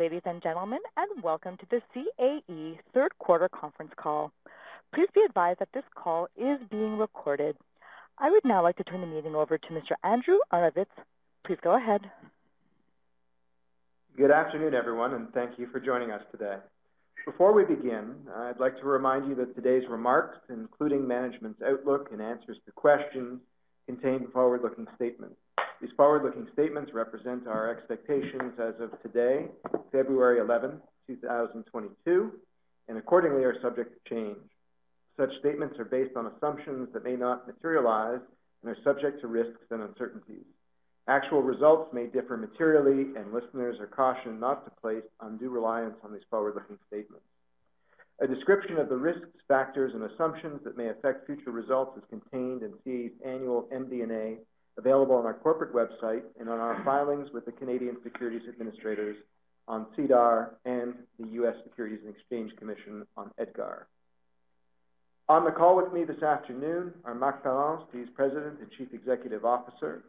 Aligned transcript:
Ladies 0.00 0.22
and 0.24 0.42
gentlemen, 0.42 0.78
and 0.96 1.22
welcome 1.22 1.58
to 1.58 1.66
the 1.70 1.82
CAE 1.92 2.78
third 2.94 3.10
quarter 3.18 3.50
conference 3.50 3.90
call. 3.98 4.32
Please 4.94 5.08
be 5.14 5.20
advised 5.28 5.58
that 5.58 5.68
this 5.74 5.84
call 5.94 6.26
is 6.38 6.58
being 6.70 6.96
recorded. 6.96 7.54
I 8.18 8.30
would 8.30 8.42
now 8.42 8.62
like 8.62 8.76
to 8.76 8.84
turn 8.84 9.02
the 9.02 9.06
meeting 9.06 9.34
over 9.34 9.58
to 9.58 9.66
Mr. 9.66 9.92
Andrew 10.02 10.38
Arnovitz. 10.54 10.86
Please 11.46 11.58
go 11.62 11.76
ahead. 11.76 12.00
Good 14.16 14.30
afternoon, 14.30 14.72
everyone, 14.72 15.12
and 15.12 15.30
thank 15.34 15.58
you 15.58 15.66
for 15.70 15.80
joining 15.80 16.10
us 16.10 16.22
today. 16.32 16.56
Before 17.26 17.52
we 17.52 17.66
begin, 17.66 18.14
I'd 18.34 18.58
like 18.58 18.78
to 18.78 18.86
remind 18.86 19.28
you 19.28 19.34
that 19.34 19.54
today's 19.54 19.86
remarks, 19.90 20.38
including 20.48 21.06
management's 21.06 21.60
outlook 21.60 22.08
and 22.10 22.22
answers 22.22 22.56
to 22.64 22.72
questions, 22.72 23.42
contain 23.86 24.28
forward-looking 24.32 24.86
statements. 24.96 25.36
These 25.80 25.90
forward-looking 25.96 26.48
statements 26.52 26.92
represent 26.92 27.46
our 27.46 27.70
expectations 27.70 28.52
as 28.58 28.74
of 28.80 29.00
today, 29.02 29.46
February 29.92 30.40
11, 30.40 30.80
2022, 31.06 32.32
and 32.88 32.98
accordingly 32.98 33.44
are 33.44 33.60
subject 33.62 33.94
to 33.94 34.14
change. 34.14 34.36
Such 35.18 35.30
statements 35.40 35.78
are 35.78 35.84
based 35.84 36.16
on 36.16 36.26
assumptions 36.26 36.88
that 36.92 37.04
may 37.04 37.16
not 37.16 37.46
materialize 37.46 38.20
and 38.62 38.70
are 38.70 38.82
subject 38.84 39.20
to 39.22 39.26
risks 39.26 39.62
and 39.70 39.82
uncertainties. 39.82 40.44
Actual 41.08 41.42
results 41.42 41.92
may 41.92 42.06
differ 42.06 42.36
materially, 42.36 43.16
and 43.16 43.32
listeners 43.32 43.80
are 43.80 43.86
cautioned 43.86 44.38
not 44.38 44.64
to 44.64 44.80
place 44.80 45.02
undue 45.20 45.50
reliance 45.50 45.96
on 46.04 46.12
these 46.12 46.22
forward-looking 46.30 46.78
statements. 46.86 47.24
A 48.22 48.26
description 48.26 48.76
of 48.76 48.90
the 48.90 48.96
risks, 48.96 49.28
factors, 49.48 49.94
and 49.94 50.02
assumptions 50.04 50.60
that 50.64 50.76
may 50.76 50.88
affect 50.88 51.24
future 51.24 51.50
results 51.50 51.96
is 51.96 52.04
contained 52.10 52.62
in 52.62 52.72
CAE's 52.84 53.12
annual 53.24 53.66
MD&A, 53.72 54.36
available 54.76 55.14
on 55.14 55.24
our 55.24 55.32
corporate 55.32 55.72
website 55.72 56.22
and 56.38 56.48
on 56.50 56.58
our 56.58 56.84
filings 56.84 57.28
with 57.32 57.46
the 57.46 57.52
Canadian 57.52 57.96
Securities 58.02 58.46
Administrators 58.46 59.16
on 59.66 59.86
SEDAR 59.96 60.56
and 60.66 60.94
the 61.18 61.28
U.S. 61.28 61.54
Securities 61.64 62.00
and 62.04 62.14
Exchange 62.14 62.54
Commission 62.56 63.06
on 63.16 63.30
EDGAR. 63.38 63.86
On 65.30 65.44
the 65.46 65.52
call 65.52 65.76
with 65.76 65.90
me 65.92 66.04
this 66.04 66.22
afternoon 66.22 66.92
are 67.06 67.14
Marc 67.14 67.42
Parent, 67.42 67.90
CAE's 67.90 68.08
President 68.14 68.58
and 68.60 68.70
Chief 68.76 68.88
Executive 68.92 69.46
Officer, 69.46 70.02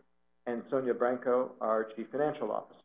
and 0.47 0.63
Sonya 0.69 0.95
Branco, 0.95 1.51
our 1.61 1.87
Chief 1.95 2.07
Financial 2.11 2.51
Officer. 2.51 2.80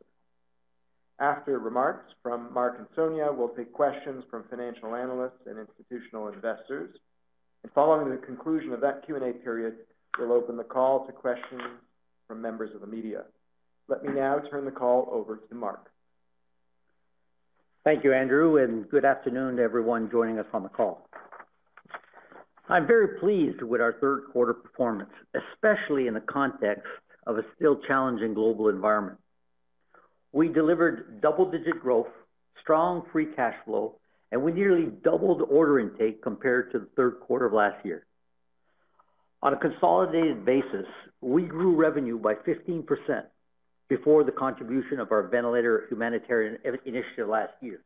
After 1.19 1.57
remarks 1.57 2.05
from 2.21 2.53
Marc 2.53 2.77
and 2.77 2.87
Sonya, 2.95 3.29
we'll 3.31 3.49
take 3.49 3.73
questions 3.73 4.23
from 4.29 4.43
financial 4.49 4.95
analysts 4.95 5.47
and 5.47 5.57
institutional 5.57 6.27
investors. 6.27 6.95
And 7.63 7.71
following 7.73 8.09
the 8.11 8.17
conclusion 8.17 8.71
of 8.71 8.81
that 8.81 9.03
Q&A 9.05 9.33
period, 9.33 9.77
we'll 10.19 10.31
open 10.31 10.57
the 10.57 10.63
call 10.63 11.07
to 11.07 11.11
questions 11.11 11.61
from 12.27 12.41
members 12.41 12.69
of 12.75 12.81
the 12.81 12.87
media. 12.87 13.23
Let 13.87 14.03
me 14.03 14.13
now 14.13 14.39
turn 14.51 14.65
the 14.65 14.71
call 14.71 15.09
over 15.11 15.37
to 15.37 15.55
Marc. 15.55 15.89
Thank 17.83 18.03
you, 18.03 18.13
Andrew, 18.13 18.57
and 18.57 18.87
good 18.89 19.05
afternoon 19.05 19.55
to 19.55 19.63
everyone 19.63 20.11
joining 20.11 20.37
us 20.37 20.45
on 20.53 20.61
the 20.61 20.69
call. 20.69 21.07
I'm 22.69 22.85
very 22.85 23.19
pleased 23.19 23.63
with 23.63 23.81
our 23.81 23.93
third 23.93 24.25
quarter 24.33 24.53
performance, 24.53 25.09
especially 25.33 26.07
in 26.07 26.13
the 26.13 26.19
context 26.19 26.83
of 27.25 27.37
a 27.37 27.43
still 27.55 27.79
challenging 27.87 28.33
global 28.33 28.67
environment. 28.67 29.17
We 30.33 30.49
delivered 30.49 31.21
double-digit 31.21 31.79
growth, 31.79 32.07
strong 32.61 33.03
free 33.11 33.27
cash 33.35 33.55
flow, 33.65 33.95
and 34.31 34.41
we 34.43 34.51
nearly 34.51 34.87
doubled 35.03 35.41
order 35.49 35.79
intake 35.79 36.21
compared 36.21 36.71
to 36.71 36.79
the 36.79 36.87
third 36.95 37.19
quarter 37.21 37.45
of 37.45 37.53
last 37.53 37.85
year. 37.85 38.05
On 39.41 39.53
a 39.53 39.57
consolidated 39.57 40.45
basis, 40.45 40.85
we 41.21 41.43
grew 41.43 41.75
revenue 41.75 42.17
by 42.17 42.33
15% 42.33 42.85
before 43.87 44.23
the 44.23 44.31
contribution 44.31 44.99
of 44.99 45.11
our 45.11 45.23
ventilator 45.23 45.85
humanitarian 45.89 46.57
initiative 46.85 47.27
last 47.27 47.53
year. 47.61 47.79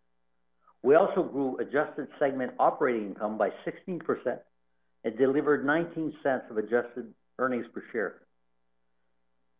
We 0.81 0.95
also 0.95 1.23
grew 1.23 1.57
adjusted 1.57 2.07
segment 2.17 2.53
operating 2.57 3.09
income 3.09 3.37
by 3.37 3.49
16% 3.67 4.39
and 5.03 5.17
delivered 5.17 5.65
$0.19 5.65 6.49
of 6.49 6.57
adjusted 6.57 7.13
earnings 7.37 7.67
per 7.73 7.83
share. 7.91 8.15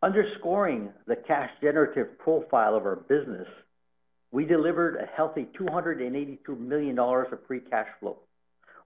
Underscoring 0.04 0.90
the 1.06 1.16
cash 1.16 1.52
generative 1.62 2.18
profile 2.18 2.76
of 2.76 2.86
our 2.86 2.96
business, 2.96 3.48
we 4.32 4.46
delivered 4.46 4.96
a 4.96 5.06
healthy 5.06 5.48
282 5.56 6.56
million 6.56 6.96
dollars 6.96 7.28
of 7.32 7.46
free 7.46 7.60
cash 7.60 7.88
flow. 8.00 8.18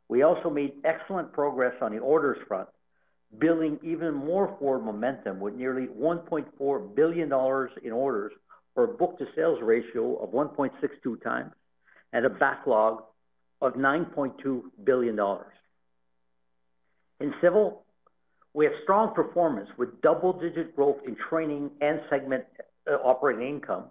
We 0.09 0.23
also 0.23 0.49
made 0.49 0.73
excellent 0.83 1.31
progress 1.31 1.73
on 1.81 1.93
the 1.93 1.99
orders 1.99 2.37
front, 2.49 2.67
building 3.39 3.79
even 3.81 4.13
more 4.13 4.57
forward 4.59 4.83
momentum 4.83 5.39
with 5.39 5.53
nearly 5.55 5.87
1.4 5.87 6.95
billion 6.95 7.29
dollars 7.29 7.71
in 7.81 7.93
orders 7.93 8.33
for 8.73 8.83
a 8.83 8.87
book-to-sales 8.89 9.59
ratio 9.61 10.17
of 10.17 10.31
1.62 10.31 11.23
times 11.23 11.53
and 12.11 12.25
a 12.25 12.29
backlog 12.29 13.03
of 13.61 13.73
9.2 13.75 14.63
billion 14.83 15.15
dollars. 15.15 15.53
In 17.21 17.33
Civil, 17.41 17.84
we 18.55 18.63
have 18.63 18.73
strong 18.83 19.13
performance 19.13 19.69
with 19.77 20.01
double-digit 20.01 20.77
growth 20.77 20.95
in 21.05 21.17
training 21.29 21.69
and 21.81 21.99
segment 22.09 22.45
uh, 22.89 22.93
operating 23.03 23.55
income, 23.55 23.83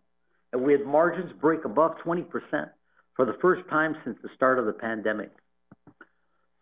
and 0.54 0.62
we 0.62 0.72
had 0.72 0.86
margins 0.86 1.30
break 1.38 1.66
above 1.66 1.92
20% 2.04 2.24
for 3.14 3.26
the 3.26 3.36
first 3.42 3.68
time 3.68 3.94
since 4.04 4.16
the 4.22 4.30
start 4.34 4.58
of 4.58 4.64
the 4.64 4.72
pandemic. 4.72 5.30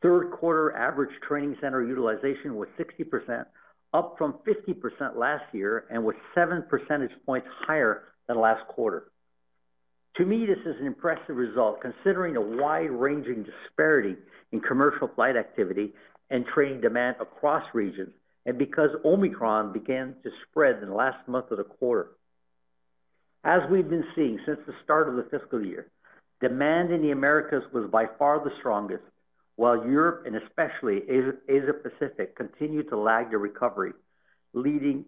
Third 0.02 0.32
quarter 0.32 0.74
average 0.74 1.12
training 1.26 1.56
center 1.60 1.80
utilization 1.80 2.56
was 2.56 2.66
60%, 2.76 3.46
up 3.94 4.16
from 4.18 4.34
50% 4.48 5.16
last 5.16 5.44
year 5.52 5.84
and 5.88 6.02
was 6.02 6.16
7 6.34 6.64
percentage 6.68 7.12
points 7.24 7.46
higher 7.66 8.02
than 8.26 8.40
last 8.40 8.66
quarter. 8.66 9.12
To 10.16 10.26
me, 10.26 10.44
this 10.44 10.58
is 10.66 10.74
an 10.80 10.86
impressive 10.86 11.36
result 11.36 11.80
considering 11.80 12.34
the 12.34 12.40
wide-ranging 12.40 13.44
disparity 13.44 14.16
in 14.50 14.60
commercial 14.60 15.08
flight 15.14 15.36
activity 15.36 15.94
and 16.32 16.44
training 16.46 16.80
demand 16.80 17.16
across 17.20 17.62
regions, 17.74 18.10
and 18.46 18.58
because 18.58 18.90
Omicron 19.04 19.72
began 19.72 20.16
to 20.24 20.30
spread 20.48 20.82
in 20.82 20.88
the 20.88 20.94
last 20.94 21.28
month 21.28 21.52
of 21.52 21.58
the 21.58 21.64
quarter. 21.64 22.08
As 23.44 23.60
we've 23.70 23.88
been 23.88 24.06
seeing 24.16 24.38
since 24.46 24.58
the 24.66 24.74
start 24.82 25.08
of 25.08 25.16
the 25.16 25.24
fiscal 25.30 25.64
year, 25.64 25.86
demand 26.40 26.90
in 26.92 27.02
the 27.02 27.10
Americas 27.10 27.62
was 27.72 27.90
by 27.90 28.06
far 28.18 28.42
the 28.42 28.50
strongest, 28.58 29.02
while 29.56 29.86
Europe 29.86 30.24
and 30.26 30.34
especially 30.36 31.02
Asia 31.08 31.72
Pacific 31.74 32.34
continued 32.34 32.88
to 32.88 32.96
lag 32.96 33.30
the 33.30 33.38
recovery, 33.38 33.92
leaving 34.54 35.04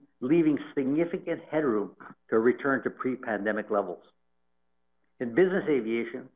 significant 0.75 1.41
headroom 1.51 1.93
to 2.29 2.39
return 2.39 2.83
to 2.83 2.91
pre-pandemic 2.91 3.71
levels. 3.71 4.03
In 5.21 5.35
business 5.35 5.65
aviation, 5.69 6.29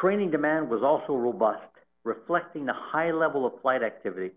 training 0.00 0.30
demand 0.30 0.70
was 0.70 0.82
also 0.82 1.14
robust, 1.14 1.71
reflecting 2.04 2.66
the 2.66 2.74
high 2.74 3.12
level 3.12 3.46
of 3.46 3.60
flight 3.62 3.82
activity, 3.82 4.30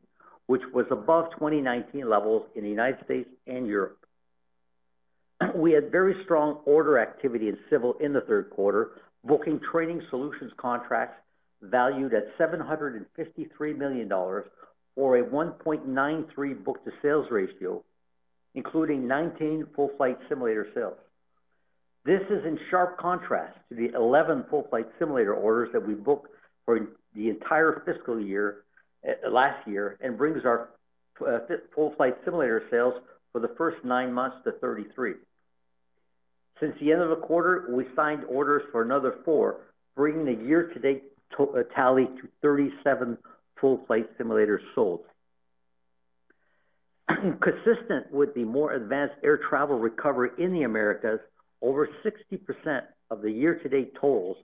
which 0.47 0.61
was 0.73 0.85
above 0.91 1.31
2019 1.31 2.09
levels 2.09 2.43
in 2.55 2.63
the 2.63 2.69
United 2.69 3.03
States 3.05 3.29
and 3.47 3.67
Europe. 3.67 3.97
We 5.55 5.71
had 5.71 5.91
very 5.91 6.15
strong 6.23 6.59
order 6.65 6.99
activity 6.99 7.49
in 7.49 7.57
Civil 7.69 7.95
in 7.99 8.13
the 8.13 8.21
third 8.21 8.49
quarter, 8.51 8.91
booking 9.23 9.59
training 9.71 10.01
solutions 10.09 10.51
contracts 10.57 11.17
valued 11.61 12.13
at 12.13 12.25
753 12.37 13.73
million 13.73 14.07
dollars 14.07 14.45
or 14.95 15.17
a 15.17 15.23
1.93 15.23 16.63
book-to-sales 16.63 17.27
ratio, 17.29 17.83
including 18.53 19.07
19 19.07 19.67
full-flight 19.75 20.17
simulator 20.29 20.67
sales. 20.73 20.97
This 22.05 22.21
is 22.29 22.45
in 22.45 22.57
sharp 22.69 22.97
contrast 22.97 23.57
to 23.69 23.75
the 23.75 23.93
11 23.93 24.45
full-flight 24.49 24.87
simulator 24.97 25.33
orders 25.33 25.69
that 25.73 25.85
we 25.85 25.95
booked 25.95 26.29
for 26.63 26.87
the 27.15 27.29
entire 27.29 27.81
fiscal 27.85 28.19
year 28.19 28.63
uh, 29.07 29.29
last 29.29 29.67
year 29.67 29.97
and 30.01 30.17
brings 30.17 30.43
our 30.45 30.69
uh, 31.25 31.39
full-flight 31.73 32.15
simulator 32.25 32.63
sales 32.69 32.93
for 33.31 33.39
the 33.39 33.51
first 33.57 33.83
nine 33.83 34.11
months 34.11 34.37
to 34.43 34.51
33. 34.53 35.13
Since 36.59 36.73
the 36.79 36.91
end 36.91 37.01
of 37.01 37.09
the 37.09 37.25
quarter, 37.25 37.67
we 37.69 37.85
signed 37.95 38.23
orders 38.25 38.63
for 38.71 38.81
another 38.81 39.15
four, 39.25 39.57
bringing 39.95 40.25
the 40.25 40.43
year-to-date 40.45 41.03
uh, 41.39 41.45
tally 41.75 42.05
to 42.05 42.27
37 42.41 43.17
full-flight 43.59 44.17
simulators 44.17 44.59
sold. 44.73 45.01
Consistent 47.07 48.11
with 48.11 48.33
the 48.35 48.43
more 48.43 48.73
advanced 48.73 49.15
air 49.23 49.39
travel 49.49 49.77
recovery 49.77 50.29
in 50.37 50.53
the 50.53 50.63
Americas, 50.63 51.19
over 51.61 51.89
60% 52.05 52.81
of 53.11 53.21
the 53.21 53.31
year-to-date 53.31 53.93
totals 53.99 54.37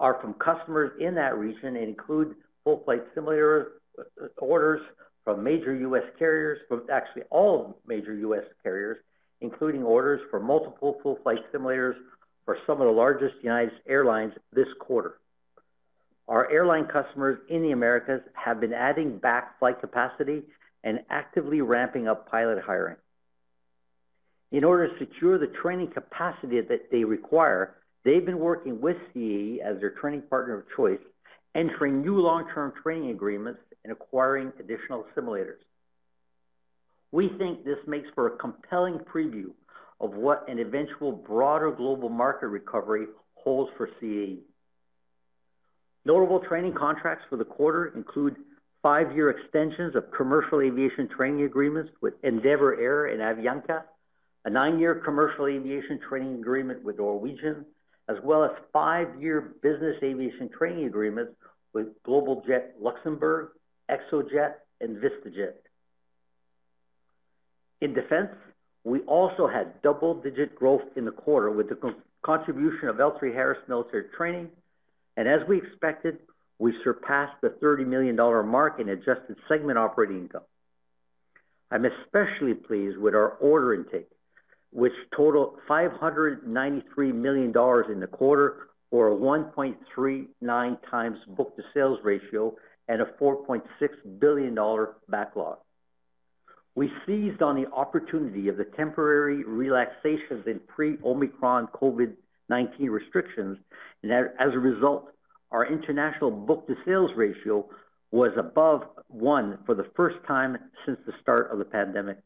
are 0.00 0.20
from 0.20 0.34
customers 0.34 0.92
in 1.00 1.14
that 1.14 1.36
region 1.36 1.76
and 1.76 1.88
include 1.88 2.34
full 2.64 2.82
flight 2.84 3.02
simulator 3.14 3.72
uh, 3.98 4.26
orders 4.38 4.80
from 5.24 5.42
major 5.42 5.74
U.S. 5.74 6.04
carriers, 6.18 6.58
from 6.68 6.82
actually 6.92 7.22
all 7.30 7.78
major 7.86 8.14
U.S. 8.14 8.44
carriers, 8.62 8.98
including 9.40 9.82
orders 9.82 10.20
for 10.30 10.38
multiple 10.38 10.98
full 11.02 11.18
flight 11.22 11.40
simulators 11.52 11.94
for 12.44 12.58
some 12.66 12.80
of 12.80 12.86
the 12.86 12.92
largest 12.92 13.34
United 13.42 13.72
airlines 13.88 14.32
this 14.52 14.68
quarter. 14.80 15.18
Our 16.28 16.50
airline 16.50 16.86
customers 16.86 17.38
in 17.48 17.62
the 17.62 17.72
Americas 17.72 18.20
have 18.34 18.60
been 18.60 18.72
adding 18.72 19.18
back 19.18 19.58
flight 19.58 19.80
capacity 19.80 20.42
and 20.82 21.00
actively 21.10 21.60
ramping 21.60 22.08
up 22.08 22.30
pilot 22.30 22.62
hiring. 22.64 22.96
In 24.52 24.64
order 24.64 24.88
to 24.88 24.98
secure 24.98 25.38
the 25.38 25.52
training 25.60 25.90
capacity 25.92 26.60
that 26.60 26.90
they 26.90 27.04
require, 27.04 27.74
they've 28.06 28.24
been 28.24 28.38
working 28.38 28.80
with 28.80 28.96
CAE 29.12 29.58
as 29.60 29.80
their 29.80 29.90
training 29.90 30.22
partner 30.30 30.58
of 30.58 30.64
choice, 30.76 31.00
entering 31.56 32.00
new 32.00 32.20
long-term 32.20 32.72
training 32.82 33.10
agreements 33.10 33.58
and 33.82 33.92
acquiring 33.92 34.52
additional 34.60 35.04
simulators. 35.16 35.58
We 37.10 37.30
think 37.36 37.64
this 37.64 37.78
makes 37.86 38.08
for 38.14 38.28
a 38.28 38.36
compelling 38.38 39.00
preview 39.12 39.46
of 40.00 40.14
what 40.14 40.48
an 40.48 40.60
eventual 40.60 41.10
broader 41.10 41.72
global 41.72 42.08
market 42.08 42.46
recovery 42.46 43.06
holds 43.34 43.70
for 43.76 43.88
CAE. 44.00 44.38
Notable 46.04 46.40
training 46.48 46.74
contracts 46.74 47.24
for 47.28 47.36
the 47.36 47.44
quarter 47.44 47.86
include 47.96 48.36
five-year 48.82 49.30
extensions 49.30 49.96
of 49.96 50.04
commercial 50.16 50.60
aviation 50.60 51.08
training 51.08 51.42
agreements 51.42 51.90
with 52.00 52.14
Endeavour 52.22 52.78
Air 52.78 53.06
and 53.06 53.20
Avianca, 53.20 53.82
a 54.44 54.50
nine-year 54.50 55.02
commercial 55.04 55.48
aviation 55.48 55.98
training 56.08 56.34
agreement 56.34 56.84
with 56.84 56.98
Norwegian, 56.98 57.64
as 58.08 58.16
well 58.22 58.44
as 58.44 58.50
five-year 58.72 59.54
business 59.62 59.96
aviation 60.02 60.48
training 60.56 60.86
agreements 60.86 61.32
with 61.72 61.88
Global 62.04 62.42
Jet 62.46 62.74
Luxembourg, 62.80 63.50
ExoJet, 63.90 64.54
and 64.80 64.96
VistaJet. 64.96 65.54
In 67.80 67.94
defense, 67.94 68.30
we 68.84 69.00
also 69.00 69.48
had 69.48 69.82
double-digit 69.82 70.54
growth 70.54 70.82
in 70.96 71.04
the 71.04 71.10
quarter 71.10 71.50
with 71.50 71.68
the 71.68 71.94
contribution 72.24 72.88
of 72.88 72.96
L3Harris 72.96 73.68
Military 73.68 74.04
Training, 74.16 74.48
and 75.16 75.28
as 75.28 75.40
we 75.48 75.58
expected, 75.58 76.18
we 76.58 76.72
surpassed 76.84 77.34
the 77.42 77.50
$30 77.62 77.86
million 77.86 78.16
mark 78.16 78.80
in 78.80 78.88
adjusted 78.88 79.36
segment 79.48 79.78
operating 79.78 80.22
income. 80.22 80.42
I'm 81.70 81.84
especially 81.84 82.54
pleased 82.54 82.96
with 82.96 83.14
our 83.14 83.30
order 83.30 83.74
intake, 83.74 84.08
which 84.76 84.92
totaled 85.16 85.54
$593 85.66 87.14
million 87.14 87.46
in 87.46 88.00
the 88.00 88.06
quarter, 88.06 88.68
or 88.90 89.10
a 89.10 89.16
1.39 89.16 90.78
times 90.90 91.16
book-to-sales 91.28 91.98
ratio 92.04 92.54
and 92.86 93.00
a 93.00 93.06
$4.6 93.18 93.62
billion 94.20 94.54
backlog. 95.08 95.56
We 96.74 96.92
seized 97.06 97.40
on 97.40 97.56
the 97.56 97.72
opportunity 97.72 98.48
of 98.48 98.58
the 98.58 98.66
temporary 98.76 99.44
relaxations 99.44 100.46
in 100.46 100.60
pre-Omicron 100.68 101.68
COVID-19 101.68 102.90
restrictions, 102.90 103.56
and 104.02 104.12
as 104.12 104.52
a 104.52 104.58
result, 104.58 105.08
our 105.52 105.64
international 105.72 106.30
book-to-sales 106.30 107.12
ratio 107.16 107.66
was 108.10 108.32
above 108.38 108.82
one 109.08 109.56
for 109.64 109.74
the 109.74 109.86
first 109.96 110.16
time 110.28 110.58
since 110.84 110.98
the 111.06 111.14
start 111.22 111.50
of 111.50 111.58
the 111.58 111.64
pandemic. 111.64 112.18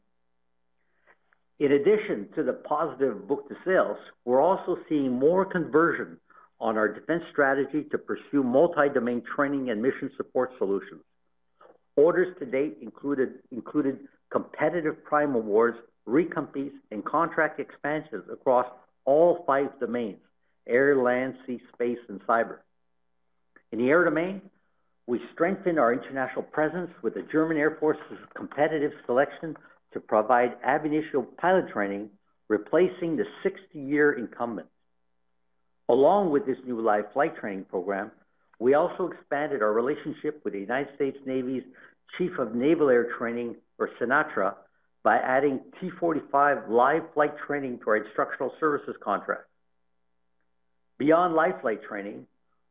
In 1.61 1.73
addition 1.73 2.27
to 2.33 2.41
the 2.41 2.53
positive 2.53 3.27
book-to-sales, 3.27 3.97
we're 4.25 4.41
also 4.41 4.79
seeing 4.89 5.11
more 5.11 5.45
conversion 5.45 6.17
on 6.59 6.75
our 6.75 6.87
defense 6.87 7.21
strategy 7.31 7.83
to 7.91 7.99
pursue 7.99 8.41
multi-domain 8.41 9.21
training 9.35 9.69
and 9.69 9.79
mission 9.79 10.09
support 10.17 10.49
solutions. 10.57 11.01
Orders 11.95 12.35
to 12.39 12.47
date 12.47 12.79
included 12.81 13.99
competitive 14.31 15.03
prime 15.03 15.35
awards, 15.35 15.77
recompetes, 16.09 16.73
and 16.89 17.05
contract 17.05 17.59
expansions 17.59 18.23
across 18.33 18.65
all 19.05 19.43
five 19.45 19.67
domains: 19.79 20.17
air, 20.65 20.95
land, 20.95 21.35
sea, 21.45 21.61
space, 21.75 21.99
and 22.09 22.21
cyber. 22.21 22.57
In 23.71 23.77
the 23.77 23.89
air 23.89 24.03
domain, 24.03 24.41
we 25.05 25.21
strengthened 25.31 25.77
our 25.77 25.93
international 25.93 26.41
presence 26.41 26.89
with 27.03 27.13
the 27.13 27.21
German 27.31 27.57
Air 27.57 27.77
Force's 27.79 28.17
competitive 28.35 28.93
selection 29.05 29.55
to 29.93 29.99
provide 29.99 30.55
ab 30.63 30.85
initio 30.85 31.23
pilot 31.37 31.69
training, 31.71 32.09
replacing 32.47 33.17
the 33.17 33.25
60-year 33.45 34.13
incumbent. 34.13 34.67
Along 35.89 36.31
with 36.31 36.45
this 36.45 36.57
new 36.65 36.79
live 36.79 37.11
flight 37.13 37.35
training 37.37 37.65
program, 37.65 38.11
we 38.59 38.75
also 38.75 39.07
expanded 39.07 39.61
our 39.61 39.73
relationship 39.73 40.41
with 40.43 40.53
the 40.53 40.59
United 40.59 40.93
States 40.95 41.17
Navy's 41.25 41.63
Chief 42.17 42.31
of 42.37 42.53
Naval 42.55 42.89
Air 42.89 43.07
Training, 43.17 43.55
or 43.79 43.89
CNATRA, 43.99 44.53
by 45.03 45.17
adding 45.17 45.59
T-45 45.79 46.69
live 46.69 47.01
flight 47.13 47.33
training 47.47 47.79
to 47.79 47.89
our 47.89 47.97
instructional 47.97 48.53
services 48.59 48.95
contract. 49.03 49.47
Beyond 50.99 51.33
live 51.33 51.61
flight 51.61 51.81
training, 51.83 52.27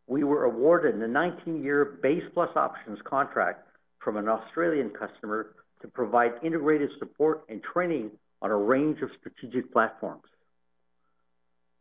we 0.06 0.22
were 0.22 0.44
awarded 0.44 0.94
a 0.94 1.08
19-year 1.08 1.98
base 2.02 2.22
plus 2.32 2.50
options 2.54 2.98
contract 3.04 3.66
from 3.98 4.16
an 4.16 4.28
Australian 4.28 4.90
customer 4.90 5.54
to 5.82 5.88
provide 5.88 6.32
integrated 6.42 6.90
support 6.98 7.44
and 7.48 7.62
training 7.62 8.10
on 8.42 8.50
a 8.50 8.56
range 8.56 9.00
of 9.02 9.10
strategic 9.18 9.72
platforms. 9.72 10.24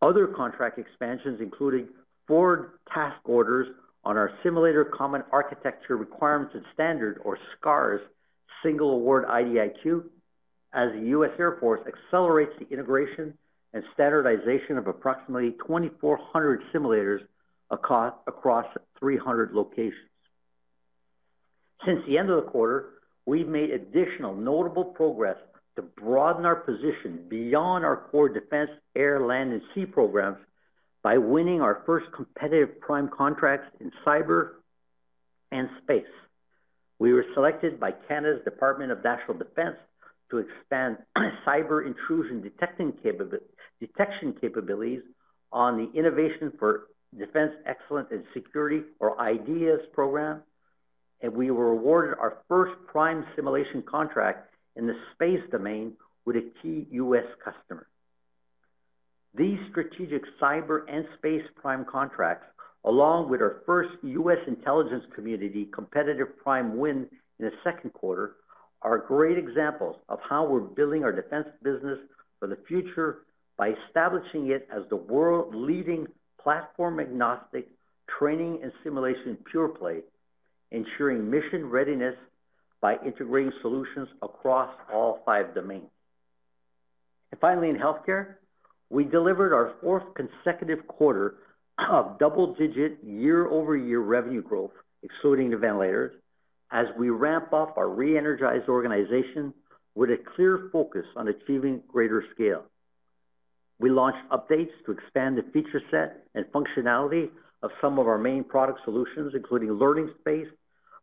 Other 0.02 0.28
contract 0.28 0.80
expansions 0.80 1.40
including 1.42 1.88
forward 2.28 2.72
task 2.94 3.18
orders 3.26 3.68
on 4.06 4.18
our 4.18 4.32
Simulator 4.44 4.86
Common 4.86 5.24
Architecture 5.32 5.98
Requirements 5.98 6.54
and 6.56 6.64
Standard, 6.74 7.20
or 7.26 7.38
SCARS, 7.58 8.02
single 8.64 8.92
award 8.92 9.26
IDIQ, 9.26 10.04
as 10.74 10.92
the 10.94 11.08
U.S. 11.10 11.32
Air 11.38 11.58
Force 11.60 11.82
accelerates 11.88 12.52
the 12.60 12.68
integration 12.70 13.38
and 13.74 13.84
standardization 13.94 14.78
of 14.78 14.88
approximately 14.88 15.52
2,400 15.68 16.62
simulators 16.74 17.20
across 17.72 18.66
300 19.00 19.52
locations. 19.54 19.94
Since 21.86 22.00
the 22.08 22.18
end 22.18 22.30
of 22.30 22.44
the 22.44 22.50
quarter, 22.50 22.99
we've 23.26 23.48
made 23.48 23.72
additional 23.72 24.36
notable 24.36 24.86
progress 24.86 25.38
to 25.76 25.82
broaden 25.82 26.46
our 26.46 26.56
position 26.56 27.26
beyond 27.30 27.86
our 27.86 28.08
core 28.12 28.30
defense, 28.30 28.70
air, 28.96 29.26
land, 29.26 29.54
and 29.54 29.62
sea 29.74 29.86
programs 29.86 30.38
by 31.04 31.18
winning 31.18 31.62
our 31.62 31.84
first 31.86 32.08
competitive 32.14 32.80
prime 32.82 33.10
contracts 33.16 33.68
in 33.80 33.92
cyber 34.06 34.52
and 35.52 35.70
space. 35.84 36.04
We 37.00 37.14
were 37.14 37.26
selected 37.34 37.80
by 37.80 37.92
Canada's 38.08 38.44
Department 38.44 38.92
of 38.92 39.04
National 39.04 39.38
Defence 39.38 39.78
to 40.32 40.40
expand 40.40 40.98
cyber 41.48 41.86
intrusion 41.86 42.42
detection 42.42 42.94
capabilities 44.42 45.02
on 45.52 45.78
the 45.78 45.98
Innovation 45.98 46.52
for 46.60 46.88
Defense 47.18 47.54
Excellence 47.66 48.10
and 48.12 48.24
Security, 48.34 48.82
or 49.00 49.20
IDEAS 49.20 49.80
program, 49.94 50.44
and 51.22 51.34
we 51.34 51.52
were 51.52 51.72
awarded 51.72 52.18
our 52.20 52.38
first 52.48 52.74
prime 52.88 53.26
simulation 53.36 53.84
contract 53.84 54.50
in 54.76 54.88
the 54.88 54.96
space 55.14 55.42
domain 55.52 55.94
with 56.26 56.36
a 56.36 56.52
key 56.62 56.88
U.S. 56.92 57.26
customer. 57.44 57.88
These 59.36 59.60
strategic 59.70 60.24
cyber 60.42 60.82
and 60.88 61.06
space 61.18 61.44
prime 61.56 61.86
contracts, 61.86 62.48
along 62.86 63.30
with 63.30 63.42
our 63.42 63.62
first 63.66 63.92
U.S. 64.04 64.40
intelligence 64.48 65.04
community 65.14 65.70
competitive 65.74 66.38
prime 66.42 66.78
win 66.78 67.08
in 67.40 67.46
the 67.46 67.52
second 67.64 67.94
quarter, 67.94 68.36
are 68.82 68.98
great 68.98 69.38
examples 69.38 69.98
of 70.08 70.20
how 70.28 70.46
we're 70.48 70.62
building 70.62 71.04
our 71.04 71.12
defense 71.12 71.48
business 71.64 72.00
for 72.40 72.48
the 72.48 72.58
future 72.68 73.24
by 73.58 73.74
establishing 73.88 74.52
it 74.52 74.68
as 74.74 74.84
the 74.90 74.96
world-leading 74.96 76.08
platform-agnostic 76.42 77.68
training 78.18 78.60
and 78.64 78.72
simulation 78.84 79.38
pure 79.52 79.68
play, 79.68 80.00
ensuring 80.72 81.30
mission 81.30 81.70
readiness 81.70 82.16
by 82.82 82.96
integrating 83.06 83.52
solutions 83.62 84.08
across 84.22 84.70
all 84.94 85.22
five 85.26 85.54
domains. 85.54 85.90
And 87.32 87.42
finally, 87.42 87.70
in 87.70 87.78
healthcare, 87.78 88.36
we 88.90 89.04
delivered 89.04 89.54
our 89.54 89.74
fourth 89.82 90.04
consecutive 90.16 90.88
quarter 90.88 91.36
of 91.92 92.18
double-digit 92.20 93.00
year-over-year 93.04 94.00
revenue 94.00 94.42
growth, 94.42 94.72
excluding 95.04 95.50
the 95.50 95.58
ventilators, 95.58 96.14
as 96.72 96.88
we 96.98 97.10
ramp 97.10 97.54
up 97.54 97.78
our 97.78 97.90
re-energized 97.90 98.68
organization 98.68 99.54
with 99.96 100.10
a 100.10 100.18
clear 100.36 100.70
focus 100.72 101.06
on 101.16 101.28
achieving 101.28 101.82
greater 101.88 102.24
scale. 102.34 102.64
We 103.80 103.90
launched 103.90 104.30
updates 104.32 104.72
to 104.86 104.92
expand 104.92 105.38
the 105.38 105.44
feature 105.54 105.82
set 105.90 106.26
and 106.36 106.46
functionality 106.48 107.30
of 107.64 107.72
some 107.82 107.98
of 107.98 108.08
our 108.08 108.18
main 108.18 108.44
product 108.44 108.80
solutions, 108.84 109.34
including 109.36 109.72
Learning 109.74 110.10
Space, 110.20 110.48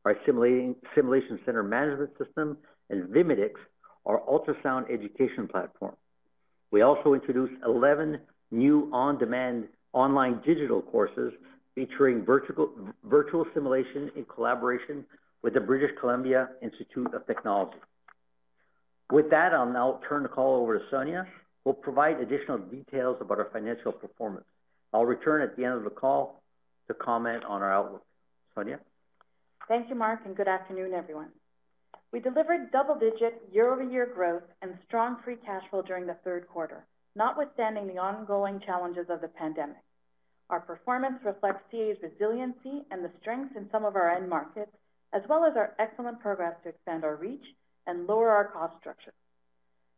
our 0.06 0.16
simulation 0.24 1.40
center 1.44 1.64
management 1.64 2.10
system, 2.16 2.56
and 2.90 3.08
Vimedix, 3.08 3.54
our 4.06 4.20
ultrasound 4.20 4.88
education 4.88 5.48
platform. 5.48 5.96
We 6.70 6.82
also 6.82 7.14
introduced 7.14 7.54
11 7.64 8.20
new 8.52 8.88
on-demand 8.92 9.66
online 9.92 10.40
digital 10.46 10.80
courses 10.80 11.32
featuring 11.74 12.24
virtual, 12.24 13.44
simulation 13.52 14.12
in 14.14 14.24
collaboration 14.32 15.04
with 15.42 15.54
the 15.54 15.60
British 15.60 15.90
Columbia 16.00 16.50
Institute 16.62 17.12
of 17.12 17.26
Technology. 17.26 17.78
With 19.10 19.28
that, 19.30 19.52
I'll 19.52 19.72
now 19.72 20.00
turn 20.08 20.22
the 20.22 20.28
call 20.28 20.62
over 20.62 20.78
to 20.78 20.84
Sonya, 20.88 21.26
who 21.64 21.70
will 21.70 21.74
provide 21.74 22.20
additional 22.20 22.58
details 22.58 23.16
about 23.20 23.38
our 23.38 23.48
financial 23.52 23.90
performance. 23.90 24.46
I'll 24.94 25.04
return 25.04 25.42
at 25.42 25.56
the 25.56 25.64
end 25.64 25.74
of 25.74 25.82
the 25.82 25.90
call 25.90 26.42
to 26.86 26.94
comment 26.94 27.44
on 27.44 27.62
our 27.62 27.72
outlook. 27.72 28.04
Sonya? 28.54 28.78
Thank 29.68 29.88
you, 29.88 29.96
Marc, 29.96 30.20
and 30.24 30.36
good 30.36 30.46
afternoon, 30.46 30.94
everyone. 30.94 31.30
We 32.12 32.20
delivered 32.20 32.70
double-digit 32.70 33.48
year-over-year 33.50 34.12
growth 34.14 34.44
and 34.62 34.78
strong 34.86 35.16
free 35.24 35.34
cash 35.44 35.64
flow 35.70 35.82
during 35.82 36.06
the 36.06 36.16
third 36.22 36.46
quarter, 36.46 36.86
notwithstanding 37.16 37.88
the 37.88 37.98
ongoing 37.98 38.60
challenges 38.64 39.06
of 39.10 39.20
the 39.20 39.26
pandemic. 39.26 39.82
Our 40.50 40.60
performance 40.60 41.18
reflects 41.24 41.64
CAE's 41.72 41.98
resiliency 42.00 42.84
and 42.92 43.04
the 43.04 43.10
strengths 43.20 43.56
in 43.56 43.68
some 43.72 43.84
of 43.84 43.96
our 43.96 44.08
end 44.08 44.28
markets, 44.28 44.70
as 45.12 45.22
well 45.28 45.44
as 45.44 45.56
our 45.56 45.74
excellent 45.80 46.20
progress 46.20 46.54
to 46.62 46.68
expand 46.68 47.02
our 47.02 47.16
reach 47.16 47.44
and 47.88 48.06
lower 48.06 48.30
our 48.30 48.44
cost 48.44 48.74
structure. 48.78 49.14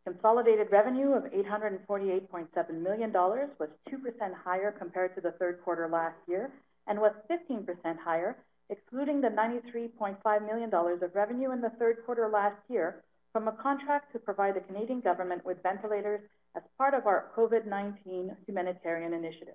Consolidated 0.06 0.68
revenue 0.72 1.12
of 1.12 1.24
848.7 1.24 2.82
million 2.82 3.12
dollars 3.12 3.50
was 3.60 3.68
2% 3.90 4.00
higher 4.42 4.72
compared 4.72 5.14
to 5.14 5.20
the 5.20 5.32
third 5.32 5.60
quarter 5.62 5.86
last 5.90 6.16
year 6.26 6.50
and 6.86 6.98
was 6.98 7.12
15% 7.30 7.66
higher, 7.98 8.34
excluding 8.70 9.20
the 9.20 9.28
93.5 9.28 10.46
million 10.46 10.70
dollars 10.70 11.02
of 11.02 11.14
revenue 11.14 11.52
in 11.52 11.60
the 11.60 11.72
third 11.78 11.98
quarter 12.04 12.28
last 12.28 12.56
year 12.68 13.02
from 13.32 13.48
a 13.48 13.52
contract 13.52 14.12
to 14.12 14.18
provide 14.18 14.54
the 14.56 14.60
Canadian 14.60 15.00
government 15.00 15.44
with 15.44 15.62
ventilators 15.62 16.20
as 16.56 16.62
part 16.76 16.94
of 16.94 17.06
our 17.06 17.30
COVID-19 17.36 18.34
humanitarian 18.46 19.12
initiative. 19.12 19.54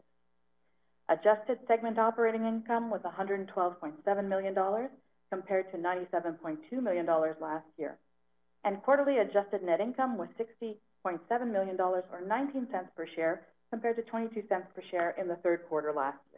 Adjusted 1.09 1.59
segment 1.67 1.99
operating 1.99 2.45
income 2.45 2.89
was 2.89 3.01
112.7 3.01 4.27
million 4.27 4.53
dollars 4.53 4.89
compared 5.31 5.71
to 5.71 5.77
97.2 5.77 6.57
million 6.81 7.05
dollars 7.05 7.35
last 7.41 7.65
year, 7.77 7.97
and 8.63 8.81
quarterly 8.83 9.17
adjusted 9.17 9.63
net 9.63 9.81
income 9.81 10.17
was 10.17 10.29
60.7 10.39 11.51
million 11.51 11.75
dollars 11.75 12.03
or 12.11 12.21
$0.19 12.21 12.67
per 12.95 13.07
share 13.15 13.41
compared 13.69 13.95
to 13.97 14.03
$0.22 14.03 14.47
per 14.47 14.81
share 14.91 15.15
in 15.19 15.27
the 15.27 15.35
third 15.37 15.61
quarter 15.67 15.91
last 15.91 16.19
year. 16.31 16.32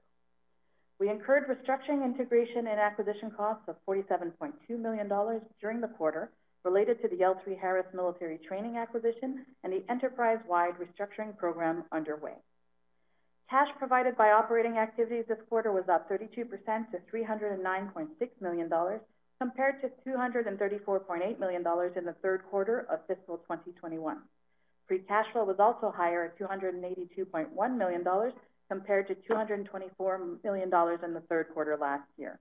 We 1.00 1.10
incurred 1.10 1.48
restructuring, 1.48 2.06
integration, 2.06 2.68
and 2.68 2.80
acquisition 2.80 3.32
costs 3.32 3.68
of 3.68 3.76
47.2 3.88 4.54
million 4.80 5.10
dollars 5.10 5.42
during 5.60 5.82
the 5.82 5.90
quarter 5.90 6.32
related 6.64 7.02
to 7.02 7.10
the 7.10 7.18
L3Harris 7.18 7.94
Military 7.94 8.40
Training 8.48 8.78
acquisition 8.78 9.46
and 9.64 9.74
the 9.74 9.84
enterprise-wide 9.90 10.76
restructuring 10.80 11.38
program 11.38 11.84
underway. 11.92 12.34
Cash 13.50 13.68
provided 13.78 14.18
by 14.18 14.32
operating 14.32 14.78
activities 14.78 15.26
this 15.28 15.38
quarter 15.50 15.72
was 15.72 15.84
up 15.90 16.10
32% 16.10 16.32
to 16.92 16.98
309.6 17.14 18.08
million 18.42 18.70
dollars 18.70 19.02
compared 19.40 19.82
to 19.82 19.92
234.8 20.10 21.40
million 21.40 21.62
dollars 21.62 21.92
in 21.98 22.06
the 22.06 22.16
third 22.24 22.42
quarter 22.50 22.88
of 22.90 23.06
fiscal 23.06 23.38
2021. 23.40 24.18
Free 24.88 25.00
cash 25.00 25.26
flow 25.34 25.44
was 25.44 25.60
also 25.60 25.94
higher 25.96 26.24
at 26.24 26.40
282.1 26.40 27.78
million 27.78 28.04
dollars 28.04 28.34
compared 28.70 29.08
to 29.08 29.16
224 29.28 30.22
million 30.44 30.70
dollars 30.70 31.00
in 31.04 31.14
the 31.14 31.22
third 31.22 31.48
quarter 31.54 31.78
last 31.80 32.08
year. 32.18 32.40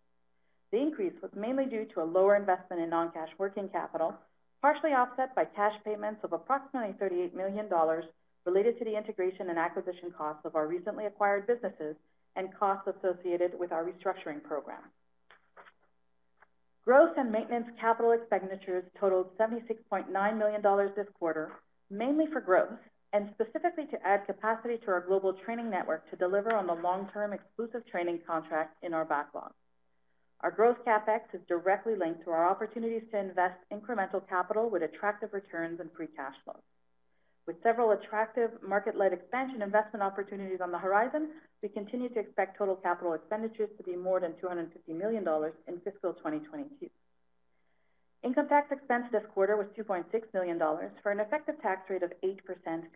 The 0.72 0.78
increase 0.80 1.14
was 1.22 1.30
mainly 1.36 1.66
due 1.66 1.86
to 1.94 2.02
a 2.02 2.04
lower 2.04 2.36
investment 2.36 2.82
in 2.82 2.90
non-cash 2.90 3.28
working 3.38 3.68
capital, 3.68 4.14
partially 4.60 4.90
offset 4.90 5.34
by 5.34 5.44
cash 5.44 5.74
payments 5.84 6.24
of 6.24 6.32
approximately 6.32 6.94
38 6.98 7.34
million 7.34 7.68
dollars 7.68 8.04
related 8.46 8.78
to 8.78 8.84
the 8.84 8.96
integration 8.96 9.50
and 9.50 9.58
acquisition 9.58 10.10
costs 10.16 10.44
of 10.44 10.56
our 10.56 10.66
recently 10.66 11.06
acquired 11.06 11.46
businesses 11.46 11.96
and 12.36 12.54
costs 12.58 12.88
associated 12.88 13.58
with 13.58 13.72
our 13.72 13.84
restructuring 13.84 14.42
program. 14.42 14.82
Growth 16.84 17.16
and 17.16 17.32
maintenance 17.32 17.66
capital 17.80 18.12
expenditures 18.12 18.84
totaled 19.00 19.36
76.9 19.38 20.38
million 20.38 20.60
dollars 20.60 20.90
this 20.96 21.06
quarter, 21.18 21.52
mainly 21.90 22.26
for 22.32 22.40
growth 22.40 22.78
and 23.14 23.30
specifically 23.34 23.86
to 23.86 24.06
add 24.06 24.26
capacity 24.26 24.76
to 24.84 24.90
our 24.90 25.00
global 25.00 25.32
training 25.46 25.70
network 25.70 26.10
to 26.10 26.16
deliver 26.16 26.52
on 26.52 26.66
the 26.66 26.74
long-term 26.74 27.32
exclusive 27.32 27.86
training 27.86 28.18
contract 28.26 28.74
in 28.82 28.92
our 28.92 29.04
backlog. 29.04 29.52
Our 30.40 30.50
growth 30.50 30.78
CapEx 30.84 31.20
is 31.32 31.40
directly 31.48 31.94
linked 31.94 32.24
to 32.24 32.32
our 32.32 32.50
opportunities 32.50 33.04
to 33.12 33.18
invest 33.18 33.54
incremental 33.72 34.28
capital 34.28 34.68
with 34.68 34.82
attractive 34.82 35.32
returns 35.32 35.78
and 35.78 35.90
free 35.96 36.08
cash 36.16 36.34
flow. 36.42 36.58
With 37.46 37.62
several 37.62 37.92
attractive 37.92 38.50
market-led 38.66 39.12
expansion 39.12 39.62
investment 39.62 40.02
opportunities 40.02 40.60
on 40.60 40.72
the 40.72 40.78
horizon, 40.78 41.28
we 41.62 41.68
continue 41.68 42.08
to 42.08 42.18
expect 42.18 42.58
total 42.58 42.74
capital 42.74 43.12
expenditures 43.12 43.70
to 43.76 43.84
be 43.84 43.94
more 43.94 44.18
than 44.18 44.34
250 44.40 44.92
million 44.92 45.22
dollars 45.22 45.54
in 45.68 45.78
fiscal 45.80 46.14
2022. 46.14 46.90
Income 48.24 48.48
tax 48.48 48.72
expense 48.72 49.04
this 49.12 49.22
quarter 49.34 49.54
was 49.54 49.66
2.6 49.76 50.08
million 50.32 50.56
dollars 50.56 50.90
for 51.02 51.12
an 51.12 51.20
effective 51.20 51.60
tax 51.60 51.90
rate 51.90 52.02
of 52.02 52.10
8% 52.24 52.40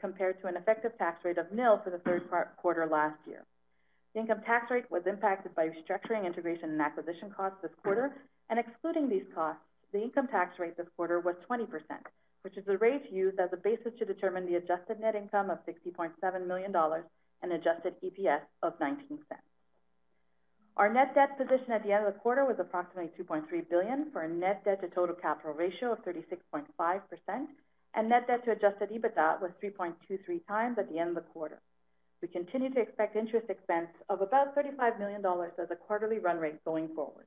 compared 0.00 0.40
to 0.40 0.46
an 0.46 0.56
effective 0.56 0.96
tax 0.96 1.22
rate 1.22 1.36
of 1.36 1.52
nil 1.52 1.82
for 1.84 1.90
the 1.90 1.98
third 1.98 2.22
quarter 2.56 2.86
last 2.86 3.18
year. 3.26 3.44
The 4.14 4.20
income 4.20 4.40
tax 4.46 4.70
rate 4.70 4.90
was 4.90 5.02
impacted 5.06 5.54
by 5.54 5.68
restructuring, 5.68 6.24
integration, 6.24 6.70
and 6.70 6.80
acquisition 6.80 7.30
costs 7.30 7.58
this 7.60 7.70
quarter, 7.82 8.10
and 8.48 8.58
excluding 8.58 9.10
these 9.10 9.26
costs, 9.34 9.60
the 9.92 10.02
income 10.02 10.28
tax 10.28 10.58
rate 10.58 10.78
this 10.78 10.88
quarter 10.96 11.20
was 11.20 11.34
20%, 11.48 11.68
which 12.40 12.56
is 12.56 12.64
the 12.64 12.78
rate 12.78 13.12
used 13.12 13.38
as 13.38 13.50
a 13.52 13.58
basis 13.58 13.92
to 13.98 14.06
determine 14.06 14.46
the 14.46 14.54
adjusted 14.56 14.98
net 14.98 15.14
income 15.14 15.50
of 15.50 15.58
60.7 15.66 16.46
million 16.46 16.72
dollars 16.72 17.04
and 17.42 17.52
adjusted 17.52 17.94
EPS 18.02 18.40
of 18.62 18.78
0.19. 18.78 19.18
Our 20.78 20.88
net 20.88 21.12
debt 21.12 21.36
position 21.36 21.72
at 21.72 21.82
the 21.82 21.90
end 21.90 22.06
of 22.06 22.14
the 22.14 22.20
quarter 22.20 22.44
was 22.44 22.60
approximately 22.60 23.10
2.3 23.18 23.68
billion 23.68 24.12
for 24.12 24.22
a 24.22 24.28
net 24.28 24.64
debt 24.64 24.80
to 24.80 24.88
total 24.88 25.16
capital 25.16 25.52
ratio 25.52 25.90
of 25.90 26.04
36.5%, 26.04 27.46
and 27.94 28.08
net 28.08 28.28
debt 28.28 28.44
to 28.44 28.52
adjusted 28.52 28.90
EBITDA 28.90 29.40
was 29.40 29.50
3.23 29.60 30.46
times 30.46 30.78
at 30.78 30.88
the 30.88 31.00
end 31.00 31.08
of 31.10 31.14
the 31.16 31.30
quarter. 31.32 31.58
We 32.22 32.28
continue 32.28 32.72
to 32.74 32.80
expect 32.80 33.16
interest 33.16 33.50
expense 33.50 33.88
of 34.08 34.20
about 34.20 34.54
35 34.54 35.00
million 35.00 35.20
dollars 35.20 35.52
as 35.58 35.68
a 35.72 35.76
quarterly 35.76 36.20
run 36.20 36.38
rate 36.38 36.64
going 36.64 36.88
forward. 36.94 37.26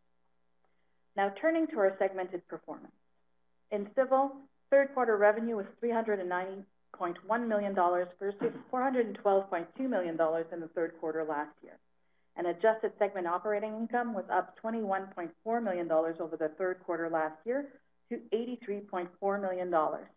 Now 1.17 1.33
turning 1.41 1.67
to 1.67 1.79
our 1.79 1.95
segmented 1.99 2.47
performance. 2.47 2.93
In 3.71 3.89
Civil, 3.95 4.31
third 4.69 4.93
quarter 4.93 5.17
revenue 5.17 5.57
was 5.57 5.65
390.1 5.83 7.47
million 7.49 7.73
dollars 7.73 8.07
versus 8.17 8.53
412.2 8.71 9.89
million 9.89 10.15
dollars 10.15 10.45
in 10.53 10.61
the 10.61 10.69
third 10.69 10.93
quarter 11.01 11.25
last 11.25 11.51
year. 11.61 11.77
And 12.37 12.47
adjusted 12.47 12.93
segment 12.97 13.27
operating 13.27 13.75
income 13.75 14.13
was 14.13 14.25
up 14.31 14.55
21.4 14.63 15.63
million 15.63 15.87
dollars 15.87 16.17
over 16.19 16.37
the 16.37 16.49
third 16.57 16.79
quarter 16.85 17.09
last 17.09 17.35
year 17.45 17.67
to 18.09 18.19
83.4 18.33 19.41
million 19.41 19.69
dollars 19.69 20.07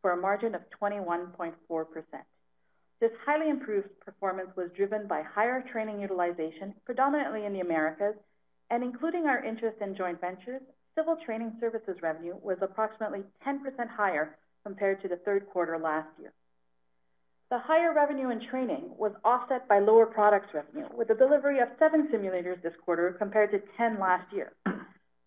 for 0.00 0.12
a 0.12 0.16
margin 0.16 0.54
of 0.54 0.62
21.4%. 0.80 1.54
This 3.00 3.10
highly 3.24 3.50
improved 3.50 3.88
performance 4.00 4.50
was 4.56 4.70
driven 4.76 5.06
by 5.06 5.22
higher 5.22 5.64
training 5.72 6.00
utilization, 6.00 6.74
predominantly 6.84 7.46
in 7.46 7.52
the 7.52 7.60
Americas, 7.60 8.14
and 8.70 8.82
including 8.82 9.26
our 9.26 9.42
interest 9.44 9.78
in 9.80 9.96
joint 9.96 10.20
ventures, 10.20 10.62
Civil 10.94 11.16
training 11.24 11.56
services 11.58 11.96
revenue 12.02 12.36
was 12.42 12.58
approximately 12.60 13.24
10% 13.46 13.88
higher 13.88 14.36
compared 14.62 15.00
to 15.00 15.08
the 15.08 15.16
third 15.16 15.46
quarter 15.48 15.78
last 15.78 16.08
year. 16.20 16.32
The 17.52 17.58
higher 17.58 17.92
revenue 17.92 18.30
in 18.30 18.40
training 18.48 18.92
was 18.96 19.12
offset 19.26 19.68
by 19.68 19.78
lower 19.78 20.06
products 20.06 20.54
revenue, 20.54 20.86
with 20.96 21.08
the 21.08 21.14
delivery 21.14 21.60
of 21.60 21.68
7 21.78 22.08
simulators 22.08 22.62
this 22.62 22.72
quarter 22.82 23.12
compared 23.12 23.50
to 23.50 23.60
10 23.76 24.00
last 24.00 24.32
year. 24.32 24.54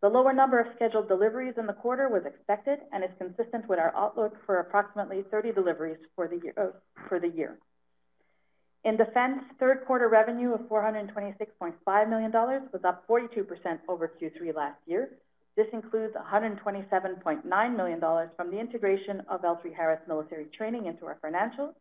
The 0.02 0.10
lower 0.10 0.34
number 0.34 0.60
of 0.60 0.66
scheduled 0.76 1.08
deliveries 1.08 1.54
in 1.60 1.68
the 1.68 1.74
quarter 1.74 2.10
was 2.10 2.24
expected 2.26 2.80
and 2.92 3.04
is 3.04 3.12
consistent 3.20 3.70
with 3.70 3.78
our 3.78 3.96
outlook 3.96 4.34
for 4.48 4.58
approximately 4.58 5.24
30 5.30 5.52
deliveries 5.52 6.00
for 6.16 6.28
the 6.28 6.38
year. 6.38 6.54
Uh, 6.58 8.90
in 8.90 8.98
Defense, 8.98 9.44
third 9.60 9.86
quarter 9.86 10.10
revenue 10.10 10.56
of 10.56 10.62
426.5 10.62 12.10
million 12.10 12.32
dollars 12.32 12.64
was 12.74 12.84
up 12.84 13.08
42% 13.08 13.46
over 13.88 14.12
Q3 14.20 14.56
last 14.56 14.80
year. 14.88 15.12
This 15.56 15.68
includes 15.74 16.16
127.9 16.16 17.78
million 17.78 18.00
dollars 18.00 18.32
from 18.36 18.50
the 18.50 18.60
integration 18.60 19.22
of 19.30 19.44
L3Harris 19.44 20.08
Military 20.08 20.46
Training 20.58 20.88
into 20.88 21.06
our 21.06 21.20
financials. 21.24 21.76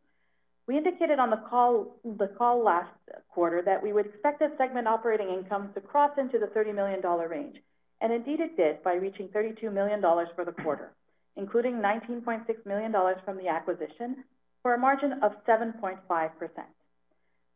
We 0.67 0.79
indicated 0.79 1.19
on 1.19 1.31
the 1.31 1.43
call 1.49 1.97
the 2.05 2.29
call 2.39 2.65
last 2.65 2.91
quarter 3.29 3.61
that 3.63 3.83
we 3.83 3.93
would 3.93 4.07
expect 4.07 4.39
this 4.39 4.51
segment 4.57 4.89
operating 4.89 5.29
income 5.29 5.71
to 5.75 5.81
cross 5.81 6.13
into 6.17 6.39
the 6.39 6.47
30 6.47 6.73
million 6.73 7.01
dollar 7.03 7.29
range, 7.29 7.57
and 8.01 8.13
indeed 8.13 8.41
it 8.41 8.57
did 8.57 8.83
by 8.83 8.95
reaching 8.95 9.29
32 9.29 9.71
million 9.71 10.01
dollars 10.01 10.29
for 10.35 10.45
the 10.45 10.53
quarter, 10.53 10.93
including 11.37 11.75
19.6 11.75 12.45
million 12.65 12.93
dollars 12.93 13.19
from 13.25 13.37
the 13.37 13.49
acquisition 13.49 14.25
for 14.63 14.75
a 14.75 14.79
margin 14.79 15.13
of 15.23 15.33
7.5%. 15.47 15.99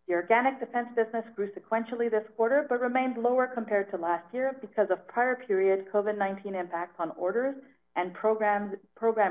The 0.06 0.14
organic 0.14 0.60
Defense 0.60 0.88
business 0.96 1.24
grew 1.36 1.50
sequentially 1.52 2.10
this 2.10 2.24
quarter, 2.36 2.66
but 2.68 2.80
remained 2.80 3.16
lower 3.18 3.46
compared 3.46 3.90
to 3.90 3.98
last 3.98 4.24
year 4.32 4.56
because 4.60 4.88
of 4.90 5.06
prior 5.06 5.36
period 5.46 5.86
COVID-19 5.92 6.54
impacts 6.58 6.96
on 6.98 7.12
orders 7.18 7.54
and 7.96 8.14
program 8.14 8.74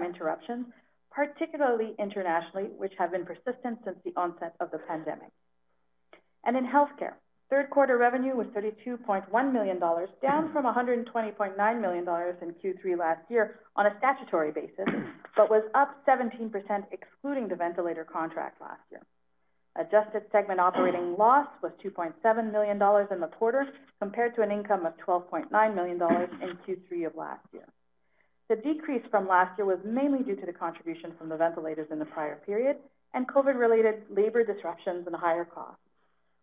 interruptions, 0.04 0.66
particularly 1.18 1.96
internationally, 1.98 2.70
which 2.78 2.94
have 3.00 3.12
been 3.12 3.26
persistent 3.26 3.80
since 3.84 3.98
the 4.06 4.14
onset 4.16 4.54
of 4.60 4.70
the 4.70 4.78
pandemic. 4.78 5.32
And 6.46 6.56
in 6.56 6.64
healthcare, 6.64 7.14
third 7.50 7.72
quarter 7.72 7.98
revenue 7.98 8.36
was 8.36 8.46
$32.1 8.56 9.52
million, 9.52 9.80
down 9.80 10.54
from 10.54 10.66
$120.9 10.66 11.82
million 11.82 12.04
in 12.08 12.54
Q3 12.62 13.00
last 13.00 13.22
year 13.30 13.60
on 13.76 13.88
a 13.88 13.98
statutory 13.98 14.52
basis, 14.52 14.86
but 15.36 15.50
was 15.50 15.64
up 15.74 15.98
17% 16.08 16.52
excluding 16.92 17.48
the 17.48 17.56
ventilator 17.56 18.04
contract 18.04 18.62
last 18.62 18.82
year. 18.92 19.02
Adjusted 19.76 20.22
segment 20.32 20.60
operating 20.60 21.16
loss 21.18 21.48
was 21.64 21.72
$2.7 21.84 22.52
million 22.52 22.78
in 23.12 23.20
the 23.20 23.32
quarter, 23.40 23.66
compared 24.00 24.36
to 24.36 24.44
an 24.44 24.52
income 24.52 24.86
of 24.86 24.94
$12.9 24.98 25.50
million 25.76 26.00
in 26.44 26.58
Q3 26.68 27.08
of 27.08 27.16
last 27.16 27.46
year. 27.54 27.66
The 28.50 28.56
decrease 28.56 29.04
from 29.12 29.28
last 29.28 29.58
year 29.58 29.66
was 29.66 29.80
mainly 29.84 30.24
due 30.24 30.38
to 30.38 30.46
the 30.46 30.54
contribution 30.54 31.14
from 31.18 31.28
the 31.30 31.36
ventilators 31.36 31.88
in 31.92 32.00
the 32.00 32.06
prior 32.06 32.38
period 32.46 32.78
and 33.14 33.28
COVID-related 33.28 34.04
labor 34.10 34.44
disruptions 34.44 35.06
and 35.06 35.16
higher 35.16 35.44
costs. 35.44 35.82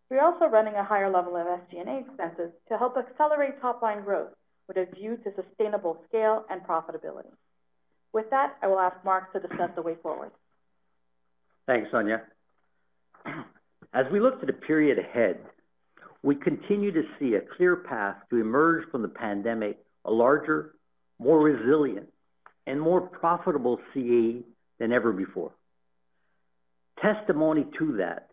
We're 0.09 0.23
also 0.23 0.45
running 0.45 0.75
a 0.75 0.83
higher 0.83 1.09
level 1.09 1.35
of 1.35 1.47
SG&A 1.47 1.99
expenses 2.07 2.51
to 2.69 2.77
help 2.77 2.95
accelerate 2.95 3.59
top-line 3.59 4.03
growth 4.03 4.29
with 4.67 4.77
a 4.77 4.85
view 4.95 5.17
to 5.23 5.31
sustainable 5.35 5.97
scale 6.07 6.45
and 6.49 6.61
profitability. 6.61 7.31
With 8.13 8.29
that, 8.29 8.55
I 8.61 8.67
will 8.67 8.79
ask 8.79 8.95
Marc 9.03 9.33
to 9.33 9.39
discuss 9.39 9.71
the 9.75 9.81
way 9.81 9.95
forward. 10.01 10.31
Thanks, 11.65 11.89
Sonya. 11.91 12.21
As 13.93 14.05
we 14.11 14.19
look 14.19 14.39
to 14.41 14.45
the 14.45 14.53
period 14.53 14.99
ahead, 14.99 15.39
we 16.21 16.35
continue 16.35 16.91
to 16.91 17.03
see 17.19 17.33
a 17.33 17.41
clear 17.57 17.75
path 17.75 18.17
to 18.29 18.37
emerge 18.37 18.89
from 18.91 19.01
the 19.01 19.07
pandemic, 19.07 19.79
a 20.05 20.11
larger, 20.11 20.74
more 21.19 21.39
resilient, 21.39 22.07
and 22.67 22.79
more 22.79 23.01
profitable 23.01 23.79
CAE 23.93 24.43
than 24.79 24.91
ever 24.91 25.11
before. 25.11 25.51
Testimony 27.01 27.65
to 27.77 27.97
that, 27.97 28.29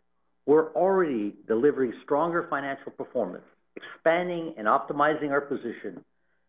we're 0.46 0.72
already 0.72 1.34
delivering 1.46 1.92
stronger 2.04 2.46
financial 2.48 2.92
performance, 2.92 3.44
expanding 3.76 4.54
and 4.56 4.66
optimizing 4.66 5.30
our 5.30 5.40
position, 5.40 6.04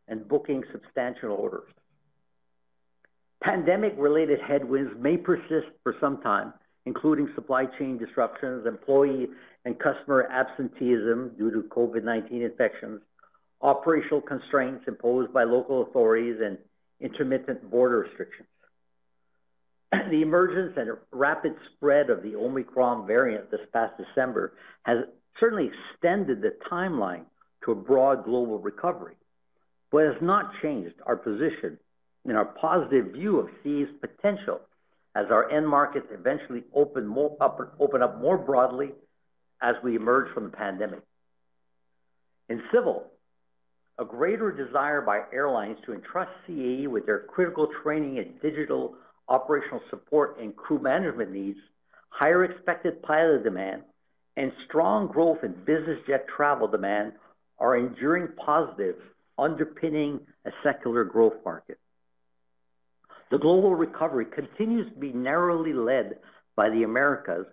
and 0.07 0.27
booking 0.27 0.63
substantial 0.71 1.31
orders. 1.31 1.69
Pandemic-related 3.43 4.39
headwinds 4.39 4.93
may 4.99 5.17
persist 5.17 5.67
for 5.83 5.95
some 5.99 6.21
time, 6.21 6.53
including 6.85 7.29
supply 7.35 7.65
chain 7.77 7.97
disruptions, 7.97 8.65
employee 8.65 9.27
and 9.65 9.77
customer 9.79 10.27
absenteeism 10.31 11.31
due 11.37 11.51
to 11.51 11.67
COVID-19 11.69 12.45
infections, 12.45 13.01
operational 13.63 14.21
constraints 14.21 14.83
imposed 14.87 15.33
by 15.33 15.43
local 15.43 15.83
authorities, 15.83 16.35
and 16.43 16.57
intermittent 16.99 17.69
border 17.71 17.99
restrictions. 17.99 18.47
The 20.09 20.21
emergence 20.21 20.73
and 20.75 20.91
rapid 21.11 21.53
spread 21.71 22.09
of 22.09 22.23
the 22.23 22.35
Omicron 22.35 23.07
variant 23.07 23.49
this 23.51 23.61
past 23.71 23.93
December 23.97 24.53
has 24.83 24.97
certainly 25.39 25.69
extended 25.69 26.41
the 26.41 26.55
timeline 26.69 27.23
to 27.63 27.71
a 27.71 27.75
broad 27.75 28.25
global 28.25 28.59
recovery, 28.59 29.15
but 29.91 30.03
has 30.03 30.21
not 30.21 30.51
changed 30.61 30.95
our 31.05 31.15
position 31.15 31.79
in 32.25 32.35
our 32.35 32.45
positive 32.45 33.13
view 33.13 33.39
of 33.39 33.47
CAE's 33.63 33.89
potential 34.01 34.59
as 35.15 35.27
our 35.29 35.49
end 35.51 35.67
markets 35.67 36.07
eventually 36.11 36.63
open 36.73 37.07
up 38.01 38.21
more 38.21 38.37
broadly 38.37 38.91
as 39.61 39.75
we 39.83 39.95
emerge 39.95 40.33
from 40.33 40.45
the 40.45 40.57
pandemic. 40.57 41.01
In 42.49 42.61
civil, 42.73 43.12
a 43.99 44.05
greater 44.05 44.51
desire 44.51 45.01
by 45.01 45.21
airlines 45.31 45.77
to 45.85 45.93
entrust 45.93 46.31
CAE 46.47 46.87
with 46.87 47.05
their 47.05 47.19
critical 47.19 47.67
training 47.83 48.17
and 48.17 48.41
digital 48.41 48.95
operational 49.29 49.81
support 49.89 50.37
and 50.39 50.55
crew 50.55 50.79
management 50.79 51.31
needs, 51.31 51.59
higher 52.09 52.43
expected 52.43 53.01
pilot 53.03 53.43
demand, 53.43 53.83
and 54.35 54.51
strong 54.67 55.07
growth 55.07 55.43
in 55.43 55.51
business 55.65 55.99
jet 56.07 56.25
travel 56.35 56.67
demand 56.67 57.13
are 57.59 57.77
enduring 57.77 58.27
positives 58.43 59.01
underpinning 59.37 60.19
a 60.45 60.51
secular 60.63 61.03
growth 61.03 61.33
market. 61.45 61.77
The 63.31 63.37
global 63.37 63.75
recovery 63.75 64.25
continues 64.25 64.91
to 64.93 64.99
be 64.99 65.11
narrowly 65.13 65.73
led 65.73 66.17
by 66.55 66.69
the 66.69 66.83
Americas, 66.83 67.45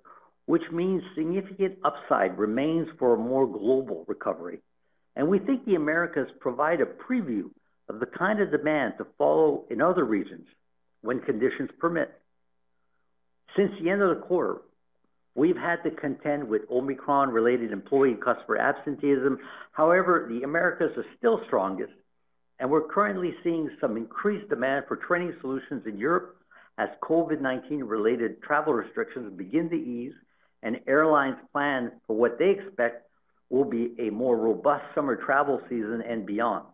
which 0.47 0.63
means 0.73 1.03
significant 1.15 1.79
upside 1.85 2.39
remains 2.39 2.89
for 2.99 3.15
a 3.15 3.19
more 3.19 3.47
global 3.47 4.05
recovery. 4.09 4.61
And 5.17 5.29
we 5.29 5.39
think 5.39 5.65
the 5.65 5.75
Americas 5.75 6.29
provide 6.41 6.81
a 6.81 6.87
preview 6.87 7.51
of 7.89 8.01
the 8.01 8.07
kind 8.07 8.41
of 8.41 8.51
demand 8.51 8.95
to 8.99 9.07
follow 9.19 9.65
in 9.71 9.81
other 9.81 10.05
regions 10.05 10.47
when 11.03 11.21
conditions 11.21 11.71
permit. 11.79 12.13
Since 13.57 13.73
the 13.81 13.91
end 13.91 14.03
of 14.03 14.11
the 14.11 14.23
quarter, 14.23 14.63
we've 15.35 15.57
had 15.57 15.83
to 15.83 15.91
contend 15.91 16.49
with 16.49 16.63
Omicron-related 16.71 17.73
employee 17.73 18.13
and 18.13 18.23
customer 18.23 18.59
absenteeism. 18.59 19.39
However, 19.73 20.27
the 20.29 20.43
Americas 20.45 20.97
are 20.97 21.07
still 21.19 21.41
strongest, 21.47 21.93
and 22.61 22.71
we're 22.71 22.87
currently 22.87 23.35
seeing 23.43 23.71
some 23.81 23.97
increased 23.97 24.49
demand 24.49 24.85
for 24.87 24.97
training 24.97 25.35
solutions 25.41 25.83
in 25.87 25.99
Europe 25.99 26.37
as 26.79 26.89
COVID-19 27.03 27.89
related 27.89 28.41
travel 28.43 28.73
restrictions 28.73 29.37
begin 29.37 29.69
to 29.71 29.77
ease 29.77 30.15
and 30.63 30.81
airlines 30.87 31.37
plan 31.53 31.93
for 32.07 32.17
what 32.17 32.39
they 32.39 32.51
expect 32.51 33.10
will 33.51 33.65
be 33.65 33.95
a 33.99 34.11
more 34.11 34.37
robust 34.37 34.85
summer 34.95 35.17
travel 35.17 35.61
season 35.69 36.03
and 36.09 36.25
beyond. 36.25 36.65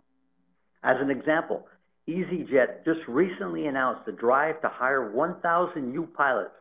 As 0.84 0.96
an 1.00 1.10
example, 1.10 1.66
easyJet 2.08 2.84
just 2.84 3.00
recently 3.08 3.66
announced 3.66 4.06
a 4.08 4.12
drive 4.12 4.60
to 4.60 4.68
hire 4.68 5.10
1,000 5.10 5.90
new 5.90 6.06
pilots 6.06 6.54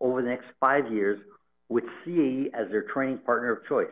over 0.00 0.22
the 0.22 0.28
next 0.28 0.46
five 0.60 0.92
years 0.92 1.18
with 1.68 1.84
CAE 2.04 2.50
as 2.54 2.70
their 2.70 2.82
training 2.82 3.18
partner 3.18 3.52
of 3.52 3.66
choice. 3.66 3.88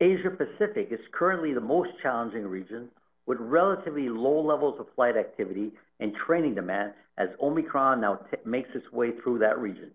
Asia 0.00 0.30
Pacific 0.30 0.88
is 0.90 1.00
currently 1.12 1.52
the 1.52 1.60
most 1.60 1.90
challenging 2.02 2.46
region, 2.46 2.88
with 3.26 3.38
relatively 3.40 4.08
low 4.08 4.40
levels 4.40 4.80
of 4.80 4.86
flight 4.94 5.16
activity 5.16 5.72
and 6.00 6.12
training 6.26 6.54
demand 6.54 6.92
as 7.18 7.28
Omicron 7.40 8.00
now 8.00 8.18
makes 8.44 8.70
its 8.74 8.90
way 8.92 9.10
through 9.22 9.38
that 9.38 9.58
region. 9.58 9.90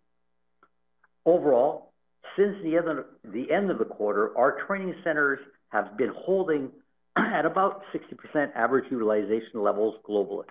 Overall, 1.25 1.91
since 2.35 2.55
the 2.63 3.51
end 3.51 3.71
of 3.71 3.77
the 3.79 3.85
quarter, 3.85 4.37
our 4.37 4.57
training 4.67 4.95
centers 5.03 5.39
have 5.69 5.97
been 5.97 6.11
holding 6.15 6.69
at 7.17 7.45
about 7.45 7.81
60% 7.93 8.55
average 8.55 8.85
utilization 8.91 9.61
levels 9.61 9.95
globally. 10.07 10.45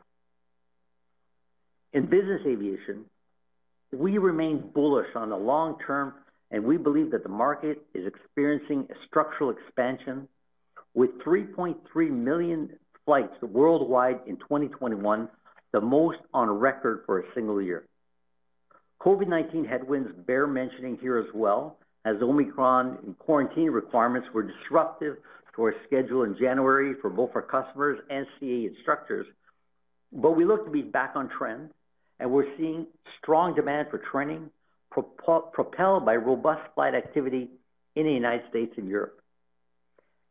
In 1.92 2.06
business 2.06 2.40
aviation, 2.46 3.04
we 3.92 4.18
remain 4.18 4.70
bullish 4.74 5.06
on 5.14 5.30
the 5.30 5.36
long 5.36 5.76
term, 5.86 6.14
and 6.50 6.64
we 6.64 6.76
believe 6.76 7.10
that 7.12 7.22
the 7.22 7.28
market 7.28 7.82
is 7.94 8.06
experiencing 8.06 8.88
a 8.90 8.94
structural 9.06 9.50
expansion 9.50 10.28
with 10.94 11.10
3.3 11.24 12.10
million 12.10 12.70
flights 13.04 13.34
worldwide 13.42 14.20
in 14.26 14.36
2021, 14.38 15.28
the 15.72 15.80
most 15.80 16.18
on 16.32 16.50
record 16.50 17.02
for 17.06 17.20
a 17.20 17.24
single 17.34 17.60
year. 17.60 17.84
COVID-19 19.04 19.68
headwinds 19.68 20.10
bear 20.26 20.46
mentioning 20.46 20.96
here 20.98 21.18
as 21.18 21.26
well, 21.34 21.76
as 22.06 22.16
Omicron 22.22 22.98
and 23.04 23.18
quarantine 23.18 23.68
requirements 23.68 24.28
were 24.32 24.42
disruptive 24.42 25.16
to 25.54 25.62
our 25.62 25.74
schedule 25.86 26.22
in 26.22 26.36
January 26.38 26.94
for 27.02 27.10
both 27.10 27.30
our 27.34 27.42
customers 27.42 27.98
and 28.08 28.26
CAE 28.40 28.66
instructors. 28.74 29.26
But 30.10 30.32
we 30.32 30.46
look 30.46 30.64
to 30.64 30.70
be 30.70 30.80
back 30.80 31.12
on 31.16 31.28
trend, 31.28 31.68
and 32.18 32.30
we're 32.30 32.56
seeing 32.56 32.86
strong 33.20 33.54
demand 33.54 33.88
for 33.90 33.98
training 34.10 34.50
propelled 34.90 36.06
by 36.06 36.14
robust 36.14 36.62
flight 36.74 36.94
activity 36.94 37.50
in 37.96 38.06
the 38.06 38.12
United 38.12 38.48
States 38.48 38.72
and 38.78 38.88
Europe. 38.88 39.20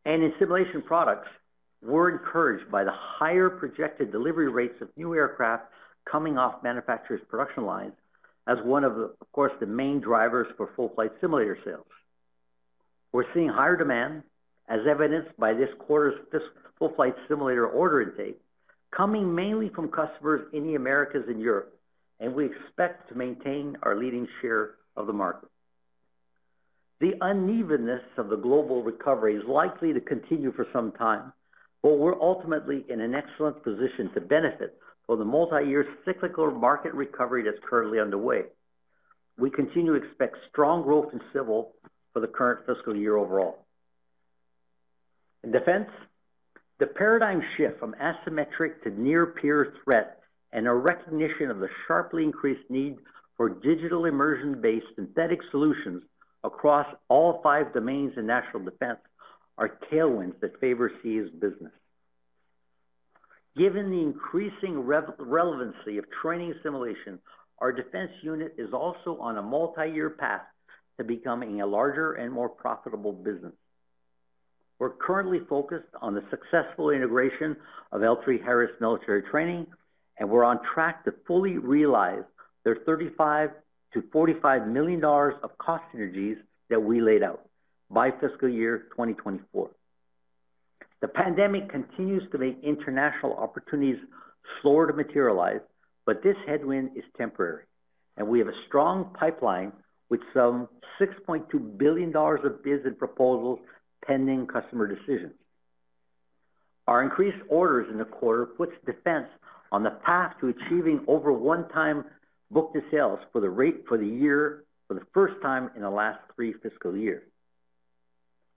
And 0.06 0.24
in 0.24 0.34
simulation 0.40 0.82
products, 0.82 1.28
we're 1.84 2.10
encouraged 2.10 2.72
by 2.72 2.86
the 2.86 2.94
higher 2.94 3.50
projected 3.50 4.12
delivery 4.12 4.50
rates 4.50 4.82
of 4.82 4.88
new 4.98 5.14
aircraft 5.14 5.66
coming 6.10 6.38
off 6.38 6.64
manufacturers' 6.64 7.22
production 7.30 7.66
lines 7.66 7.94
as 8.48 8.58
one 8.64 8.84
of 8.84 8.98
of 8.98 9.32
course, 9.32 9.54
the 9.60 9.66
main 9.66 10.00
drivers 10.00 10.48
for 10.58 10.70
full-flight 10.76 11.12
simulator 11.22 11.58
sales. 11.64 11.86
We're 13.12 13.32
seeing 13.34 13.50
higher 13.50 13.78
demand 13.78 14.24
as 14.68 14.80
evidenced 14.90 15.38
by 15.38 15.54
this 15.54 15.70
quarter's 15.80 16.20
full-flight 16.80 17.16
simulator 17.28 17.68
order 17.68 18.02
intake, 18.02 18.40
coming 18.96 19.34
mainly 19.34 19.70
from 19.70 19.90
customers 19.90 20.48
in 20.54 20.66
the 20.68 20.76
Americas 20.76 21.24
and 21.28 21.42
Europe, 21.42 21.78
and 22.20 22.34
we 22.34 22.46
expect 22.46 23.10
to 23.10 23.16
maintain 23.16 23.78
our 23.84 23.96
leading 23.96 24.28
share 24.42 24.76
of 24.96 25.08
the 25.08 25.14
market. 25.14 25.50
The 27.00 27.14
unevenness 27.22 28.04
of 28.18 28.30
the 28.30 28.38
global 28.38 28.84
recovery 28.84 29.36
is 29.36 29.44
likely 29.48 29.94
to 29.94 30.00
continue 30.00 30.54
for 30.54 30.66
some 30.72 30.92
time, 30.94 31.34
but 31.82 31.98
we're 31.98 32.20
ultimately 32.22 32.86
in 32.88 33.02
an 33.02 33.14
excellent 33.14 33.62
position 33.64 34.10
to 34.14 34.22
benefit 34.22 34.78
from 35.08 35.20
the 35.20 35.26
multi-year 35.26 35.86
cyclical 36.06 36.52
market 36.52 36.94
recovery 36.94 37.44
that's 37.44 37.58
currently 37.70 38.00
underway. 38.00 38.44
We 39.38 39.50
continue 39.50 40.00
to 40.00 40.06
expect 40.06 40.38
strong 40.50 40.84
growth 40.84 41.14
in 41.14 41.20
civil 41.34 41.74
for 42.14 42.20
the 42.20 42.28
current 42.28 42.66
fiscal 42.66 42.96
year 42.96 43.18
overall. 43.18 43.66
In 45.44 45.52
defense, 45.52 45.90
the 46.80 46.88
paradigm 46.88 47.42
shift 47.58 47.80
from 47.80 47.96
asymmetric 48.02 48.82
to 48.84 48.90
near-peer 48.90 49.74
threat 49.84 50.20
and 50.52 50.68
a 50.68 50.74
recognition 50.74 51.50
of 51.50 51.60
the 51.60 51.70
sharply 51.88 52.24
increased 52.24 52.70
need 52.70 52.96
for 53.36 53.50
digital 53.50 54.06
immersion-based 54.06 54.86
synthetic 54.96 55.40
solutions 55.52 56.04
across 56.44 56.88
all 57.10 57.42
five 57.42 57.74
domains 57.74 58.14
in 58.18 58.26
national 58.28 58.64
defense 58.64 59.00
are 59.58 59.78
tailwinds 59.92 60.40
that 60.42 60.60
favor 60.60 60.92
CAE's 61.04 61.30
business. 61.40 61.72
Given 63.56 63.92
the 63.92 64.02
increasing 64.02 64.80
relevancy 64.80 65.98
of 66.00 66.06
training 66.22 66.56
simulation, 66.64 67.20
our 67.60 67.72
defense 67.72 68.12
unit 68.24 68.56
is 68.58 68.74
also 68.74 69.18
on 69.20 69.38
a 69.38 69.42
multi-year 69.42 70.10
path 70.10 70.42
to 70.98 71.04
becoming 71.04 71.62
a 71.62 71.68
larger 71.68 72.14
and 72.14 72.34
more 72.34 72.50
profitable 72.50 73.14
business. 73.14 73.54
We're 74.80 74.90
currently 74.90 75.40
focused 75.48 75.88
on 76.02 76.16
the 76.16 76.24
successful 76.32 76.90
integration 76.90 77.56
of 77.92 78.02
L3Harris 78.02 78.82
Military 78.82 79.22
Training, 79.30 79.68
and 80.18 80.30
we're 80.30 80.44
on 80.44 80.60
track 80.74 81.06
to 81.06 81.14
fully 81.28 81.58
realize 81.58 82.24
their 82.64 82.78
35 82.86 83.52
million-45 83.96 84.68
million 84.68 85.00
dollars 85.00 85.36
of 85.44 85.56
cost 85.60 85.84
synergies 85.94 86.38
that 86.70 86.82
we 86.82 87.02
laid 87.02 87.22
out 87.22 87.48
by 87.92 88.10
fiscal 88.10 88.50
year 88.50 88.88
2024. 88.92 89.70
The 91.04 91.10
pandemic 91.10 91.68
continues 91.68 92.24
to 92.32 92.38
make 92.38 92.58
international 92.64 93.34
opportunities 93.34 94.00
slower 94.62 94.88
to 94.88 94.94
materialize, 94.94 95.60
but 96.06 96.24
this 96.24 96.38
headwind 96.48 96.92
is 96.96 97.04
temporary, 97.18 97.66
and 98.16 98.26
we 98.26 98.40
have 98.40 98.48
a 98.48 98.64
strong 98.68 99.14
pipeline 99.20 99.74
with 100.10 100.22
some 100.34 100.70
6.2 101.02 101.78
billion 101.78 102.14
dollars 102.14 102.40
of 102.46 102.64
bids 102.64 102.86
and 102.86 102.98
proposals 102.98 103.60
pending 104.08 104.48
customer 104.48 104.88
decisions. 104.88 105.34
Our 106.88 107.04
increased 107.04 107.44
orders 107.50 107.90
in 107.92 107.98
the 107.98 108.06
quarter 108.06 108.46
puts 108.46 108.72
defense 108.86 109.28
on 109.74 109.84
the 109.84 110.00
path 110.06 110.36
to 110.40 110.48
achieving 110.48 111.04
over 111.10 111.34
1x 111.34 112.06
book-to-sales 112.50 113.20
for 113.34 113.42
the 113.42 114.06
year 114.06 114.64
for 114.88 114.94
the 114.94 115.06
first 115.14 115.34
time 115.42 115.70
in 115.76 115.82
the 115.82 115.90
last 115.90 116.20
three 116.34 116.54
fiscal 116.64 116.96
years. 116.96 117.24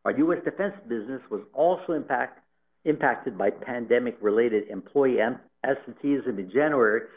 Our 0.06 0.16
U.S. 0.18 0.38
defense 0.44 0.76
business 0.88 1.20
was 1.32 1.40
also 1.52 2.00
impacted 2.84 3.36
by 3.36 3.50
pandemic-related 3.50 4.68
employee 4.68 5.18
absenteeism 5.64 6.38
in 6.38 6.48
January, 6.48 7.08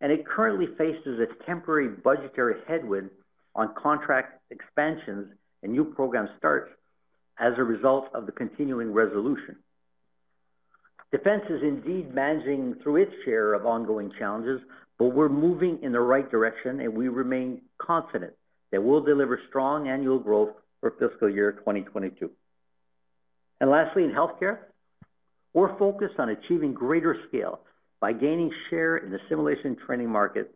and 0.00 0.12
it 0.12 0.24
currently 0.24 0.68
faces 0.78 1.18
a 1.18 1.44
temporary 1.44 1.88
budgetary 1.88 2.60
headwind 2.68 3.10
on 3.56 3.74
contract 3.74 4.40
expansions 4.52 5.26
and 5.64 5.72
new 5.72 5.86
program 5.86 6.28
starts 6.38 6.70
as 7.40 7.54
a 7.56 7.64
result 7.64 8.10
of 8.14 8.26
the 8.26 8.32
continuing 8.32 8.92
resolution. 8.92 9.56
Defense 11.10 11.42
is 11.50 11.64
indeed 11.64 12.14
managing 12.14 12.76
through 12.80 13.02
its 13.02 13.12
share 13.24 13.54
of 13.54 13.66
ongoing 13.66 14.12
challenges, 14.20 14.60
but 15.00 15.06
we're 15.06 15.28
moving 15.28 15.80
in 15.82 15.90
the 15.90 15.98
right 15.98 16.30
direction, 16.30 16.78
and 16.78 16.94
we 16.94 17.08
remain 17.08 17.62
confident 17.78 18.34
that 18.70 18.84
we'll 18.84 19.02
deliver 19.02 19.40
strong 19.48 19.88
annual 19.88 20.20
growth 20.20 20.54
for 20.80 20.92
fiscal 20.98 21.28
year 21.28 21.52
2022. 21.52 22.30
And 23.60 23.70
Lastly, 23.70 24.04
in 24.04 24.10
healthcare, 24.10 24.58
we're 25.54 25.78
focused 25.78 26.18
on 26.18 26.28
achieving 26.28 26.74
greater 26.74 27.16
scale 27.28 27.60
by 28.00 28.12
gaining 28.12 28.52
share 28.68 28.98
in 28.98 29.10
the 29.10 29.18
simulation 29.28 29.76
training 29.86 30.10
market, 30.10 30.54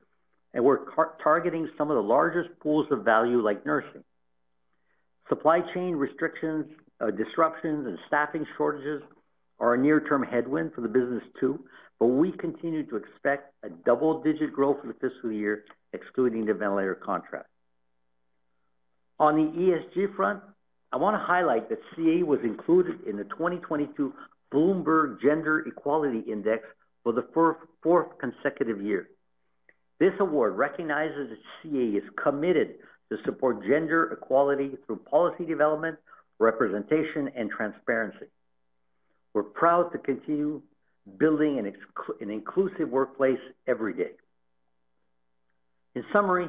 and 0.52 0.64
we're 0.64 0.80
targeting 1.22 1.68
some 1.78 1.90
of 1.90 1.96
the 1.96 2.02
largest 2.02 2.50
pools 2.61 2.87
of 2.90 3.04
value 3.04 3.40
like 3.40 3.64
nursing. 3.64 4.04
Supply 5.28 5.61
chain 5.74 5.94
restrictions, 5.94 6.66
uh, 7.00 7.11
disruptions, 7.11 7.87
and 7.87 7.98
staffing 8.09 8.44
shortages 8.56 9.02
are 9.59 9.74
a 9.74 9.78
near-term 9.78 10.22
headwind 10.22 10.72
for 10.74 10.80
the 10.80 10.88
business 10.88 11.22
too, 11.38 11.64
but 11.98 12.06
we 12.06 12.33
continue 12.33 12.85
to 12.87 12.96
expect 12.96 13.52
a 13.62 13.70
double-digit 13.70 14.52
growth 14.52 14.78
for 14.80 14.88
the 14.88 14.94
fiscal 14.94 15.30
year, 15.30 15.64
excluding 15.92 16.46
the 16.46 16.54
ventilator 16.54 16.94
contract. 16.94 17.50
On 19.20 19.37
the 19.37 19.52
ESG 19.52 20.16
front, 20.16 20.42
I 20.92 20.96
want 20.96 21.14
to 21.14 21.22
highlight 21.24 21.68
that 21.68 21.78
CAE 21.94 22.24
was 22.24 22.40
included 22.42 23.06
in 23.06 23.18
the 23.18 23.24
2022 23.24 24.12
Bloomberg 24.52 25.20
Gender-Equality 25.20 26.20
Index 26.20 26.64
for 27.04 27.12
the 27.12 27.26
fourth 27.83 28.09
consecutive 28.18 28.80
year. 28.80 29.11
This 29.98 30.12
award 30.20 30.56
recognizes 30.56 31.28
that 31.28 31.38
CAE 31.62 31.98
is 31.98 32.02
committed 32.22 32.76
to 33.11 33.18
support 33.26 33.62
gender 33.62 34.11
equality 34.12 34.72
through 34.87 34.96
policy 34.96 35.44
development, 35.44 35.98
representation, 36.38 37.28
and 37.37 37.50
transparency. 37.50 38.26
We're 39.35 39.42
proud 39.42 39.92
to 39.92 39.98
continue 39.98 40.62
building 41.18 41.59
an 41.59 42.30
inclusive 42.30 42.88
workplace 42.88 43.38
every 43.66 43.92
day. 43.92 44.12
In 45.94 46.04
summary, 46.11 46.48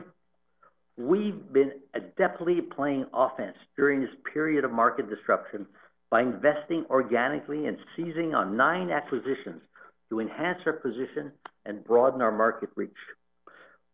we've 1.08 1.52
been 1.52 1.72
adeptly 1.96 2.70
playing 2.76 3.06
offense 3.14 3.58
during 3.76 4.02
this 4.02 4.10
period 4.34 4.64
of 4.64 4.72
market 4.72 5.10
disruption 5.10 5.66
by 6.10 6.22
investing 6.22 6.86
organically 6.90 7.68
and 7.68 7.78
seizing 7.96 8.36
on 8.36 8.58
nine 8.58 8.92
acquisitions 8.92 9.62
to 10.10 10.20
enhance 10.20 10.60
our 10.66 10.74
position 10.74 11.32
and 11.66 11.84
broaden 11.84 12.22
our 12.22 12.32
market 12.32 12.70
reach. 12.76 12.92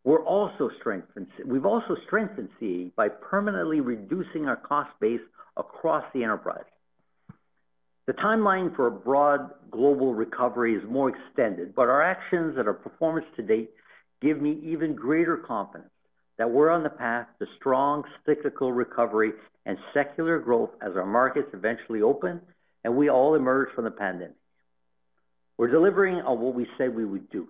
We've 0.04 0.20
also 0.26 0.70
strengthened 0.80 2.50
CAE 2.60 2.92
by 2.96 3.10
permanently 3.10 3.82
reducing 3.82 4.48
our 4.48 4.56
cost 4.56 4.90
base 5.00 5.22
across 5.58 6.06
the 6.14 6.24
enterprise. 6.24 6.64
The 8.08 8.14
timeline 8.14 8.74
for 8.76 8.88
a 8.88 8.92
broad 8.92 9.52
global 9.70 10.14
recovery 10.16 10.76
is 10.76 10.84
more 10.90 11.10
extended, 11.10 11.76
but 11.76 11.90
our 11.90 12.02
actions 12.02 12.56
and 12.58 12.68
our 12.68 12.74
performance 12.74 13.26
to 13.36 13.44
date 13.44 13.72
give 14.22 14.42
me 14.42 14.60
even 14.64 14.96
greater 14.96 15.38
confidence 15.38 15.90
that 16.38 16.50
we're 16.50 16.70
on 16.70 16.84
the 16.84 16.90
path 16.90 17.28
to 17.40 17.46
strong 17.58 18.04
cyclical 18.26 18.72
recovery 18.72 19.32
and 19.66 19.78
secular 19.94 20.40
growth 20.40 20.70
as 20.82 20.96
our 20.96 21.06
markets 21.06 21.50
eventually 21.54 22.02
open 22.02 22.42
and 22.84 22.96
we 22.96 23.10
all 23.10 23.36
emerge 23.36 23.70
from 23.76 23.84
the 23.84 23.92
pandemic. 23.92 24.36
We're 25.58 25.72
delivering 25.72 26.16
on 26.18 26.40
what 26.40 26.54
we 26.54 26.68
said 26.78 26.96
we 26.96 27.06
would 27.06 27.30
do, 27.32 27.48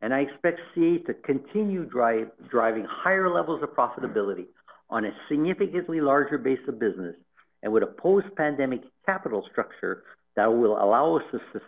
and 0.00 0.14
I 0.14 0.20
expect 0.20 0.60
CAE 0.74 1.04
to 1.06 1.14
continue 1.14 1.84
driving 1.84 2.86
higher 2.88 3.28
levels 3.28 3.62
of 3.62 3.70
profitability 3.70 4.46
on 4.88 5.04
a 5.04 5.10
significantly 5.28 6.00
larger 6.00 6.38
base 6.38 6.60
of 6.68 6.78
business 6.78 7.16
and 7.62 7.72
with 7.72 7.82
a 7.82 7.86
post-pandemic 7.86 8.82
capital 9.04 9.44
structure 9.50 10.04
that 10.36 10.46
will 10.46 10.76
allow 10.82 11.16
us 11.16 11.22
to 11.32 11.60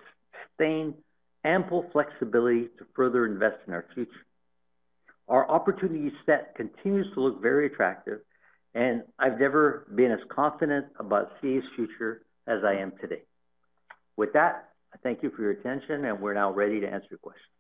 sustain 0.52 0.94
ample 1.44 1.86
flexibility 1.92 2.68
to 2.78 2.86
further 2.94 3.26
invest 3.26 3.56
in 3.66 3.72
our 3.72 3.84
future. 3.94 4.25
Our 5.28 5.48
opportunity 5.50 6.12
set 6.24 6.54
continues 6.54 7.06
to 7.14 7.20
look 7.20 7.42
very 7.42 7.66
attractive, 7.66 8.20
and 8.74 9.02
I've 9.18 9.38
never 9.40 9.86
been 9.94 10.12
as 10.12 10.20
confident 10.30 10.86
about 10.98 11.30
CAE's 11.40 11.64
future 11.74 12.22
as 12.46 12.60
I 12.64 12.74
am 12.74 12.92
today. 13.00 13.22
With 14.16 14.32
that, 14.34 14.68
I 14.94 14.98
thank 15.02 15.22
you 15.22 15.30
for 15.30 15.42
your 15.42 15.50
attention, 15.50 16.04
and 16.04 16.20
we're 16.20 16.34
now 16.34 16.52
ready 16.52 16.80
to 16.80 16.86
answer 16.86 17.08
your 17.10 17.18
questions. 17.18 17.50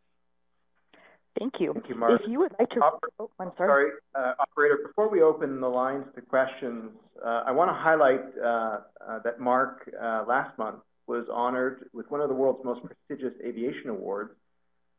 Thank 1.38 1.54
you. 1.58 1.74
Thank 1.74 1.88
you, 1.88 1.96
Marc. 1.96 2.20
If 2.22 2.30
you 2.30 2.38
would 2.38 2.52
like 2.58 2.70
to. 2.70 2.80
Oh, 3.18 3.30
I'm 3.38 3.52
sorry. 3.58 3.68
Sorry, 3.68 3.90
uh, 4.14 4.32
operator, 4.38 4.78
before 4.86 5.10
we 5.10 5.22
open 5.22 5.60
the 5.60 5.68
lines 5.68 6.06
to 6.14 6.22
questions, 6.22 6.92
uh, 7.22 7.42
I 7.46 7.50
wanna 7.50 7.74
highlight 7.74 8.20
uh, 8.42 8.78
that 9.22 9.38
Marc 9.38 9.90
last 10.26 10.56
month 10.56 10.78
was 11.06 11.26
honored 11.32 11.88
with 11.92 12.10
one 12.10 12.20
of 12.20 12.28
the 12.28 12.34
world's 12.34 12.64
most 12.64 12.80
prestigious 12.84 13.34
aviation 13.44 13.90
awards, 13.90 14.32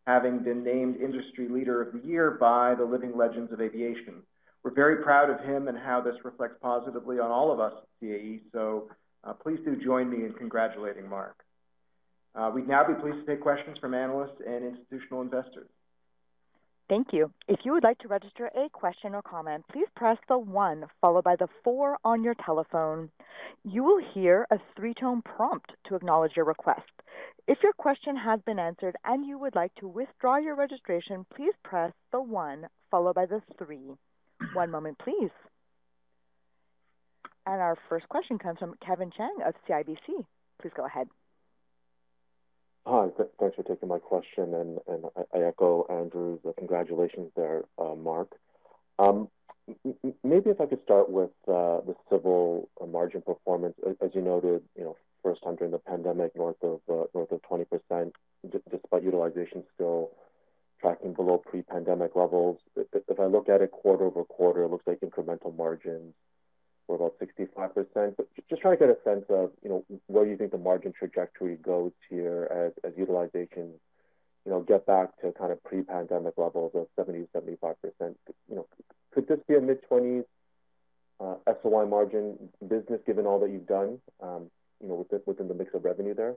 having 0.08 0.40
been 0.40 0.64
named 0.64 0.96
Industry 0.96 1.50
Leader 1.50 1.82
of 1.82 1.92
the 1.92 2.08
Year 2.08 2.32
by 2.32 2.74
the 2.74 2.86
Living 2.86 3.16
Legends 3.18 3.52
of 3.52 3.60
Aviation. 3.60 4.24
We're 4.64 4.74
very 4.74 5.04
proud 5.04 5.30
of 5.30 5.42
him 5.42 5.68
and 5.68 5.78
how 5.78 6.00
this 6.00 6.16
reflects 6.24 6.56
positively 6.62 7.20
on 7.20 7.30
all 7.30 7.52
of 7.52 7.60
us 7.60 7.74
at 7.76 7.88
CAE, 8.02 8.40
so 8.54 8.90
uh, 9.26 9.34
please 9.34 9.60
do 9.66 9.76
join 9.76 10.10
me 10.10 10.26
in 10.26 10.32
congratulating 10.32 11.10
Marc. 11.10 11.36
Uh, 12.34 12.50
we'd 12.56 12.70
now 12.70 12.88
be 12.88 12.94
pleased 12.94 13.18
to 13.18 13.26
take 13.26 13.42
questions 13.42 13.78
from 13.80 13.94
analysts 13.94 14.42
and 14.48 14.64
institutional 14.64 15.22
investors. 15.22 15.68
Thank 16.88 17.08
you. 17.12 17.30
If 17.50 17.60
you 17.66 17.74
would 17.74 17.84
like 17.84 17.98
to 18.00 18.08
register 18.08 18.50
a 18.56 18.70
question 18.70 19.14
or 19.14 19.22
comment, 19.22 19.66
please 19.70 19.88
press 19.98 20.18
the 20.30 20.38
one 20.38 20.86
followed 21.02 21.26
by 21.26 21.36
the 21.36 21.50
four 21.66 21.98
on 22.06 22.24
your 22.24 22.36
telephone. 22.46 23.10
You 23.66 23.84
will 23.84 24.02
hear 24.14 24.48
a 24.52 24.58
three-tone 24.78 25.22
prompt 25.24 25.74
to 25.90 25.96
acknowledge 25.96 26.32
your 26.38 26.46
request. 26.46 26.97
If 27.48 27.60
your 27.64 27.74
question 27.74 28.16
has 28.18 28.40
been 28.46 28.60
answered 28.60 28.96
and 29.06 29.26
you 29.26 29.38
would 29.38 29.56
like 29.56 29.74
to 29.76 29.88
withdraw 29.88 30.38
your 30.38 30.56
registration, 30.56 31.26
please 31.36 31.54
press 31.64 31.94
the 32.12 32.22
one 32.22 32.68
followed 32.92 33.16
by 33.16 33.26
the 33.26 33.42
three. 33.58 33.96
One 34.54 34.72
moment, 34.72 34.98
please. 35.00 35.32
And 37.46 37.62
our 37.62 37.78
first 37.88 38.08
question 38.10 38.38
comes 38.38 38.60
from 38.60 38.76
Kevin 38.86 39.12
Chiang 39.16 39.38
of 39.46 39.56
CIBC. 39.68 40.26
Please 40.62 40.72
go 40.76 40.86
ahead. 40.86 41.08
Hi. 42.86 43.08
Thanks 43.40 43.56
for 43.56 43.64
taking 43.64 43.90
my 43.90 44.00
question, 44.00 44.54
and 44.54 44.80
and 44.88 45.06
I 45.34 45.40
echo 45.40 45.86
Andrew's 45.90 46.40
congratulations 46.58 47.32
there, 47.36 47.64
uh, 47.78 47.96
Marc. 47.96 48.30
Um, 48.98 49.28
maybe 50.24 50.50
if 50.50 50.62
I 50.62 50.66
could 50.66 50.82
start 50.84 51.10
with 51.10 51.32
uh, 51.48 51.82
the 51.86 51.96
civil 52.10 52.70
uh, 52.82 52.86
margin 52.86 53.22
performance. 53.22 53.76
As 54.02 54.12
you 54.14 54.22
noted, 54.22 54.64
you 54.78 54.84
know, 54.86 54.98
first 55.28 55.44
time 55.44 55.56
during 55.56 55.72
the 55.72 55.80
pandemic, 55.80 56.36
north 56.36 56.56
of 56.64 56.80
uh, 56.90 57.04
north 57.14 57.32
of 57.32 57.42
20%, 57.42 58.12
despite 58.72 59.04
utilization 59.04 59.64
still 59.76 60.12
tracking 60.80 61.14
below 61.14 61.38
pre-pandemic 61.38 62.16
levels. 62.16 62.60
If 62.76 63.20
I 63.20 63.26
look 63.26 63.50
at 63.50 63.62
it 63.62 63.72
quarter-over-quarter, 63.72 64.64
it 64.64 64.70
looks 64.70 64.86
like 64.86 65.00
incremental 65.02 65.56
margins 65.58 66.14
were 66.88 66.96
about 66.96 67.16
65%. 67.20 68.16
But 68.16 68.28
Just 68.50 68.62
trying 68.62 68.78
to 68.78 68.88
get 68.88 68.90
a 68.90 68.98
sense 69.04 69.26
of, 69.30 69.52
you 69.64 69.70
know, 69.70 69.84
where 70.06 70.26
you 70.26 70.38
think 70.38 70.52
the 70.52 70.58
margin 70.58 70.94
trajectory 70.98 71.58
goes 71.58 71.92
here 72.10 72.48
as 72.52 72.72
as 72.90 72.98
utilization, 72.98 73.74
you 74.46 74.52
know, 74.52 74.62
get 74.62 74.86
back 74.86 75.20
to 75.22 75.34
kind 75.34 75.52
of 75.52 75.62
pre-pandemic 75.64 76.36
levels 76.38 76.72
of 76.74 76.88
70%-75%. 76.98 77.76
You 78.50 78.56
know, 78.56 78.68
could 79.14 79.28
this 79.28 79.40
be 79.48 79.56
a 79.56 79.62
mid-20s 79.62 80.24
uh, 81.20 81.36
SOI 81.62 81.86
margin 81.86 82.38
business, 82.66 83.02
given 83.06 83.26
all 83.26 83.40
that 83.40 83.50
you've 83.50 83.68
done, 83.68 84.00
um, 84.22 84.50
you 84.82 84.88
know, 84.88 85.08
within 85.26 85.48
the 85.48 85.54
mix 85.54 85.74
of 85.74 85.84
revenue 85.84 86.14
there? 86.14 86.36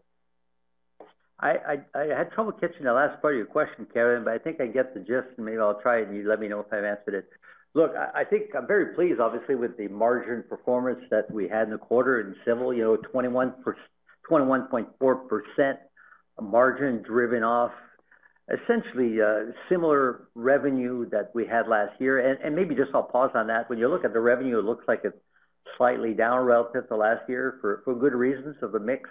I 1.43 1.79
I 1.95 2.05
had 2.17 2.33
trouble 2.33 2.53
catching 2.53 2.85
the 2.85 2.93
last 2.93 3.21
part 3.23 3.35
of 3.35 3.39
your 3.39 3.47
question, 3.47 3.87
Kevin, 3.93 4.25
but 4.25 4.35
I 4.35 4.39
think 4.39 4.61
I 4.61 4.67
get 4.67 4.93
the 4.93 5.01
gist, 5.01 5.29
and 5.37 5.47
maybe 5.47 5.59
I'll 5.59 5.81
try 5.81 6.01
it, 6.01 6.09
and 6.09 6.17
you 6.17 6.29
let 6.29 6.39
me 6.39 6.49
know 6.49 6.61
if 6.61 6.67
I've 6.73 6.85
answered 6.85 7.15
it. 7.15 7.31
Look, 7.73 7.93
I 7.95 8.25
think 8.25 8.55
I'm 8.57 8.67
very 8.67 8.95
pleased, 8.95 9.21
obviously, 9.21 9.55
with 9.55 9.77
the 9.77 9.87
margin 9.89 10.43
performance 10.49 11.01
that 11.11 11.31
we 11.31 11.49
had 11.49 11.65
in 11.65 11.71
the 11.71 11.79
quarter 11.79 12.21
in 12.21 12.35
civil. 12.45 12.75
You 12.75 12.83
know, 12.83 12.97
21, 12.97 13.55
21.4% 14.29 15.79
margin 16.43 17.03
driven 17.03 17.45
off 17.45 17.73
essentially 18.51 19.23
uh, 19.23 19.53
similar 19.69 20.29
revenue 20.35 21.09
that 21.11 21.31
we 21.35 21.47
had 21.47 21.69
last 21.69 21.93
year. 22.01 22.19
And 22.19 22.57
maybe 22.57 22.75
just 22.75 22.91
I'll 22.93 23.05
pause 23.05 23.31
on 23.35 23.47
that. 23.47 23.71
When 23.71 23.79
you 23.79 23.89
look 23.89 24.05
at 24.05 24.13
the 24.13 24.21
revenue, 24.21 24.59
it 24.59 24.65
looks 24.65 24.85
like 24.89 25.03
it's 25.05 25.17
slightly 25.81 26.13
down 26.13 26.45
relative 26.45 26.87
to 26.89 26.95
last 26.95 27.23
year 27.27 27.57
for 27.63 27.83
good 27.95 28.13
reasons 28.13 28.55
of 28.61 28.73
the 28.73 28.79
mix, 28.79 29.09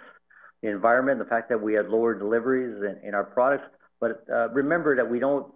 the 0.62 0.68
environment, 0.68 1.18
the 1.18 1.24
fact 1.24 1.48
that 1.48 1.60
we 1.60 1.74
had 1.74 1.88
lower 1.88 2.14
deliveries 2.14 2.96
in 3.02 3.12
our 3.12 3.24
products. 3.24 3.64
But 3.98 4.24
uh, 4.32 4.50
remember 4.50 4.94
that 4.94 5.10
we 5.10 5.18
don't 5.18 5.52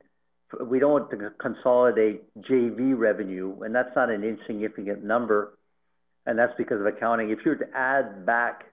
we 0.69 0.79
don't 0.81 1.09
consolidate 1.41 2.23
JV 2.43 2.99
revenue, 2.99 3.63
and 3.63 3.73
that's 3.73 3.95
not 3.95 4.11
an 4.11 4.25
insignificant 4.25 5.05
number, 5.05 5.57
and 6.27 6.37
that's 6.37 6.53
because 6.59 6.81
of 6.81 6.87
accounting. 6.87 7.31
If 7.31 7.39
you 7.45 7.53
were 7.53 7.57
to 7.57 7.77
add 7.77 8.27
back 8.27 8.65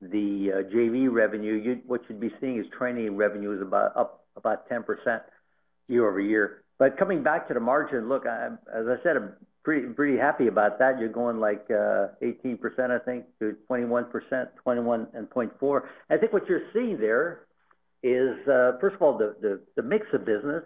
the 0.00 0.52
uh, 0.52 0.74
JV 0.74 1.12
revenue, 1.12 1.78
what 1.86 2.02
you'd 2.08 2.20
be 2.20 2.32
seeing 2.40 2.58
is 2.58 2.66
training 2.76 3.16
revenue 3.16 3.54
is 3.54 3.60
about 3.60 3.96
up 3.96 4.24
about 4.36 4.68
10% 4.68 4.84
year-over-year. 5.88 6.62
But 6.78 6.98
coming 6.98 7.22
back 7.22 7.48
to 7.48 7.54
the 7.54 7.60
margin, 7.60 8.08
look, 8.08 8.26
as 8.26 8.86
I 8.86 8.96
said, 9.02 9.16
I'm 9.66 9.94
pretty 9.94 10.16
happy 10.16 10.46
about 10.46 10.78
that. 10.78 10.98
You're 10.98 11.08
going 11.08 11.40
like 11.40 11.68
18%, 11.68 12.58
I 12.90 12.98
think, 13.04 13.24
to 13.40 13.56
21%, 13.68 14.48
21.4%. 14.66 15.82
I 16.10 16.16
think 16.16 16.32
what 16.32 16.46
you're 16.48 16.70
seeing 16.72 16.98
there 16.98 17.46
is, 18.02 18.36
uh, 18.46 18.78
first 18.80 18.94
of 18.96 19.02
all, 19.02 19.18
the 19.18 19.34
the 19.40 19.60
the 19.74 19.82
mix 19.82 20.06
of 20.12 20.24
business. 20.24 20.62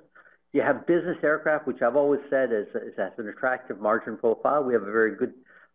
You 0.53 0.63
have 0.63 0.87
business 0.87 1.17
aircraft, 1.23 1.67
which 1.67 1.81
I've 1.81 1.97
always 1.97 2.21
said 2.29 2.51
is 2.53 2.67
has 2.99 3.13
an 3.19 3.29
attractive 3.29 3.81
margin 3.81 4.17
profile. 4.17 4.65
We 4.65 4.75
have 4.75 4.83
a 4.83 4.93
very 4.93 5.17
good, 5.17 5.33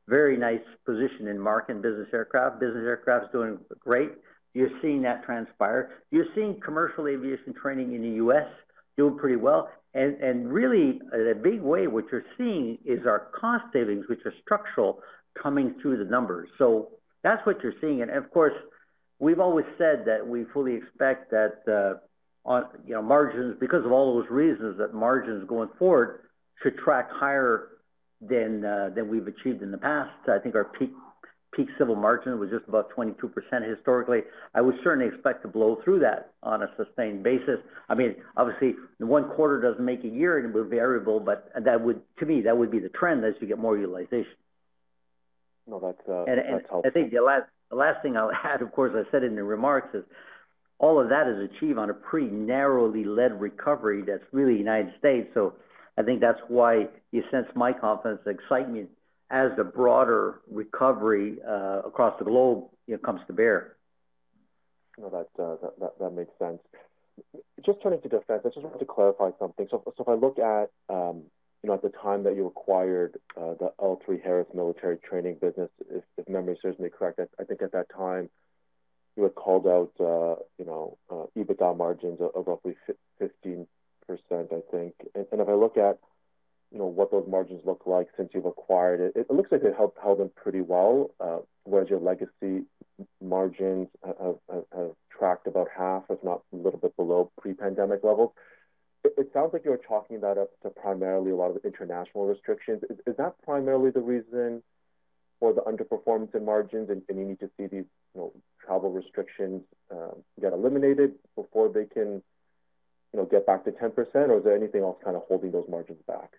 very 0.08 0.38
nice 0.38 0.66
position 0.86 1.28
in 1.28 1.40
market 1.40 1.78
in 1.78 1.82
business 1.82 2.10
aircraft. 2.14 2.60
Business 2.60 2.84
aircraft 2.86 3.26
is 3.26 3.32
doing 3.32 3.58
great. 3.80 4.12
You're 4.54 4.70
seeing 4.82 5.02
that 5.04 5.24
transpire. 5.26 5.92
You're 6.12 6.28
seeing 6.36 6.60
commercial 6.64 7.08
aviation 7.08 7.54
training 7.54 7.94
in 7.94 8.02
the 8.02 8.16
U.S. 8.26 8.48
doing 8.98 9.18
pretty 9.18 9.38
well. 9.38 9.70
And 9.96 10.52
really, 10.52 11.00
in 11.14 11.28
a 11.32 11.36
big 11.36 11.62
way, 11.62 11.88
what 11.88 12.06
you're 12.12 12.30
seeing 12.38 12.78
is 12.84 13.08
our 13.08 13.28
cost 13.40 13.64
savings, 13.72 14.06
which 14.10 14.20
are 14.26 14.34
structural, 14.44 15.00
coming 15.42 15.76
through 15.82 15.98
the 16.04 16.10
numbers. 16.12 16.50
So 16.58 16.90
that's 17.24 17.44
what 17.46 17.64
you're 17.64 17.80
seeing. 17.80 18.02
And 18.02 18.12
of 18.12 18.30
course, 18.30 18.54
we've 19.20 19.40
always 19.40 19.66
said 19.78 20.04
that 20.06 20.28
we 20.28 20.44
fully 20.54 20.76
expect 20.76 21.32
that, 21.32 22.02
on, 22.44 22.66
you 22.86 22.94
know, 22.94 23.02
margins, 23.02 23.56
because 23.60 23.86
of 23.86 23.92
all 23.92 24.20
those 24.20 24.30
reasons, 24.30 24.78
that 24.78 24.94
margins 24.94 25.48
going 25.48 25.70
forward 25.80 26.20
should 26.62 26.78
track 26.78 27.10
higher 27.12 27.70
than 28.22 28.64
uh 28.64 28.90
than 28.96 29.10
we've 29.10 29.28
achieved 29.28 29.62
in 29.62 29.72
the 29.72 29.78
past. 29.78 30.12
I 30.30 30.40
think 30.40 30.56
our 30.56 30.64
peak 30.64 30.92
civil 31.78 31.96
margin 31.96 32.40
was 32.40 32.50
just 32.50 32.68
about 32.68 32.90
22% 32.96 33.16
historically. 33.68 34.20
I 34.54 34.62
would 34.62 34.76
certainly 34.84 35.14
expect 35.14 35.42
to 35.44 35.48
blow 35.48 35.78
through 35.84 36.00
that 36.00 36.34
on 36.44 36.64
a 36.64 36.68
sustained 36.78 37.24
basis. 37.24 37.60
I 37.90 37.96
mean, 37.96 38.16
obviously, 38.36 38.76
one 39.00 39.30
quarter 39.30 39.62
doesn't 39.62 39.84
make 39.84 40.04
a 40.04 40.08
year, 40.08 40.38
and 40.38 40.48
it 40.48 40.54
we're 40.54 40.66
variable, 40.66 41.20
but 41.20 41.50
that 41.64 41.82
would, 41.82 42.02
to 42.20 42.26
me, 42.26 42.42
that 42.42 42.58
would 42.58 42.72
be 42.72 42.80
the 42.80 42.90
trend 42.90 43.24
as 43.24 43.34
you 43.40 43.48
get 43.48 43.58
more 43.58 43.78
utilization. 43.78 44.34
No, 45.68 45.80
that's, 45.80 46.10
uh, 46.10 46.26
that's 46.28 46.70
helpful. 46.70 46.84
I 46.86 46.90
think 46.90 47.12
the 47.12 47.22
last 47.22 47.46
the 47.70 47.76
last 47.76 48.02
thing 48.02 48.18
I'll 48.18 48.32
add, 48.44 48.62
of 48.62 48.72
course, 48.72 48.94
I 48.96 49.10
said 49.12 49.24
in 49.24 49.36
the 49.36 49.44
remarks, 49.44 49.94
is 49.94 50.04
all 50.80 51.02
of 51.02 51.10
that 51.10 51.28
is 51.28 51.50
achieved 51.52 51.78
on 51.78 51.90
a 51.90 51.94
pretty 51.94 52.28
narrowly 52.28 53.04
led 53.04 53.40
recovery 53.40 54.04
that's 54.06 54.24
really 54.32 54.58
United 54.58 54.94
States. 55.00 55.30
So 55.34 55.54
I 55.98 56.04
think 56.04 56.20
that's 56.20 56.40
why 56.48 56.88
you 57.12 57.24
sense 57.32 57.48
my 57.56 57.72
confidence 57.72 58.22
excitement 58.28 58.90
as 59.30 59.52
the 59.58 59.64
broader 59.64 60.42
recovery 60.50 61.38
uh, 61.48 61.82
across 61.86 62.18
the 62.20 62.26
globe, 62.26 62.66
you 62.88 62.94
know, 62.94 63.00
comes 63.00 63.22
to 63.28 63.34
bear. 63.34 63.76
No, 64.98 65.08
uh, 65.08 65.56
that 66.00 66.12
makes 66.12 66.32
sense. 66.40 66.60
Just 67.66 67.82
turning 67.82 68.02
to 68.02 68.10
defense, 68.10 68.42
I 68.46 68.50
just 68.50 68.62
wanted 68.62 68.80
to 68.80 68.86
clarify 68.86 69.32
something. 69.40 69.68
So 69.70 69.84
if 69.98 70.08
I 70.08 70.14
look 70.14 70.38
at, 70.40 70.70
um, 70.90 71.24
you 71.64 71.70
know, 71.70 71.74
at 71.74 71.82
the 71.82 71.90
time 71.90 72.24
that 72.24 72.36
you 72.36 72.46
acquired 72.46 73.20
uh, 73.36 73.56
the 73.60 73.74
L3Harris 73.80 74.54
military 74.54 74.98
training 74.98 75.38
business, 75.42 75.70
if 75.90 76.30
memory 76.30 76.58
serves 76.62 76.80
me 76.80 76.90
correct, 76.90 77.20
I 77.40 77.44
think 77.44 77.62
at 77.62 77.72
that 77.72 77.88
time, 77.90 78.30
you 79.18 79.24
had 79.24 79.36
called 79.36 79.66
out, 79.66 79.92
you 80.58 80.66
know, 80.66 80.98
EBITDA 81.10 81.78
margins 81.78 82.20
of 82.22 82.48
roughly 82.48 82.76
15%, 83.22 83.66
I 84.10 84.62
think. 84.72 84.94
And 85.16 85.42
if 85.42 85.48
I 85.48 85.54
look 85.54 85.78
at, 85.78 85.98
you 86.76 86.82
know, 86.82 86.88
what 86.88 87.10
those 87.10 87.24
margins 87.26 87.62
look 87.64 87.84
like 87.86 88.10
since 88.18 88.32
you've 88.34 88.46
acquired 88.46 89.00
it, 89.00 89.14
it 89.16 89.34
looks 89.34 89.50
like 89.50 89.62
they 89.62 89.72
held 89.72 90.20
them 90.20 90.30
pretty 90.36 90.60
well, 90.60 91.10
uh, 91.22 91.38
whereas 91.64 91.90
your 91.90 92.02
legacy 92.02 92.66
margins 93.24 93.88
have 94.04 94.92
tracked 95.10 95.48
about 95.48 95.70
half, 95.76 96.04
if 96.10 96.22
not 96.22 96.42
a 96.52 96.58
little 96.58 96.78
bit 96.78 96.94
below 96.98 97.32
pre-pandemic 97.40 98.04
levels. 98.04 98.34
It 99.06 99.30
sounds 99.34 99.54
like 99.54 99.64
you're 99.64 99.80
chalking 99.88 100.20
that 100.20 100.38
up 100.38 100.50
to 100.64 100.70
primarily 100.70 101.32
a 101.32 101.36
lot 101.38 101.52
of 101.52 101.64
international 101.64 102.28
restrictions. 102.28 102.84
Is 102.90 102.98
is 103.08 103.16
that 103.18 103.36
primarily 103.44 103.92
the 103.92 104.02
reason 104.02 104.62
for 105.40 105.54
the 105.54 105.62
underperformance 105.62 106.36
in 106.36 106.44
margins, 106.44 106.90
and 106.90 107.02
you 107.08 107.24
need 107.24 107.40
to 107.40 107.50
see 107.56 107.68
these, 107.68 107.86
you 108.14 108.20
know, 108.20 108.34
travel 108.66 108.92
restrictions 108.92 109.62
um, 109.92 110.24
get 110.42 110.52
eliminated 110.52 111.14
before 111.38 111.70
they 111.70 111.86
can, 111.86 112.22
you 113.14 113.20
know, 113.20 113.26
get 113.26 113.46
back 113.46 113.64
to 113.64 113.72
10%? 113.72 113.96
Or 113.96 114.40
is 114.40 114.44
there 114.44 114.56
anything 114.56 114.82
else 114.82 114.98
kind 115.04 115.16
of 115.16 115.24
holding 115.28 115.52
those 115.52 115.68
margins 115.70 116.02
back? 116.08 116.32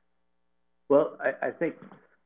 Well, 0.89 1.19
I 1.43 1.51
think 1.51 1.75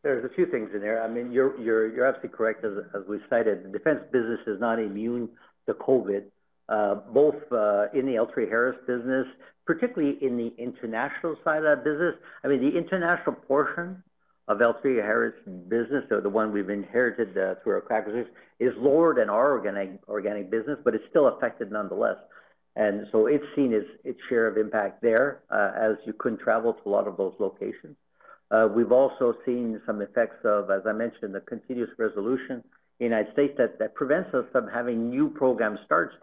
there's 0.03 0.25
a 0.25 0.35
few 0.35 0.47
things 0.47 0.71
in 0.75 0.81
there. 0.81 1.03
I 1.03 1.09
mean, 1.09 1.33
you're 1.33 2.05
absolutely 2.05 2.37
correct. 2.37 2.65
As 2.65 3.03
we 3.09 3.19
cited, 3.29 3.65
the 3.65 3.69
defense 3.71 4.01
business 4.13 4.41
is 4.47 4.61
not 4.61 4.79
immune 4.79 5.29
to 5.67 5.75
COVID, 5.75 6.25
uh, 6.69 6.97
both 7.13 7.37
uh, 7.53 7.87
in 7.93 8.07
the 8.07 8.15
L3Harris 8.15 8.87
business, 8.87 9.27
particularly 9.67 10.19
in 10.23 10.37
the 10.37 10.53
international 10.59 11.37
side 11.45 11.59
of 11.59 11.65
that 11.65 11.85
business. 11.85 12.15
I 12.45 12.49
mean, 12.49 12.61
the 12.61 12.77
international 12.77 13.35
portion 13.35 14.03
of 14.49 14.59
L3Harris 14.59 15.69
business, 15.69 16.05
so 16.09 16.21
the 16.21 16.29
one 16.29 16.53
we've 16.53 16.71
inherited 16.71 17.37
uh, 17.39 17.55
through 17.63 17.75
our 17.75 17.93
acquisition, 17.93 18.33
is 18.59 18.73
lower 18.77 19.15
than 19.15 19.31
our 19.31 19.53
organic 19.53 20.01
organic 20.09 20.51
business, 20.51 20.79
but 20.85 20.95
it's 20.95 21.05
still 21.09 21.29
affected 21.29 21.71
nonetheless. 21.71 22.17
And 22.77 23.07
so 23.11 23.27
it's 23.27 23.45
seen 23.57 23.73
its 23.73 24.19
share 24.29 24.47
of 24.47 24.57
impact 24.57 25.03
there, 25.03 25.43
as 25.51 25.97
you 26.07 26.13
couldn't 26.13 26.41
travel 26.41 26.73
to 26.75 26.89
a 26.89 26.91
lot 26.91 27.07
of 27.09 27.17
those 27.17 27.35
locations. 27.39 27.97
Uh, 28.51 28.69
we've 28.75 28.93
also 28.93 29.35
seen 29.47 29.81
some 29.87 30.03
effects 30.03 30.45
of, 30.45 30.71
as 30.71 30.83
I 30.87 30.93
mentioned, 30.93 31.35
the 31.35 31.41
continuing 31.41 31.91
resolution 31.99 32.57
in 32.57 32.63
the 32.99 33.05
United 33.05 33.33
States, 33.33 33.55
that 33.57 33.95
prevents 33.95 34.35
us 34.35 34.45
from 34.53 34.69
having 34.69 35.09
new 35.09 35.31
program 35.31 35.79
starts 35.87 36.15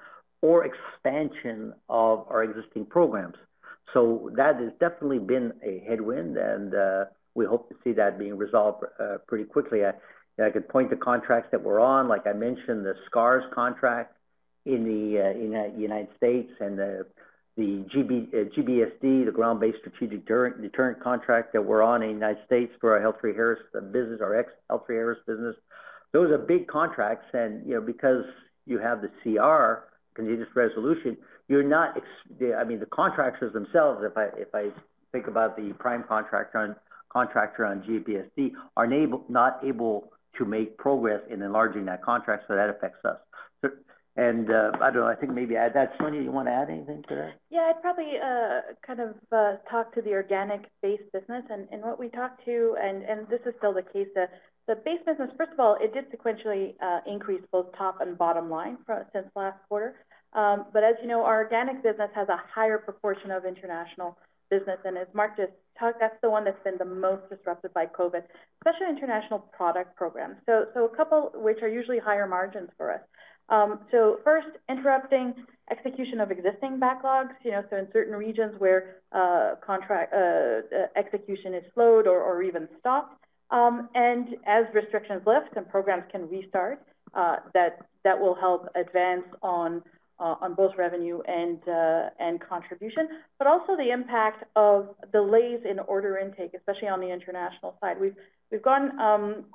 or 0.42 0.66
expansion 0.66 1.74
of 1.90 2.26
our 2.30 2.44
existing 2.44 2.86
programs. 2.86 3.36
So 3.94 4.30
that 4.36 4.58
has 4.58 4.72
definitely 4.80 5.20
been 5.20 5.54
a 5.64 5.84
headwind, 5.88 6.38
and 6.38 6.76
uh, 6.76 7.06
we 7.34 7.46
hope 7.46 7.70
to 7.70 7.76
see 7.84 7.94
that 7.94 8.20
being 8.20 8.38
resolved 8.38 8.84
uh, 9.00 9.18
pretty 9.28 9.46
quickly. 9.46 9.82
I 9.86 10.50
could 10.52 10.68
point 10.70 10.90
to 10.92 10.98
contracts 10.98 11.50
that 11.52 11.64
we're 11.64 11.80
on, 11.80 12.08
like 12.08 12.28
I 12.28 12.34
mentioned, 12.34 12.86
the 12.86 12.94
SCARS 13.08 13.44
contract 13.54 14.16
in 14.66 14.84
the 14.84 15.74
United 15.80 16.10
States 16.18 16.52
and 16.60 16.78
the 16.78 17.08
GBSD, 17.58 19.02
the 19.02 19.26
uh, 19.28 19.32
Ground 19.32 19.60
Based 19.60 19.78
Strategic 19.80 20.28
Deterrent 20.28 21.04
contract 21.04 21.54
that 21.54 21.62
we're 21.62 21.82
on 21.82 22.04
in 22.04 22.10
the 22.10 22.14
United 22.14 22.46
States 22.46 22.72
for 22.80 22.98
our 22.98 23.12
L3Harris 23.14 23.58
uh, 23.76 23.82
business, 23.82 24.20
our 24.22 24.38
ex-L3Harris 24.38 25.26
business. 25.26 25.56
Those 26.14 26.32
are 26.32 26.38
big 26.38 26.68
contracts, 26.68 27.26
and, 27.34 27.66
you 27.68 27.74
know, 27.74 27.82
because 27.82 28.24
you 28.66 28.80
have 28.80 29.02
the 29.02 29.10
CR, 29.24 29.88
continuing 30.14 30.48
resolution, 30.56 31.18
you're 31.48 31.64
not. 31.64 31.98
I 32.42 32.64
mean, 32.64 32.80
the 32.80 32.86
contractors 32.88 33.54
themselves, 33.54 34.04
if 34.04 34.18
I 34.18 34.26
if 34.38 34.54
I 34.54 34.70
think 35.12 35.28
about 35.28 35.56
the 35.56 35.74
prime 35.80 36.04
contractor 36.08 36.58
on 36.58 36.76
contractor 37.10 37.66
on 37.66 37.82
GBSD, 37.84 38.52
are 38.76 38.88
not 39.30 39.62
able 39.64 40.12
to 40.38 40.46
make 40.46 40.78
progress 40.78 41.22
in 41.30 41.42
enlarging 41.42 41.86
that 41.86 42.04
contract, 42.04 42.46
so 42.48 42.56
that 42.56 42.70
affects 42.70 43.00
us. 43.06 43.72
And, 44.18 44.50
uh, 44.50 44.72
I 44.82 44.90
don't 44.90 45.02
know, 45.02 45.08
I 45.08 45.14
think 45.14 45.32
maybe 45.32 45.56
add 45.56 45.76
that. 45.76 45.94
Sonya, 46.00 46.22
you 46.22 46.32
want 46.32 46.48
to 46.48 46.52
add 46.52 46.72
anything 46.72 47.04
to 47.08 47.16
that? 47.16 47.34
Yeah, 47.52 47.70
I'd 47.70 47.82
probably 47.84 48.14
uh, 48.18 48.74
kind 48.86 49.00
of 49.00 49.16
uh, 49.32 49.58
talk 49.70 49.94
to 49.94 50.02
the 50.02 50.14
organic 50.14 50.66
base 50.82 51.02
business 51.14 51.44
and, 51.52 51.68
and 51.72 51.84
what 51.84 52.00
we 52.00 52.10
talked 52.10 52.44
to, 52.46 52.76
and, 52.82 53.04
and 53.04 53.28
this 53.30 53.42
is 53.46 53.54
still 53.60 53.74
the 53.74 53.84
case. 53.84 54.08
The, 54.16 54.26
the 54.68 54.76
base 54.76 55.00
business, 55.06 55.30
first 55.38 55.54
of 55.54 55.60
all, 55.60 55.78
it 55.80 55.94
did 55.94 56.06
sequentially 56.12 56.74
uh, 56.82 57.02
increase 57.06 57.42
both 57.52 57.68
top 57.78 58.02
and 58.02 58.18
bottom 58.18 58.50
line 58.50 58.78
for, 58.88 59.06
since 59.14 59.28
last 59.36 59.60
quarter. 59.70 59.94
Um, 60.34 60.66
but 60.74 60.84
as 60.84 60.96
you 61.02 61.08
know, 61.08 61.24
our 61.24 61.44
organic 61.44 61.84
business 61.84 62.10
has 62.16 62.28
a 62.28 62.42
higher 62.54 62.80
proportion 62.80 63.30
of 63.30 63.46
international 63.46 64.18
business, 64.50 64.80
and 64.84 64.98
as 64.98 65.08
Marc 65.14 65.38
just 65.38 65.52
talked, 65.80 66.00
that's 66.00 66.20
the 66.24 66.30
one 66.30 66.44
that's 66.44 66.62
been 66.64 66.78
the 66.80 66.86
most 66.86 67.30
disrupted 67.30 67.74
by 67.74 67.86
COVID, 67.86 68.24
especially 68.62 68.90
international 68.90 69.40
product 69.40 69.96
programs. 69.96 70.38
So, 70.46 70.66
so 70.74 70.86
a 70.86 70.96
couple 70.96 71.32
which 71.36 71.60
are 71.62 71.70
usually 71.70 72.00
higher 72.00 72.28
margins 72.28 72.70
for 72.78 72.92
us. 72.92 73.02
Um, 73.50 73.80
so 73.92 74.20
first, 74.24 74.48
interrupting 74.70 75.34
execution 75.72 76.20
of 76.22 76.32
existing 76.32 76.80
backlogs, 76.80 77.32
you 77.44 77.52
know, 77.52 77.64
so 77.70 77.78
in 77.78 77.88
certain 77.92 78.16
regions 78.16 78.54
where 78.58 78.98
uh, 79.12 79.56
contract 79.66 80.14
uh, 80.14 80.18
uh, 80.18 80.88
execution 80.96 81.54
is 81.54 81.64
slowed 81.74 82.08
or, 82.08 82.22
or 82.22 82.44
even 82.44 82.68
stopped. 82.80 83.22
Um, 83.50 83.90
and 83.96 84.36
as 84.46 84.66
restrictions 84.74 85.22
lift 85.26 85.56
and 85.56 85.68
programs 85.70 86.04
can 86.12 86.30
restart, 86.30 86.82
uh, 87.14 87.38
that 87.54 87.80
that 88.04 88.20
will 88.20 88.36
help 88.36 88.68
advance 88.76 89.26
on 89.42 89.82
uh, 90.20 90.36
on 90.42 90.54
both 90.54 90.72
revenue 90.78 91.22
and 91.28 91.60
uh, 91.68 92.10
and 92.20 92.42
contribution, 92.42 93.08
but 93.38 93.48
also 93.48 93.78
the 93.78 93.92
impact 93.92 94.44
of 94.56 94.90
delays 95.14 95.60
in 95.70 95.80
order 95.80 96.18
intake, 96.18 96.52
especially 96.54 96.88
on 96.88 97.00
the 97.00 97.10
international 97.10 97.78
side. 97.80 98.00
We've 98.00 98.16
we've 98.52 98.62
gone 98.62 99.00
um, 99.00 99.46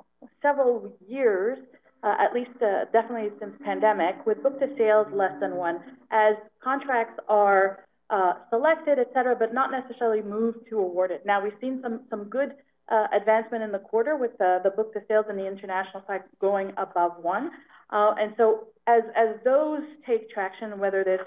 several 0.41 0.91
years 1.07 1.59
uh, 2.03 2.15
at 2.19 2.33
least 2.33 2.57
uh, 2.61 2.85
definitely 2.91 3.29
since 3.39 3.53
pandemic, 3.63 4.15
with 4.25 4.43
book 4.43 4.59
to 4.59 4.67
sales 4.77 5.07
less 5.13 5.31
than 5.39 5.55
one, 5.55 5.79
as 6.11 6.35
contracts 6.61 7.17
are 7.29 7.85
uh, 8.09 8.33
selected, 8.49 8.99
et 8.99 9.09
cetera, 9.13 9.35
but 9.35 9.53
not 9.53 9.71
necessarily 9.71 10.21
moved 10.21 10.59
to 10.69 10.77
awarded. 10.77 11.21
Now 11.25 11.41
we've 11.43 11.59
seen 11.61 11.79
some 11.81 12.01
some 12.09 12.25
good 12.25 12.51
uh, 12.89 13.07
advancement 13.15 13.63
in 13.63 13.71
the 13.71 13.79
quarter 13.79 14.17
with 14.17 14.37
the, 14.37 14.59
the 14.63 14.69
book 14.69 14.93
to 14.93 14.99
sales 15.07 15.25
and 15.29 15.39
the 15.39 15.47
international 15.47 16.03
side 16.05 16.23
going 16.39 16.73
above 16.77 17.13
one, 17.21 17.51
uh, 17.91 18.13
and 18.19 18.33
so 18.37 18.67
as 18.87 19.03
as 19.15 19.29
those 19.45 19.83
take 20.05 20.29
traction, 20.29 20.77
whether 20.79 21.03
this 21.03 21.21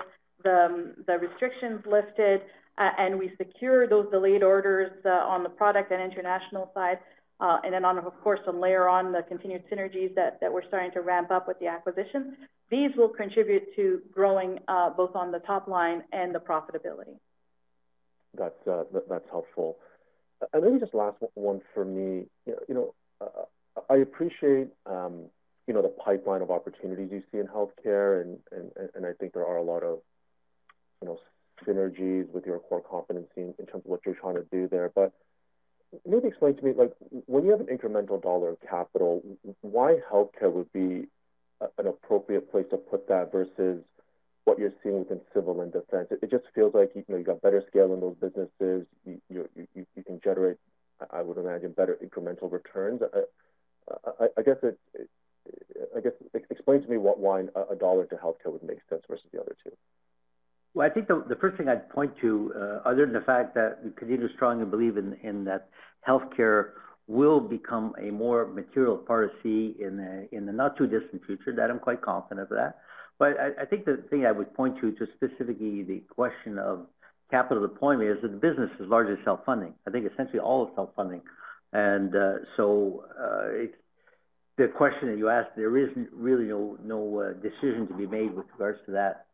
the 0.45 0.67
um, 0.67 0.93
the 1.07 1.19
restrictions 1.19 1.81
lifted 1.87 2.43
uh, 2.77 2.91
and 2.99 3.19
we 3.19 3.33
secure 3.39 3.89
those 3.89 4.07
delayed 4.11 4.43
orders 4.43 4.93
on 5.07 5.43
the 5.43 5.49
product 5.49 5.91
and 5.91 6.03
international 6.03 6.71
side, 6.75 6.99
and 7.41 7.73
then 7.73 7.85
on, 7.85 7.99
of 7.99 8.21
course, 8.23 8.41
to 8.45 8.51
layer 8.51 8.89
on 8.89 9.13
the 9.13 9.23
continued 9.23 9.63
synergies 9.71 10.15
that, 10.15 10.39
we're 10.43 10.67
starting 10.67 10.91
to 10.93 11.01
ramp 11.01 11.31
up 11.31 11.47
with 11.47 11.59
the 11.59 11.67
acquisition, 11.67 12.37
These 12.71 12.91
will 12.97 13.09
contribute 13.09 13.65
to 13.77 14.01
growing 14.13 14.59
uh, 14.69 14.91
both 14.91 15.15
on 15.15 15.33
the 15.33 15.41
top 15.41 15.69
line 15.69 16.03
and 16.13 16.35
the 16.35 16.39
profitability. 16.39 17.19
That's 18.37 18.67
uh, 18.67 18.85
that's 19.09 19.25
helpful. 19.31 19.77
And 20.53 20.63
maybe 20.63 20.79
just 20.79 20.95
last 20.95 21.17
one 21.35 21.63
for 21.73 21.85
me. 21.85 22.27
You 22.47 22.75
know, 22.75 22.95
I 23.89 23.97
appreciate 23.97 24.69
um, 24.85 25.25
you 25.67 25.75
know 25.75 25.83
the 25.83 25.89
pipeline 25.89 26.43
of 26.43 26.51
opportunities 26.51 27.09
you 27.11 27.23
see 27.33 27.39
in 27.39 27.47
healthcare, 27.47 28.23
and, 28.23 29.07
I 29.07 29.13
think 29.19 29.33
there 29.33 29.47
are 29.47 29.57
a 29.57 29.63
lot 29.63 29.83
of 29.83 30.01
you 31.03 31.09
know 31.09 31.19
synergies 31.67 32.29
with 32.31 32.45
your 32.45 32.59
core 32.59 32.83
competency 32.83 33.55
in 33.59 33.67
terms 33.67 33.85
of 33.85 33.87
what 33.87 34.01
you're 34.05 34.15
trying 34.15 34.35
to 34.37 34.47
do 34.51 34.69
there. 34.69 34.91
But 34.95 35.13
maybe 36.07 36.29
explain 36.29 36.57
to 36.57 36.65
me, 36.65 36.73
like, 36.77 36.93
when 37.27 37.45
you 37.45 37.51
have 37.51 37.61
an 37.61 37.67
incremental 37.67 38.21
dollar 38.23 38.51
of 38.51 38.61
capital, 38.61 39.23
why 39.61 39.99
healthcare 40.11 40.53
would 40.53 40.73
be 40.73 41.07
a, 41.61 41.67
an 41.79 41.87
appropriate 41.87 42.51
place 42.51 42.67
to 42.71 42.77
put 42.77 43.09
that 43.09 43.33
versus 43.33 43.83
what 44.45 44.59
you're 44.59 44.73
seeing 44.83 45.01
within 45.01 45.21
civil 45.35 45.61
and 45.61 45.73
defense? 45.73 46.09
It, 46.11 46.21
it 46.23 46.31
just 46.31 46.45
feels 46.55 46.75
like 46.75 46.93
you 46.95 47.05
know 47.09 47.17
you 47.17 47.25
got 47.25 47.43
better 47.43 47.63
scale 47.69 47.93
in 47.95 48.01
those 48.01 48.17
businesses. 48.21 48.87
You 49.05 49.21
you 49.29 49.49
you, 49.75 49.87
you 49.97 50.03
can 50.05 50.21
generate, 50.23 50.57
I 51.11 51.23
would 51.23 51.39
imagine, 51.39 51.73
better 51.73 51.99
incremental 52.05 52.51
returns. 52.51 53.01
I, 53.03 53.23
I, 54.21 54.27
I 54.39 54.43
guess 54.43 54.57
it, 54.63 54.79
it, 54.95 55.09
I 55.97 56.01
guess 56.01 56.13
explain 56.51 56.83
to 56.83 56.89
me 56.89 56.97
what 56.97 57.19
why 57.19 57.45
a 57.71 57.75
dollar 57.77 58.07
to 58.07 58.17
healthcare 58.17 58.53
would 58.53 58.63
make 58.63 58.79
sense 58.89 59.03
versus 59.09 59.27
the 59.33 59.41
other 59.41 59.57
two. 59.63 59.73
Well, 60.77 60.87
I 60.87 60.93
think 60.93 61.09
the, 61.09 61.39
first 61.41 61.57
thing 61.57 61.71
I'd 61.71 61.89
point 61.89 62.13
to, 62.21 62.53
uh, 62.55 62.61
other 62.87 63.07
than 63.07 63.15
the 63.15 63.23
fact 63.23 63.55
that 63.55 63.79
we 63.83 63.93
continue 63.93 64.29
to 64.29 64.35
strongly 64.35 64.67
believe 64.67 64.99
in, 64.99 65.15
in 65.23 65.43
that 65.45 65.71
healthcare 66.07 66.73
will 67.07 67.41
become 67.41 67.95
a 67.99 68.11
more 68.11 68.45
material 68.45 68.99
part 68.99 69.25
of 69.25 69.31
CAE 69.43 69.77
in 69.81 69.97
the, 69.97 70.29
in 70.37 70.45
the 70.45 70.53
not 70.53 70.77
too 70.77 70.87
distant 70.87 71.25
future, 71.25 71.55
that 71.57 71.71
I'm 71.71 71.79
quite 71.79 72.03
confident 72.03 72.41
of 72.41 72.49
that. 72.51 72.81
But 73.19 73.41
I, 73.59 73.65
think 73.65 73.87
the 73.87 74.05
thing 74.11 74.27
I 74.27 74.33
would 74.33 74.53
point 74.53 74.79
to, 74.83 74.93
to 74.93 75.07
specifically 75.17 75.83
the 75.83 76.03
question 76.11 76.59
of 76.59 76.89
capital 77.31 77.67
deployment, 77.67 78.11
is 78.11 78.19
that 78.21 78.33
the 78.33 78.37
business 78.37 78.69
is 78.79 78.87
largely 78.87 79.17
self-funding. 79.25 79.73
I 79.89 79.91
think 79.91 80.05
essentially 80.13 80.41
all 80.41 80.67
is 80.67 80.73
self-funding. 80.75 81.23
And 81.73 82.15
uh, 82.15 82.33
so 82.59 83.07
uh, 83.19 83.73
the 84.59 84.69
question 84.77 85.09
that 85.09 85.17
you 85.17 85.31
asked, 85.31 85.57
there 85.57 85.75
isn't 85.79 86.11
really 86.13 86.45
no, 86.45 86.77
no 86.85 87.35
decision 87.43 87.89
to 87.89 87.95
be 87.95 88.07
made 88.07 88.37
with 88.37 88.45
regards 88.53 88.81
to 88.85 88.93
that. 88.93 89.26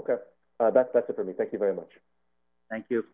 Okay. 0.00 0.16
Uh, 0.58 0.70
that's 0.70 0.88
that's 0.94 1.08
it 1.08 1.16
for 1.16 1.24
me. 1.24 1.32
Thank 1.36 1.52
you 1.52 1.58
very 1.58 1.74
much. 1.74 1.90
Thank 2.70 2.86
you. 2.88 3.04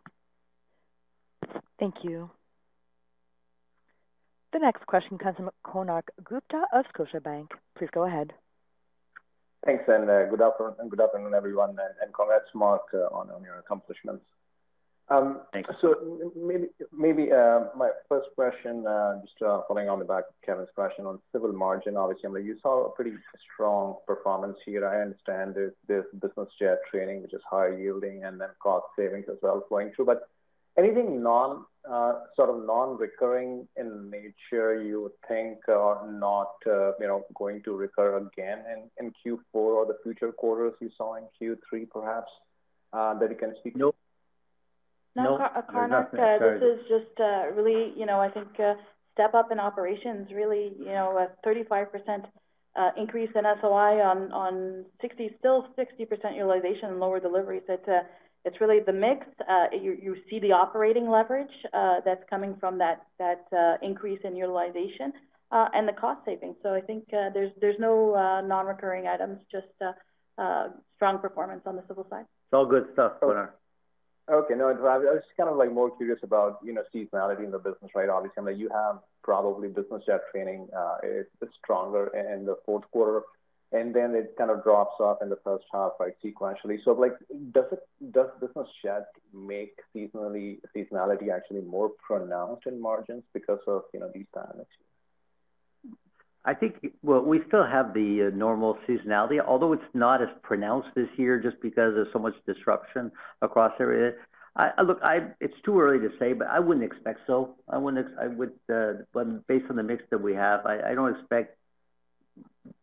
Thank 1.79 1.97
you. 2.03 2.31
The 4.53 4.59
next 4.59 4.87
question 4.87 5.19
comes 5.19 5.37
from 5.37 5.51
Konark 5.65 6.09
Gupta 6.23 6.63
of 6.73 6.85
Scotiabank. 6.95 7.49
Please 7.77 7.89
go 7.93 8.05
ahead. 8.05 8.33
Thanks, 9.65 9.85
and 9.89 10.11
uh, 10.11 10.27
good 10.27 10.43
afternoon, 10.43 10.89
good 10.89 11.01
afternoon, 11.01 11.35
everyone, 11.35 11.71
and, 11.71 11.95
and 12.03 12.13
congrats, 12.13 12.51
Marc, 12.53 12.83
uh, 12.93 13.15
on, 13.15 13.31
on 13.31 13.45
your 13.45 13.59
accomplishments. 13.59 14.25
Um, 15.13 15.41
So 15.81 16.31
maybe, 16.37 16.69
maybe 16.97 17.33
uh, 17.33 17.65
my 17.77 17.91
first 18.09 18.29
question, 18.35 18.87
uh, 18.87 19.21
just 19.21 19.43
uh, 19.43 19.61
following 19.69 19.89
on 19.89 19.99
the 19.99 20.05
back 20.05 20.25
of 20.31 20.35
Kevin's 20.45 20.69
question 20.75 21.07
on 21.07 21.19
civil 21.33 21.53
margin. 21.53 21.97
Obviously, 21.97 22.29
I 22.29 22.33
mean, 22.33 22.47
you 22.47 22.57
saw 22.63 22.87
a 22.87 22.91
pretty 22.91 23.15
strong 23.53 23.97
performance 24.07 24.57
here. 24.65 24.87
I 24.87 25.03
understand 25.03 25.55
there's, 25.55 25.75
there's 25.87 26.07
business 26.15 26.49
jet 26.59 26.79
training, 26.91 27.23
which 27.23 27.35
is 27.35 27.43
higher 27.49 27.77
yielding, 27.79 28.25
and 28.25 28.41
then 28.41 28.49
cost 28.63 28.87
savings 28.97 29.27
as 29.31 29.37
well 29.43 29.65
flowing 29.69 29.93
through. 29.95 30.07
But 30.07 30.29
anything 30.79 31.23
non 31.23 31.65
uh, 31.91 32.21
sort 32.37 32.49
of 32.49 32.65
non-recurring 32.65 33.67
in 33.77 34.09
nature 34.09 34.81
you 34.81 35.03
would 35.03 35.19
think 35.27 35.59
are 35.69 36.09
not 36.11 36.53
uh, 36.67 36.93
you 37.01 37.09
know 37.09 37.25
going 37.35 37.61
to 37.65 37.73
recur 37.75 38.17
again 38.19 38.61
in, 38.73 39.07
in 39.07 39.13
Q4 39.21 39.39
or 39.55 39.85
the 39.87 39.99
future 40.03 40.31
quarters 40.33 40.75
you 40.81 40.91
saw 40.97 41.17
in 41.17 41.25
Q3 41.41 41.91
perhaps 41.91 42.31
uh, 42.93 43.19
that 43.19 43.31
you 43.31 43.37
can 43.37 43.55
speak. 43.59 43.77
No, 43.77 43.93
No, 45.15 45.39
Konark, 45.69 46.11
there's 46.13 46.41
uh, 46.41 46.55
this 46.59 46.63
is 46.63 46.89
just 46.89 47.21
uh, 47.21 47.51
really, 47.55 47.93
you 47.97 48.07
know, 48.07 48.19
I 48.21 48.31
think 48.31 48.49
uh, 48.59 48.75
step 49.13 49.35
up 49.35 49.53
in 49.53 49.61
operations, 49.61 50.29
really, 50.35 50.73
you 50.79 50.87
know, 50.87 51.19
a 51.19 51.47
35% 51.47 52.25
uh, 52.75 52.91
increase 52.97 53.31
in 53.35 53.43
SOI 53.61 54.01
on 54.01 54.33
on 54.33 54.85
60, 55.01 55.37
still 55.39 55.67
60% 55.79 56.37
utilization 56.37 56.91
and 56.91 57.01
lower 57.01 57.21
deliveries. 57.21 57.63
It's 57.69 57.87
uh, 57.87 58.01
it's 58.45 58.61
really 58.61 58.81
the 58.81 58.93
mix. 58.93 59.27
Uh, 59.49 59.67
you 59.73 59.97
you 60.01 60.17
see 60.31 60.39
the 60.39 60.53
operating 60.53 61.09
leverage 61.11 61.53
uh, 61.75 62.01
that's 62.05 62.25
coming 62.31 62.57
from 62.59 62.79
that 62.79 63.07
that 63.19 63.45
uh, 63.53 63.77
increase 63.87 64.21
in 64.25 64.35
utilization 64.35 65.13
uh, 65.53 65.69
and 65.75 65.87
the 65.87 65.93
cost 65.93 66.25
savings. 66.25 66.57
So 66.63 66.75
I 66.75 66.81
think 66.81 67.05
uh, 67.13 67.31
there's 67.35 67.53
there's 67.61 67.79
no 67.79 68.15
uh, 68.15 68.41
non-recurring 68.41 69.07
items, 69.07 69.41
just 69.51 69.67
uh, 69.81 69.93
uh, 70.41 70.69
strong 70.97 71.19
performance 71.19 71.63
on 71.67 71.77
the 71.77 71.85
civil 71.87 72.07
side. 72.09 72.25
It's 72.25 72.55
all 72.55 72.67
good 72.67 72.87
stuff, 72.95 73.13
Konark. 73.23 73.51
Okay. 74.31 74.55
No, 74.55 74.69
I 74.69 74.99
was 74.99 75.23
kind 75.37 75.51
of 75.51 75.57
like 75.57 75.73
more 75.73 75.95
curious 75.97 76.21
about, 76.23 76.59
you 76.63 76.73
know, 76.73 76.83
seasonality 76.95 77.45
in 77.45 77.51
the 77.51 77.59
business, 77.59 77.91
right? 77.95 78.09
Obviously, 78.09 78.41
I 78.41 78.45
mean, 78.45 78.59
you 78.59 78.69
have 78.71 79.01
probably 79.23 79.69
business 79.69 80.03
jet 80.07 80.21
training 80.31 80.69
uh, 80.77 80.99
is 81.03 81.27
stronger 81.63 82.07
in 82.17 82.47
the 82.47 82.57
fourth 82.65 82.89
quarter, 82.93 83.23
and 83.73 83.95
then 83.95 84.15
it 84.15 84.35
kind 84.39 84.51
of 84.51 84.63
drops 84.63 84.95
off 85.01 85.19
in 85.23 85.29
the 85.29 85.39
first 85.43 85.65
half, 85.73 85.93
right, 85.99 86.15
sequentially. 86.25 86.79
So, 86.85 86.93
like, 86.93 87.15
does 87.53 87.65
it 87.73 87.81
does 88.13 88.29
business 88.41 88.69
jet 88.83 89.07
make 89.35 89.75
seasonally 89.95 90.59
seasonality 90.75 91.31
actually 91.35 91.63
more 91.63 91.91
pronounced 92.07 92.67
in 92.67 92.81
margins 92.81 93.25
because 93.35 93.61
of, 93.67 93.83
you 93.93 94.01
know, 94.01 94.11
these 94.15 94.27
dynamics? 94.33 94.71
I 96.45 96.55
think, 96.55 96.75
well, 97.03 97.23
we 97.23 97.41
still 97.47 97.65
have 97.65 97.95
the 97.95 98.31
uh, 98.33 98.37
normal 98.37 98.77
seasonality, 98.89 99.39
although 99.41 99.73
it's 99.73 99.83
not 99.95 100.21
as 100.23 100.29
pronounced 100.43 100.89
this 100.97 101.09
year 101.17 101.39
just 101.41 101.61
because 101.63 101.95
there's 101.95 102.13
so 102.13 102.19
much 102.19 102.35
disruption 102.47 103.13
across 103.43 103.73
area. 103.79 104.15
I, 104.57 104.83
look, 104.83 104.99
it's 105.41 105.55
too 105.65 105.81
early 105.81 105.99
to 106.01 106.11
say, 106.19 106.35
but 106.35 106.49
I 106.49 106.59
wouldn't 106.59 106.85
expect 106.85 107.21
so. 107.27 107.55
I 107.69 107.79
wouldn't. 107.79 108.07
I 108.21 108.27
would, 108.27 108.53
uh, 108.71 109.05
but 109.15 109.47
based 109.47 109.65
on 109.71 109.77
the 109.77 109.83
mix 109.83 110.03
that 110.11 110.21
we 110.21 110.35
have, 110.35 110.67
I, 110.67 110.95
don't 110.95 111.17
expect 111.17 111.57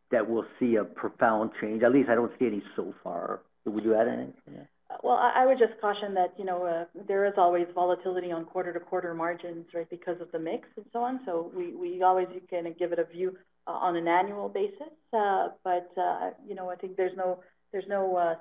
that 0.09 0.27
we'll 0.27 0.47
see 0.59 0.77
a 0.77 0.83
profound 0.83 1.51
change. 1.61 1.83
At 1.83 1.91
least 1.91 2.09
I 2.09 2.15
don't 2.15 2.31
see 2.39 2.47
any 2.47 2.63
so 2.75 2.95
far. 3.03 3.41
Would 3.65 3.83
you 3.83 3.93
add 3.93 4.07
anything? 4.07 4.67
Well, 5.03 5.17
I 5.17 5.45
would 5.45 5.59
just 5.59 5.79
caution 5.79 6.15
that, 6.15 6.33
you 6.39 6.45
know, 6.45 6.87
there 7.07 7.27
is 7.27 7.33
always 7.37 7.67
volatility 7.75 8.31
on 8.31 8.45
quarter-to-quarter 8.45 9.13
margins, 9.13 9.67
right, 9.75 9.87
because 9.87 10.19
of 10.19 10.31
the 10.31 10.39
mix 10.39 10.67
and 10.75 10.85
so 10.91 11.03
on. 11.03 11.19
So 11.27 11.51
we 11.55 12.01
always 12.01 12.27
kind 12.49 12.65
of 12.65 12.79
give 12.79 12.91
it 12.91 12.97
a 12.97 13.03
view 13.03 13.37
Uh, 13.69 13.73
on 13.73 13.95
an 13.95 14.07
annual 14.07 14.49
basis. 14.49 14.93
Uh, 15.13 15.49
but, 15.63 15.91
uh, 15.95 16.31
you 16.47 16.55
know, 16.55 16.71
I 16.71 16.75
think 16.75 16.97
there's 16.97 17.15
no 17.15 17.39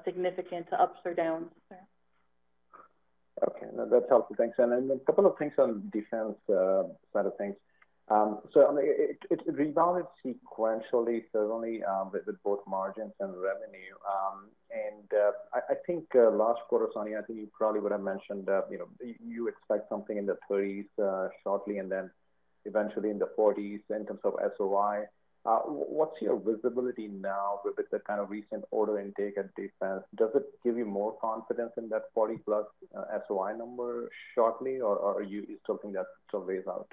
significant 0.07 0.67
ups 0.73 1.01
or 1.05 1.13
downs 1.13 1.51
there. 1.69 1.87
Okay. 3.47 3.67
No, 3.77 3.87
that's 3.91 4.09
helpful. 4.09 4.37
Thanks. 4.39 4.59
And 4.59 4.91
a 4.91 4.99
couple 5.05 5.27
of 5.27 5.37
things 5.37 5.53
on 5.59 5.91
defense 5.93 6.37
side 6.47 7.27
of 7.27 7.37
things. 7.37 7.57
Um, 8.11 8.39
so, 8.55 8.69
I 8.69 8.73
mean, 8.73 8.87
it 8.87 9.43
rebounded 9.47 10.07
sequentially, 10.25 11.25
certainly, 11.31 11.85
um, 11.85 12.11
with 12.11 12.25
both 12.43 12.61
margins 12.67 13.13
and 13.21 13.35
revenue. 13.35 13.97
Um, 14.09 14.49
and 14.71 15.13
I 15.53 15.75
think 15.87 16.07
last 16.15 16.61
quarter, 16.71 16.89
Sonya, 16.95 17.19
I 17.19 17.27
think 17.27 17.39
you 17.39 17.49
probably 17.53 17.81
would 17.81 17.93
have 17.93 18.01
mentioned, 18.01 18.49
you 18.71 18.79
know, 18.79 18.89
you 19.23 19.49
expect 19.49 19.91
something 19.91 20.17
in 20.17 20.25
the 20.25 20.39
30s 20.51 20.87
shortly, 21.45 21.77
and 21.79 21.93
then 21.93 22.11
eventually 22.65 23.11
in 23.11 23.19
the 23.19 23.29
40s 23.39 23.83
in 23.91 24.07
terms 24.07 24.21
of 24.25 24.35
SOI. 24.57 25.05
Uh, 25.47 25.61
what's 25.61 26.21
your 26.21 26.39
visibility 26.39 27.09
now 27.09 27.61
with 27.65 27.77
the 27.91 27.99
kind 28.01 28.21
of 28.21 28.29
recent 28.29 28.65
order 28.71 28.99
intake 28.99 29.39
at 29.39 29.55
defense? 29.55 30.03
Does 30.17 30.31
it 30.35 30.45
give 30.65 30.77
you 30.77 30.85
more 30.85 31.17
confidence 31.21 31.73
in 31.77 31.89
that 31.91 32.15
40+ 32.17 32.39
uh, 32.49 32.65
SOI 33.27 33.57
number 33.57 34.11
shortly, 34.35 34.81
or 34.81 34.99
are 35.01 35.23
you 35.23 35.47
still 35.63 35.79
think 35.79 35.95
that's 35.95 36.09
still 36.29 36.45
ways 36.45 36.65
out? 36.69 36.89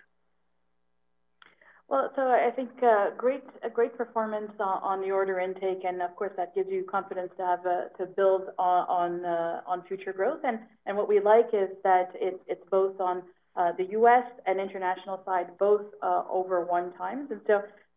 Well, 1.87 2.11
so 2.15 2.21
I 2.23 2.49
think 2.55 2.71
uh, 2.81 3.09
a 3.11 3.69
great 3.69 3.97
performance 3.97 4.51
on 4.59 5.01
the 5.01 5.11
order 5.11 5.39
intake, 5.39 5.83
and 5.83 6.01
of 6.01 6.15
course, 6.15 6.31
that 6.35 6.55
gives 6.55 6.69
you 6.71 6.83
confidence 6.83 7.31
to 7.37 7.45
have 7.45 7.63
to 7.63 8.05
build 8.15 8.43
on 8.57 9.23
uh 9.23 9.61
on 9.67 9.83
future 9.87 10.11
growth. 10.11 10.39
And 10.43 10.97
what 10.97 11.07
we 11.07 11.19
like 11.19 11.49
is 11.53 11.69
that 11.83 12.09
it's 12.15 12.41
it's 12.47 12.63
both 12.71 12.99
on 12.99 13.21
the 13.55 13.85
U.S. 13.91 14.25
and 14.47 14.59
international 14.59 15.21
side, 15.25 15.57
both 15.59 15.85
over 16.01 16.65
1x. 16.65 17.29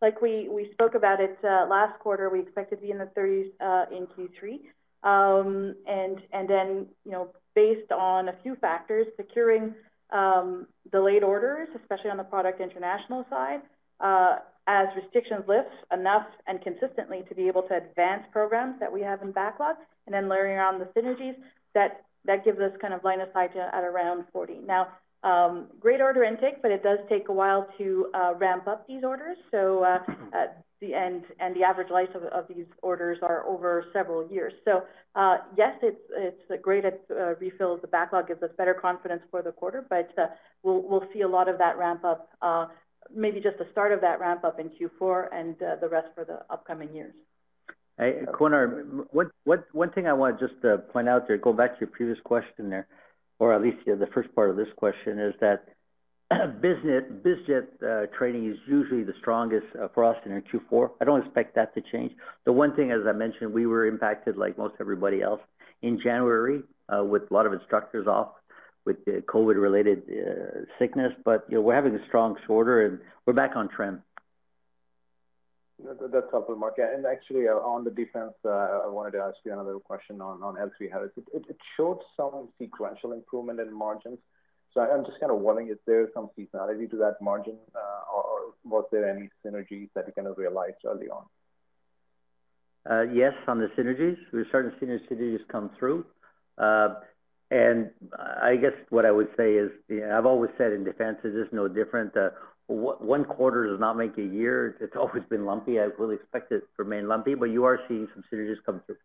Like 0.01 0.21
we 0.21 0.47
we 0.49 0.71
spoke 0.73 0.95
about 0.95 1.19
it 1.19 1.37
uh, 1.43 1.65
last 1.69 1.99
quarter, 1.99 2.29
we 2.29 2.39
expect 2.39 2.71
to 2.71 2.77
be 2.77 2.91
in 2.91 2.97
the 2.97 3.09
30s 3.17 3.51
uh, 3.59 3.85
in 3.95 4.07
Q3. 4.07 4.59
Um, 5.01 5.75
and 5.87 6.21
and 6.33 6.49
then, 6.49 6.87
you 7.05 7.11
know, 7.11 7.29
based 7.55 7.91
on 7.91 8.29
a 8.29 8.35
few 8.43 8.55
factors, 8.55 9.07
securing 9.17 9.73
um, 10.11 10.67
delayed 10.91 11.23
orders, 11.23 11.67
especially 11.81 12.09
on 12.09 12.17
the 12.17 12.23
product 12.23 12.61
international 12.61 13.25
side, 13.29 13.61
uh, 13.99 14.37
as 14.67 14.87
restrictions 14.95 15.43
lift 15.47 15.69
enough 15.91 16.27
and 16.47 16.61
consistently 16.61 17.23
to 17.27 17.35
be 17.35 17.47
able 17.47 17.63
to 17.63 17.75
advance 17.75 18.23
programs 18.31 18.79
that 18.79 18.91
we 18.91 19.01
have 19.01 19.21
in 19.21 19.31
backlog, 19.31 19.75
and 20.05 20.13
then 20.13 20.29
layering 20.29 20.59
on 20.59 20.79
the 20.79 20.85
synergies, 20.99 21.35
that 21.73 22.45
gives 22.45 22.59
us 22.59 22.71
kind 22.81 22.93
of 22.93 23.03
line 23.03 23.21
of 23.21 23.29
sight 23.33 23.51
at 23.55 23.83
around 23.83 24.25
40. 24.31 24.59
Now, 24.65 24.87
Um, 25.21 25.67
great 25.81 25.99
order 25.99 26.23
intake, 26.23 26.61
but 26.61 26.71
it 26.71 26.81
does 26.81 26.99
take 27.09 27.27
a 27.27 27.33
while 27.33 27.67
to 27.77 28.07
uh, 28.13 28.35
ramp 28.35 28.67
up 28.67 28.87
these 28.87 29.03
orders. 29.03 29.37
So, 29.51 29.83
uh, 29.83 29.99
mm-hmm. 29.99 30.25
uh 30.33 30.45
the 30.81 30.93
end 30.93 31.23
and 31.41 31.53
the 31.57 31.61
average 31.61 31.89
life 31.89 32.07
of 32.15 32.45
these 32.47 32.65
orders 32.81 33.17
are 33.21 33.45
over 33.45 33.83
several 33.91 34.25
years. 34.31 34.53
So, 34.63 34.83
uh, 35.13 35.39
yes, 35.57 35.73
it's 35.81 36.49
a 36.49 36.55
great 36.55 36.85
at 36.85 37.01
refill. 37.37 37.75
The 37.75 37.87
backlog 37.87 38.29
gives 38.29 38.41
us 38.43 38.49
better 38.57 38.73
confidence 38.73 39.21
for 39.29 39.41
the 39.41 39.51
quarter, 39.51 39.85
but 39.89 40.09
uh, 40.17 40.27
we'll 40.63 40.81
we'll 40.81 41.03
see 41.13 41.19
a 41.19 41.27
lot 41.27 41.49
of 41.49 41.57
that 41.57 41.77
ramp 41.77 42.05
up, 42.05 42.29
maybe 43.13 43.41
just 43.41 43.57
the 43.57 43.67
start 43.73 43.91
of 43.91 43.99
that 43.99 44.21
ramp 44.21 44.45
up 44.45 44.57
in 44.57 44.69
Q4 44.69 45.25
and 45.33 45.57
the 45.59 45.89
rest 45.89 46.07
for 46.15 46.23
the 46.23 46.45
upcoming 46.49 46.95
years. 46.95 47.13
Hey, 47.97 48.21
Konark, 48.31 49.07
one 49.11 49.91
thing 49.91 50.07
I 50.07 50.13
want 50.13 50.39
to 50.39 50.47
just 50.47 50.61
point 50.93 51.09
out 51.09 51.27
there, 51.27 51.37
go 51.37 51.51
back 51.51 51.73
to 51.73 51.81
your 51.81 51.89
previous 51.89 52.19
question 52.23 52.69
there, 52.69 52.87
or 53.39 53.53
at 53.53 53.61
least 53.61 53.77
the 53.85 54.07
first 54.13 54.33
part 54.35 54.49
of 54.49 54.55
this 54.55 54.67
question, 54.75 55.19
is 55.19 55.33
that 55.41 55.69
BizJet 56.31 57.67
uh, 57.81 58.05
training 58.15 58.51
is 58.51 58.57
usually 58.67 59.03
the 59.03 59.13
strongest 59.19 59.65
uh, 59.81 59.87
for 59.95 60.05
us 60.05 60.17
in 60.25 60.31
our 60.31 60.41
Q4. 60.41 60.91
I 61.01 61.05
don't 61.05 61.25
expect 61.25 61.55
that 61.55 61.73
to 61.73 61.81
change. 61.91 62.11
The 62.45 62.51
one 62.51 62.75
thing, 62.75 62.91
as 62.91 62.99
I 63.07 63.13
mentioned, 63.13 63.51
we 63.51 63.65
were 63.65 63.87
impacted, 63.87 64.37
like 64.37 64.57
most 64.57 64.75
everybody 64.79 65.21
else, 65.21 65.41
in 65.81 65.99
January 65.99 66.61
uh, 66.89 67.03
with 67.03 67.23
a 67.31 67.33
lot 67.33 67.45
of 67.45 67.53
instructors 67.53 68.05
off 68.05 68.33
with 68.85 69.03
the 69.05 69.23
COVID-related 69.27 70.03
sickness. 70.77 71.13
But, 71.25 71.45
you 71.49 71.55
know, 71.55 71.61
we're 71.61 71.75
having 71.75 71.95
a 71.95 72.05
strong 72.07 72.35
quarter, 72.45 72.85
and 72.85 72.99
we're 73.25 73.33
back 73.33 73.55
on 73.55 73.69
trend. 73.69 74.01
That's 75.83 76.27
helpful, 76.31 76.55
Marc. 76.55 76.77
And 76.77 77.05
actually, 77.05 77.47
uh, 77.47 77.53
on 77.53 77.83
the 77.83 77.91
defense, 77.91 78.33
uh, 78.43 78.49
I 78.83 78.87
wanted 78.87 79.11
to 79.11 79.19
ask 79.19 79.37
you 79.45 79.53
another 79.53 79.79
question 79.79 80.19
on 80.19 80.43
on 80.43 80.55
L3Harris. 80.55 81.11
It 81.33 81.57
showed 81.77 81.99
some 82.17 82.49
sequential 82.61 83.13
improvement 83.13 83.59
in 83.59 83.73
margins. 83.73 84.19
So 84.73 84.81
I'm 84.81 85.05
just 85.05 85.19
kind 85.19 85.31
of 85.31 85.39
wondering, 85.39 85.69
is 85.69 85.77
there 85.87 86.09
some 86.13 86.29
seasonality 86.37 86.89
to 86.91 86.97
that 86.97 87.21
margin, 87.21 87.57
uh, 87.73 88.15
or 88.15 88.53
was 88.65 88.85
there 88.91 89.09
any 89.09 89.29
synergies 89.43 89.89
that 89.95 90.05
you 90.05 90.13
kind 90.13 90.27
of 90.27 90.37
realized 90.37 90.77
early 90.85 91.09
on? 91.09 91.23
Yes, 93.13 93.33
on 93.47 93.59
the 93.59 93.67
synergies. 93.77 94.17
We're 94.31 94.47
starting 94.49 94.71
to 94.71 94.79
see 94.79 94.85
the 94.85 94.99
synergies 95.09 95.47
come 95.47 95.71
through. 95.79 96.05
And 97.51 97.89
I 98.15 98.57
guess 98.57 98.73
what 98.89 99.05
I 99.05 99.11
would 99.11 99.29
say 99.35 99.53
is, 99.53 99.71
you 99.87 100.01
know, 100.01 100.15
I've 100.15 100.27
always 100.27 100.51
said 100.57 100.71
in 100.71 100.83
defense, 100.83 101.17
it 101.23 101.35
is 101.35 101.47
no 101.51 101.67
different. 101.67 102.13
One 102.71 103.25
quarter 103.25 103.65
does 103.65 103.79
not 103.79 103.97
make 103.97 104.15
a 104.19 104.21
year. 104.21 104.77
It's 104.79 104.95
always 104.95 105.23
been 105.27 105.43
lumpy. 105.43 105.79
I 105.79 105.85
really 105.97 106.15
expect 106.15 106.51
it 106.51 106.59
to 106.59 106.83
remain 106.83 107.07
lumpy, 107.07 107.33
but 107.33 107.45
you 107.45 107.63
are 107.65 107.79
seeing 107.87 108.07
some 108.13 108.23
synergies 108.31 108.57
come 108.63 108.81
through. 108.85 108.97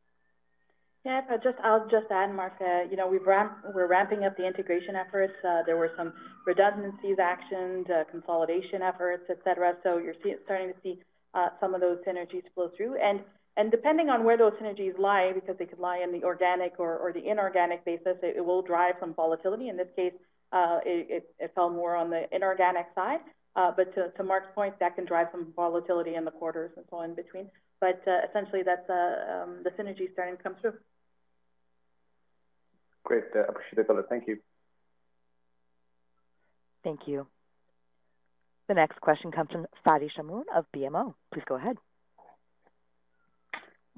Yeah, 1.06 1.22
just 1.42 1.58
I'll 1.64 1.88
just 1.88 2.10
add, 2.10 2.34
Marc, 2.34 2.54
you 2.90 2.96
know, 2.98 3.08
we're 3.08 3.86
ramping 3.86 4.24
up 4.24 4.36
the 4.36 4.46
integration 4.46 4.96
efforts. 4.96 5.32
Uh, 5.42 5.62
there 5.64 5.78
were 5.78 5.92
some 5.96 6.12
redundancies 6.46 7.16
actioned, 7.16 7.90
uh, 7.90 8.04
consolidation 8.10 8.82
efforts, 8.82 9.24
et 9.30 9.38
cetera. 9.44 9.74
So 9.82 9.96
you're 9.96 10.14
starting 10.44 10.68
to 10.68 10.74
see 10.82 11.00
uh, 11.32 11.48
some 11.58 11.74
of 11.74 11.80
those 11.80 11.98
synergies 12.06 12.44
flow 12.54 12.70
through. 12.76 12.96
And 12.96 13.70
depending 13.70 14.10
on 14.10 14.24
where 14.24 14.36
those 14.36 14.52
synergies 14.60 14.98
lie, 14.98 15.32
because 15.34 15.56
they 15.58 15.66
could 15.66 15.78
lie 15.78 16.00
in 16.04 16.12
the 16.12 16.22
organic 16.24 16.78
or 16.78 17.12
the 17.14 17.30
inorganic 17.30 17.84
basis, 17.86 18.16
it 18.22 18.44
will 18.44 18.60
drive 18.60 18.96
some 19.00 19.14
volatility. 19.14 19.68
In 19.70 19.76
this 19.78 19.88
case, 19.96 20.12
it 20.52 21.52
fell 21.54 21.70
more 21.70 21.96
on 21.96 22.10
the 22.10 22.24
inorganic 22.30 22.86
side. 22.94 23.20
But 23.54 23.94
to 23.94 24.10
to, 24.16 24.24
Marc's 24.24 24.48
point, 24.54 24.78
that 24.80 24.96
can 24.96 25.04
drive 25.06 25.28
some 25.32 25.52
volatility 25.54 26.14
in 26.14 26.24
the 26.24 26.30
quarters 26.30 26.72
and 26.76 26.84
so 26.90 26.96
on 26.98 27.10
in 27.10 27.16
between. 27.16 27.50
But 27.80 28.02
uh, 28.06 28.20
essentially, 28.28 28.62
that's 28.64 28.88
um, 28.88 29.62
the 29.62 29.70
synergy 29.70 30.12
starting 30.12 30.36
to 30.36 30.42
come 30.42 30.56
through. 30.60 30.74
Great. 33.04 33.24
Uh, 33.34 33.44
Appreciate 33.48 33.78
it. 33.78 34.06
Thank 34.08 34.26
you. 34.26 34.38
Thank 36.82 37.00
you. 37.06 37.26
The 38.68 38.74
next 38.74 39.00
question 39.00 39.30
comes 39.30 39.50
from 39.50 39.66
Fadi 39.86 40.08
Chamoun 40.16 40.44
of 40.54 40.64
BMO. 40.74 41.14
Please 41.32 41.44
go 41.46 41.56
ahead. 41.56 41.76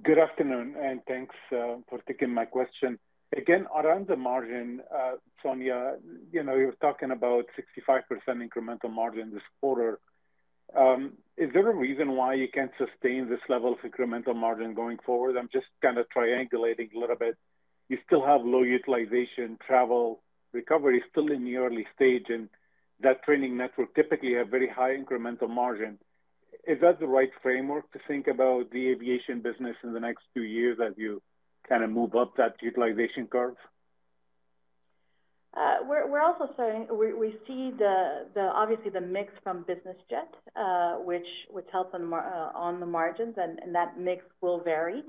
Good 0.02 0.18
afternoon, 0.18 0.74
and 0.78 1.00
thanks 1.08 1.34
uh, 1.52 1.76
for 1.88 2.00
taking 2.06 2.34
my 2.34 2.44
question. 2.44 2.98
Again, 3.34 3.66
around 3.74 4.06
the 4.06 4.16
margin, 4.16 4.82
uh, 4.94 5.14
Sonya, 5.42 5.96
you 6.32 6.42
know, 6.44 6.54
you're 6.54 6.72
talking 6.80 7.10
about 7.10 7.46
65% 7.58 8.02
incremental 8.28 8.90
margin 8.90 9.32
this 9.32 9.42
quarter. 9.60 9.98
Um, 10.76 11.14
is 11.36 11.50
there 11.52 11.68
a 11.68 11.74
reason 11.74 12.12
why 12.12 12.34
you 12.34 12.48
can't 12.52 12.70
sustain 12.78 13.28
this 13.28 13.40
level 13.48 13.72
of 13.72 13.90
incremental 13.90 14.34
margin 14.36 14.74
going 14.74 14.98
forward? 15.04 15.36
I'm 15.36 15.48
just 15.52 15.66
kind 15.82 15.98
of 15.98 16.06
triangulating 16.16 16.94
a 16.94 16.98
little 16.98 17.16
bit. 17.16 17.36
You 17.88 17.98
still 18.06 18.24
have 18.24 18.42
low 18.44 18.62
utilization, 18.62 19.58
travel, 19.66 20.22
recovery 20.52 20.98
is 20.98 21.04
still 21.10 21.30
in 21.30 21.44
the 21.44 21.56
early 21.56 21.86
stage, 21.94 22.26
and 22.28 22.48
that 23.00 23.22
training 23.24 23.56
network 23.56 23.94
typically 23.94 24.34
have 24.34 24.48
very 24.48 24.68
high 24.68 24.96
incremental 24.96 25.50
margin. 25.50 25.98
Is 26.66 26.80
that 26.80 26.98
the 26.98 27.06
right 27.06 27.30
framework 27.42 27.90
to 27.92 28.00
think 28.08 28.26
about 28.26 28.70
the 28.70 28.88
aviation 28.88 29.40
business 29.40 29.76
in 29.84 29.92
the 29.92 30.00
next 30.00 30.22
two 30.34 30.42
years 30.42 30.78
as 30.84 30.94
you 30.96 31.22
kind 31.68 31.84
of 31.84 31.90
move 31.90 32.14
up 32.14 32.36
that 32.36 32.56
utilization 32.62 33.26
curve? 33.26 33.56
Uh, 35.56 35.76
we're 35.88 36.20
also 36.20 36.50
starting. 36.52 36.86
We 36.90 37.34
see 37.46 37.72
the, 37.78 38.26
the 38.34 38.42
obviously 38.42 38.90
the 38.90 39.00
mix 39.00 39.32
from 39.42 39.64
business 39.66 39.96
jet, 40.10 40.28
uh, 40.54 40.96
which 40.96 41.26
which 41.50 41.64
helps 41.72 41.94
uh, 41.94 41.98
on 41.98 42.78
the 42.78 42.84
margins, 42.84 43.36
and 43.38 43.58
and 43.60 43.74
that 43.74 43.98
mix 43.98 44.22
will 44.42 44.60
vary, 44.62 45.02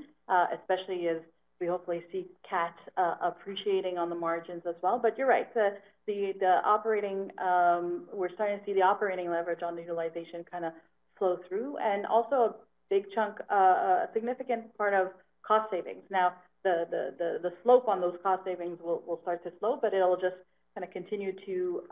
especially 0.53 1.09
as 1.09 1.17
we 1.59 1.67
hopefully 1.67 2.01
see 2.13 2.27
CAT 2.49 2.73
appreciating 3.21 3.97
on 3.97 4.09
the 4.09 4.15
margins 4.15 4.61
as 4.65 4.75
well. 4.81 4.99
But 5.01 5.17
you're 5.17 5.27
right, 5.27 5.53
the 5.53 5.71
the, 6.05 6.31
the 6.39 6.61
operating, 6.63 7.29
um, 7.39 8.05
we're 8.13 8.31
starting 8.33 8.59
to 8.59 8.65
see 8.65 8.73
the 8.73 8.83
operating 8.83 9.29
leverage 9.29 9.61
on 9.61 9.75
the 9.75 9.81
utilization 9.81 10.45
kind 10.49 10.63
of 10.63 10.71
flow 11.19 11.39
through, 11.49 11.77
and 11.79 12.05
also 12.05 12.35
a 12.35 12.55
big 12.89 13.03
chunk, 13.13 13.37
a 13.49 14.07
significant 14.13 14.77
part 14.77 14.93
of 14.93 15.07
cost 15.45 15.69
savings. 15.71 16.03
Now, 16.09 16.33
the 16.63 17.13
the 17.17 17.39
the 17.41 17.53
slope 17.63 17.87
on 17.87 18.01
those 18.01 18.17
cost 18.23 18.43
savings 18.45 18.79
will 18.81 19.03
will 19.07 19.19
start 19.21 19.43
to 19.43 19.51
slow, 19.59 19.77
but 19.81 19.93
it'll 19.93 20.17
just 20.17 20.35
kind 20.75 20.85
of 20.85 20.91
continue 20.91 21.33
to 21.45 21.83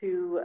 to 0.00 0.40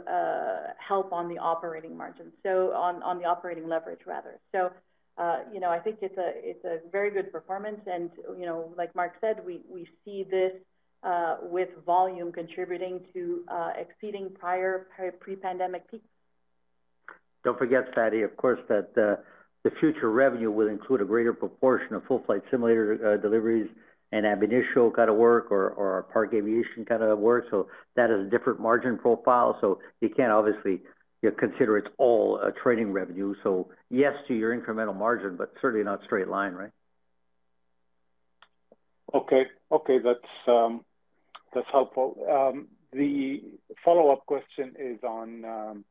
help 0.78 1.12
on 1.12 1.28
the 1.28 1.38
operating 1.38 1.96
margin, 1.96 2.32
So 2.42 2.72
on 2.72 3.02
on 3.02 3.18
the 3.18 3.24
operating 3.24 3.68
leverage, 3.68 4.00
rather. 4.06 4.38
So, 4.52 4.70
uh, 5.18 5.40
you 5.52 5.60
know, 5.60 5.70
I 5.70 5.78
think 5.78 5.98
it's 6.02 6.18
a 6.18 6.32
it's 6.34 6.64
a 6.64 6.78
very 6.90 7.10
good 7.10 7.32
performance, 7.32 7.80
and 7.86 8.10
you 8.38 8.46
know, 8.46 8.72
like 8.76 8.94
Marc 8.94 9.14
said, 9.20 9.44
we 9.44 9.60
we 9.68 9.88
see 10.04 10.24
this 10.30 10.52
uh, 11.02 11.36
with 11.42 11.68
volume 11.84 12.32
contributing 12.32 13.00
to 13.12 13.44
uh, 13.48 13.72
exceeding 13.78 14.30
prior 14.30 14.86
pre-pandemic 15.20 15.90
peaks. 15.90 16.04
Don't 17.44 17.58
forget, 17.58 17.94
Fadi, 17.94 18.24
of 18.24 18.36
course, 18.36 18.58
that 18.68 18.88
uh, 18.98 19.22
the 19.66 19.72
future 19.80 20.12
revenue 20.12 20.52
will 20.52 20.68
include 20.68 21.00
a 21.00 21.04
greater 21.04 21.32
proportion 21.32 21.96
of 21.96 22.04
full 22.04 22.22
flight 22.24 22.40
simulator 22.52 23.14
uh, 23.14 23.20
deliveries 23.20 23.68
and 24.12 24.24
ab 24.24 24.40
initio 24.44 24.92
kind 24.92 25.10
of 25.10 25.16
work 25.16 25.50
or, 25.50 26.06
Parc 26.12 26.32
Aviation 26.34 26.84
kind 26.84 27.02
of 27.02 27.18
work. 27.18 27.46
So 27.50 27.66
that 27.96 28.08
is 28.08 28.28
a 28.28 28.30
different 28.30 28.60
margin 28.60 28.96
profile. 28.96 29.58
So 29.60 29.80
you 30.00 30.08
can't 30.08 30.30
obviously 30.30 30.82
consider 31.36 31.78
it's 31.78 31.88
all 31.98 32.40
uh, 32.40 32.52
training 32.62 32.92
revenue. 32.92 33.34
So 33.42 33.68
yes 33.90 34.12
to 34.28 34.34
your 34.34 34.56
incremental 34.56 34.96
margin, 34.96 35.36
but 35.36 35.52
certainly 35.60 35.84
not 35.84 35.98
straight 36.04 36.28
line, 36.28 36.52
right? 36.52 36.70
Okay. 39.12 39.46
Okay, 39.72 39.98
that's 39.98 40.32
um, 40.46 40.84
that's 41.52 41.66
helpful. 41.72 42.24
Um, 42.30 42.68
the 42.92 43.42
follow-up 43.84 44.26
question 44.26 44.74
is 44.78 45.02
on 45.02 45.44
um, 45.44 45.84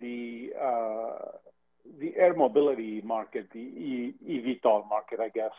the 0.00 0.50
uh, 0.60 1.38
the 2.00 2.14
air 2.16 2.34
mobility 2.34 3.00
market, 3.02 3.48
the 3.52 4.14
eVTOL 4.28 4.88
market, 4.88 5.20
I 5.20 5.28
guess. 5.28 5.52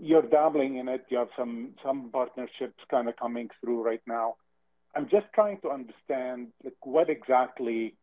You're 0.00 0.22
dabbling 0.22 0.76
in 0.76 0.88
it. 0.88 1.06
You 1.08 1.18
have 1.18 1.28
some 1.36 1.70
some 1.82 2.10
partnerships 2.12 2.82
kind 2.90 3.08
of 3.08 3.16
coming 3.16 3.48
through 3.60 3.82
right 3.82 4.02
now. 4.06 4.36
I'm 4.94 5.08
just 5.08 5.26
trying 5.34 5.60
to 5.60 5.70
understand 5.70 6.48
what 6.82 7.08
exactly 7.08 7.94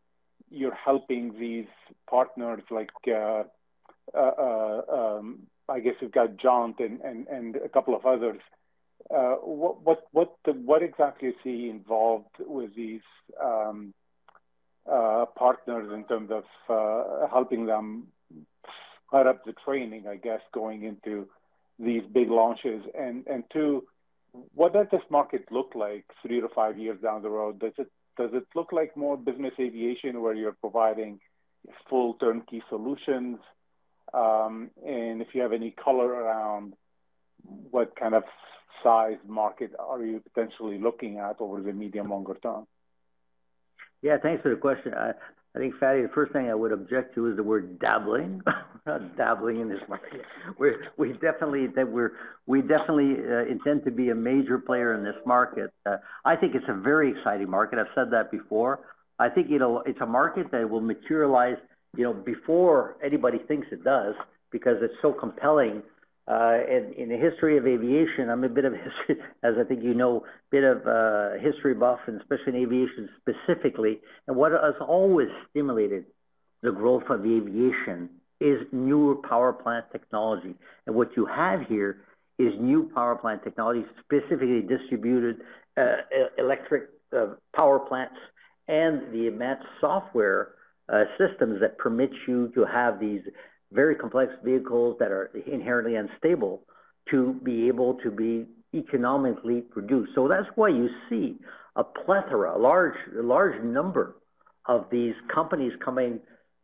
you're 0.50 0.74
helping 0.74 1.38
these 1.38 1.66
partners, 2.08 2.62
like 2.70 2.90
uh, 3.08 3.44
uh, 4.14 4.30
uh, 4.38 4.82
um, 4.92 5.40
I 5.68 5.80
guess 5.80 5.94
you've 6.00 6.12
got 6.12 6.36
Jaunt 6.36 6.78
and, 6.78 7.56
a 7.56 7.68
couple 7.68 7.94
of 7.94 8.06
others. 8.06 8.40
What 9.08 10.82
exactly 10.82 11.28
is 11.28 11.34
he 11.42 11.68
involved 11.68 12.36
with 12.38 12.74
these 12.76 13.00
um, 13.42 13.92
partners 14.86 15.90
in 15.92 16.04
terms 16.04 16.30
of 16.30 16.44
uh, 16.68 17.26
helping 17.28 17.66
them 17.66 18.08
set 19.12 19.26
up 19.26 19.44
the 19.44 19.54
training, 19.64 20.06
I 20.08 20.16
guess, 20.16 20.40
going 20.52 20.84
into 20.84 21.28
these 21.78 22.02
big 22.12 22.30
launches? 22.30 22.82
And 22.98 23.26
and 23.26 23.44
two, 23.52 23.84
what 24.54 24.72
does 24.72 24.86
this 24.90 25.02
market 25.10 25.50
look 25.50 25.72
like 25.74 26.04
three 26.22 26.40
to 26.40 26.48
five 26.54 26.78
years 26.78 27.00
down 27.02 27.22
the 27.22 27.30
road? 27.30 27.58
Does 27.60 27.72
it 27.78 27.90
does 28.16 28.30
it 28.32 28.46
look 28.54 28.72
like 28.72 28.96
more 28.96 29.16
business 29.16 29.52
aviation 29.58 30.20
where 30.22 30.34
you're 30.34 30.56
providing 30.60 31.20
full 31.88 32.14
turnkey 32.14 32.62
solutions? 32.68 33.38
Um, 34.14 34.70
and 34.86 35.20
if 35.20 35.28
you 35.34 35.42
have 35.42 35.52
any 35.52 35.72
color 35.72 36.06
around 36.06 36.74
what 37.70 37.96
kind 37.96 38.14
of 38.14 38.22
size 38.82 39.18
market 39.26 39.72
are 39.78 40.02
you 40.02 40.20
potentially 40.20 40.78
looking 40.78 41.18
at 41.18 41.40
over 41.40 41.60
the 41.60 41.72
medium 41.72 42.10
longer 42.10 42.36
term? 42.42 42.66
Yeah, 44.06 44.18
thanks 44.22 44.40
for 44.40 44.50
the 44.50 44.56
question. 44.56 44.94
I, 44.94 45.10
I 45.56 45.58
think, 45.58 45.74
Fadi, 45.82 46.06
the 46.06 46.12
first 46.14 46.32
thing 46.32 46.48
I 46.48 46.54
would 46.54 46.70
object 46.70 47.16
to 47.16 47.28
is 47.28 47.36
the 47.36 47.42
word 47.42 47.80
dabbling. 47.80 48.40
we're 48.46 48.98
not 49.00 49.16
dabbling 49.16 49.60
in 49.60 49.68
this 49.68 49.80
market. 49.88 50.20
We're, 50.60 50.76
we 50.96 51.14
definitely 51.14 51.66
that 51.74 51.90
we're 51.90 52.12
we 52.46 52.60
definitely 52.60 53.16
uh, 53.28 53.50
intend 53.50 53.84
to 53.84 53.90
be 53.90 54.10
a 54.10 54.14
major 54.14 54.58
player 54.58 54.94
in 54.94 55.02
this 55.02 55.16
market. 55.26 55.72
Uh, 55.84 55.96
I 56.24 56.36
think 56.36 56.54
it's 56.54 56.68
a 56.68 56.80
very 56.80 57.10
exciting 57.10 57.50
market. 57.50 57.80
I've 57.80 57.92
said 57.96 58.12
that 58.12 58.30
before. 58.30 58.78
I 59.18 59.28
think 59.28 59.48
it's 59.50 60.00
a 60.00 60.06
market 60.06 60.52
that 60.52 60.70
will 60.70 60.80
materialize, 60.80 61.56
you 61.96 62.04
know, 62.04 62.12
before 62.12 62.98
anybody 63.04 63.38
thinks 63.48 63.66
it 63.72 63.82
does, 63.82 64.14
because 64.52 64.76
it's 64.82 64.94
so 65.02 65.12
compelling 65.12 65.82
uh, 66.28 66.58
in, 66.68 66.92
in 66.98 67.08
the 67.08 67.16
history 67.16 67.56
of 67.56 67.66
aviation, 67.66 68.30
I'm 68.30 68.42
a 68.42 68.48
bit 68.48 68.64
of 68.64 68.72
history, 68.72 69.22
as 69.44 69.54
I 69.60 69.64
think 69.64 69.82
you 69.82 69.94
know, 69.94 70.24
bit 70.50 70.64
of 70.64 70.86
a 70.86 71.38
history 71.40 71.74
buff, 71.74 72.00
and 72.06 72.20
especially 72.20 72.56
in 72.58 72.62
aviation 72.64 73.08
specifically. 73.20 74.00
And 74.26 74.36
what 74.36 74.52
has 74.52 74.74
always 74.80 75.28
stimulated 75.50 76.06
the 76.62 76.72
growth 76.72 77.04
of 77.10 77.20
aviation 77.20 78.10
is 78.40 78.58
newer 78.72 79.14
power 79.14 79.52
plant 79.52 79.86
technology. 79.92 80.54
And 80.86 80.96
what 80.96 81.10
you 81.16 81.26
have 81.26 81.60
here 81.68 81.98
is 82.38 82.52
new 82.60 82.90
power 82.94 83.14
plant 83.14 83.44
technology, 83.44 83.84
specifically 84.04 84.62
distributed 84.62 85.36
uh, 85.76 85.96
electric 86.38 86.90
uh, 87.16 87.34
power 87.54 87.78
plants, 87.78 88.16
and 88.68 89.12
the 89.12 89.28
advanced 89.28 89.66
software 89.80 90.52
uh, 90.92 91.04
systems 91.18 91.60
that 91.60 91.78
permit 91.78 92.10
you 92.26 92.48
to 92.54 92.64
have 92.64 93.00
these 93.00 93.22
very 93.76 93.94
complex 93.94 94.32
vehicles 94.42 94.96
that 94.98 95.12
are 95.12 95.30
inherently 95.46 95.94
unstable 95.94 96.62
to 97.10 97.34
be 97.44 97.68
able 97.68 97.94
to 98.02 98.10
be 98.10 98.46
economically 98.74 99.60
produced. 99.60 100.12
So 100.14 100.26
that's 100.26 100.48
why 100.56 100.70
you 100.70 100.88
see 101.08 101.36
a 101.76 101.84
plethora, 101.84 102.56
a 102.56 102.58
large, 102.58 102.96
a 103.16 103.22
large 103.22 103.62
number 103.62 104.16
of 104.66 104.86
these 104.90 105.14
companies 105.32 105.72
coming 105.84 106.18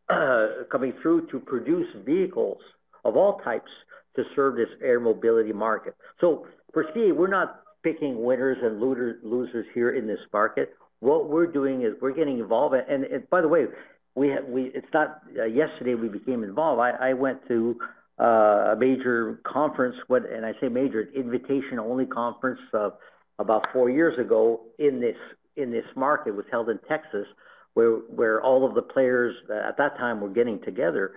uh, 0.09 0.47
coming 0.73 0.93
through 1.01 1.29
to 1.29 1.39
produce 1.39 1.87
vehicles 2.05 2.61
of 3.05 3.17
all 3.17 3.39
types 3.41 3.71
to 4.17 4.25
serve 4.35 4.57
this 4.57 4.69
air 4.83 5.01
mobility 5.01 5.53
market. 5.53 5.95
So 6.21 6.47
for 6.73 6.85
CAE, 6.93 7.13
we're 7.13 7.29
not 7.29 7.63
picking 7.83 8.23
winners 8.23 8.59
and 8.63 8.81
losers 8.81 9.67
here 9.75 9.91
in 9.91 10.07
this 10.07 10.21
market. 10.33 10.75
What 11.01 11.29
we're 11.29 11.47
doing 11.47 11.83
is 11.83 11.95
we're 12.01 12.15
getting 12.15 12.39
involved. 12.39 12.75
And, 12.75 13.05
and 13.05 13.29
by 13.31 13.41
the 13.41 13.49
way, 13.49 13.67
we 14.15 14.29
have, 14.29 14.45
we 14.45 14.65
it's 14.75 14.87
not 14.93 15.23
uh, 15.39 15.45
yesterday 15.45 15.95
we 15.95 16.09
became 16.09 16.45
involved. 16.45 16.81
I, 16.81 17.11
I 17.11 17.13
went 17.15 17.47
to 17.49 17.79
uh, 18.21 18.73
a 18.73 18.77
major 18.79 19.41
conference, 19.45 19.97
what 20.07 20.31
and 20.31 20.45
I 20.45 20.53
say 20.61 20.69
major 20.69 21.09
invitation 21.15 21.79
only 21.79 22.07
conference 22.07 22.61
uh, 22.75 22.91
about 23.39 23.67
four 23.73 23.91
years 23.91 24.19
ago 24.19 24.61
in 24.79 25.01
this 25.01 25.17
in 25.57 25.71
this 25.71 25.85
market 25.97 26.31
it 26.31 26.37
was 26.37 26.47
held 26.51 26.69
in 26.69 26.79
Texas, 26.89 27.27
where 27.75 27.97
where 28.15 28.43
all 28.43 28.67
of 28.67 28.75
the 28.75 28.83
players 28.83 29.35
at 29.51 29.77
that 29.79 29.97
time 29.97 30.21
were 30.21 30.29
getting 30.29 30.61
together 30.63 31.13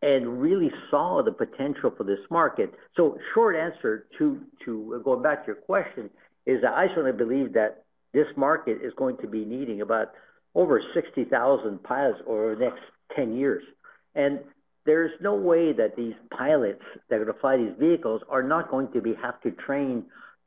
and 0.00 0.40
really 0.40 0.70
saw 0.90 1.22
the 1.24 1.32
potential 1.32 1.92
for 1.96 2.04
this 2.04 2.20
market. 2.30 2.72
So 2.96 3.18
short 3.34 3.56
answer 3.56 4.06
to 4.18 4.40
to 4.64 5.00
going 5.04 5.22
back 5.22 5.44
to 5.44 5.48
your 5.48 5.56
question 5.56 6.08
is 6.46 6.62
that 6.62 6.72
I 6.72 6.86
certainly 6.88 7.12
believe 7.12 7.52
that 7.54 7.84
this 8.14 8.26
market 8.36 8.78
is 8.82 8.92
going 8.96 9.16
to 9.18 9.26
be 9.26 9.44
needing 9.44 9.80
about 9.80 10.12
over 10.54 10.80
60,000 10.94 11.82
pilots 11.82 12.20
over 12.26 12.54
the 12.54 12.64
next 12.64 12.82
10 13.14 13.36
years. 13.36 13.62
And 14.14 14.40
there's 14.86 15.12
no 15.20 15.34
way 15.34 15.72
that 15.72 15.96
these 15.96 16.14
pilots 16.36 16.82
that 17.10 17.16
are 17.16 17.24
going 17.24 17.34
to 17.34 17.40
fly 17.40 17.56
these 17.56 17.76
vehicles 17.78 18.22
are 18.28 18.42
not 18.42 18.70
going 18.70 18.90
to 18.92 19.00
be 19.00 19.14
have 19.22 19.40
to 19.42 19.50
train 19.50 20.04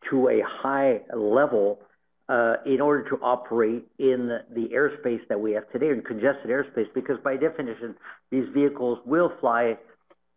to 0.09 0.29
a 0.29 0.41
high 0.43 1.01
level 1.15 1.79
uh, 2.27 2.55
in 2.65 2.81
order 2.81 3.07
to 3.09 3.17
operate 3.21 3.85
in 3.99 4.39
the 4.55 4.67
airspace 4.73 5.19
that 5.27 5.39
we 5.39 5.51
have 5.51 5.69
today, 5.71 5.89
in 5.89 6.01
congested 6.01 6.49
airspace, 6.49 6.87
because 6.95 7.17
by 7.23 7.35
definition, 7.35 7.93
these 8.31 8.45
vehicles 8.53 8.99
will 9.05 9.31
fly 9.39 9.77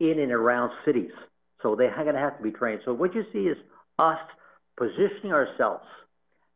in 0.00 0.18
and 0.18 0.32
around 0.32 0.70
cities. 0.84 1.12
So 1.62 1.74
they're 1.74 1.94
going 1.94 2.14
to 2.14 2.20
have 2.20 2.36
to 2.36 2.42
be 2.42 2.50
trained. 2.50 2.80
So 2.84 2.92
what 2.92 3.14
you 3.14 3.24
see 3.32 3.40
is 3.40 3.56
us 3.98 4.18
positioning 4.76 5.32
ourselves 5.32 5.84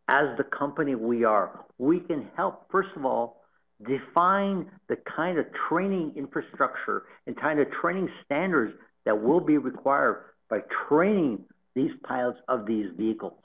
as 0.09 0.37
the 0.39 0.45
company 0.45 0.95
we 0.95 1.25
are, 1.25 1.65
we 1.79 2.01
can 2.01 2.29
help, 2.37 2.67
first 2.71 2.89
of 2.97 3.05
all, 3.05 3.43
define 3.87 4.67
the 4.89 4.97
kind 5.17 5.39
of 5.39 5.47
training 5.69 6.13
infrastructure 6.17 7.05
and 7.27 7.39
kind 7.39 7.61
of 7.61 7.67
training 7.81 8.09
standards 8.25 8.73
that 9.05 9.23
will 9.23 9.41
be 9.41 9.59
required 9.59 10.25
by 10.51 10.61
training 10.89 11.45
these 11.75 11.93
pilots 12.05 12.39
of 12.49 12.67
these 12.67 12.87
vehicles, 12.97 13.39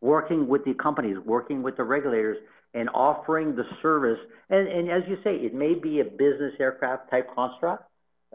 working 0.00 0.48
with 0.48 0.64
the 0.64 0.74
companies, 0.74 1.16
working 1.24 1.62
with 1.62 1.76
the 1.76 1.84
regulators, 1.84 2.38
and 2.74 2.88
offering 2.90 3.54
the 3.54 3.64
service. 3.80 4.18
And, 4.50 4.66
and 4.66 4.90
as 4.90 5.02
you 5.08 5.16
say, 5.22 5.36
it 5.36 5.54
may 5.54 5.74
be 5.74 6.00
a 6.00 6.04
business 6.04 6.54
aircraft 6.58 7.10
type 7.10 7.32
construct, 7.34 7.84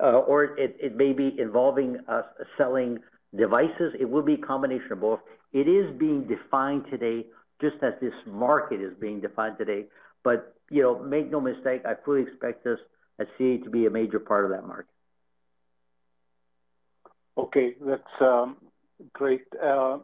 uh, 0.01 0.19
or 0.19 0.57
it, 0.57 0.77
it 0.79 0.95
may 0.95 1.11
be 1.13 1.35
involving 1.37 1.97
us 2.07 2.25
selling 2.57 2.99
devices. 3.37 3.93
It 3.99 4.09
will 4.09 4.23
be 4.23 4.35
a 4.35 4.37
combination 4.37 4.93
of 4.93 5.01
both. 5.01 5.19
It 5.51 5.67
is 5.67 5.95
being 5.99 6.27
defined 6.27 6.85
today 6.89 7.25
just 7.61 7.77
as 7.83 7.93
this 8.01 8.13
market 8.25 8.81
is 8.81 8.93
being 8.99 9.21
defined 9.21 9.57
today. 9.57 9.85
But, 10.23 10.55
you 10.69 10.81
know, 10.81 10.99
make 10.99 11.31
no 11.31 11.39
mistake, 11.39 11.83
I 11.85 11.93
fully 12.03 12.23
expect 12.23 12.65
us 12.67 12.79
at 13.19 13.27
CAE 13.37 13.63
to 13.63 13.69
be 13.69 13.85
a 13.85 13.89
major 13.89 14.19
part 14.19 14.45
of 14.45 14.51
that 14.51 14.67
market. 14.67 14.87
Okay, 17.37 17.75
that's 17.79 18.03
um, 18.19 18.57
great. 19.13 19.45
Uh, 19.63 19.99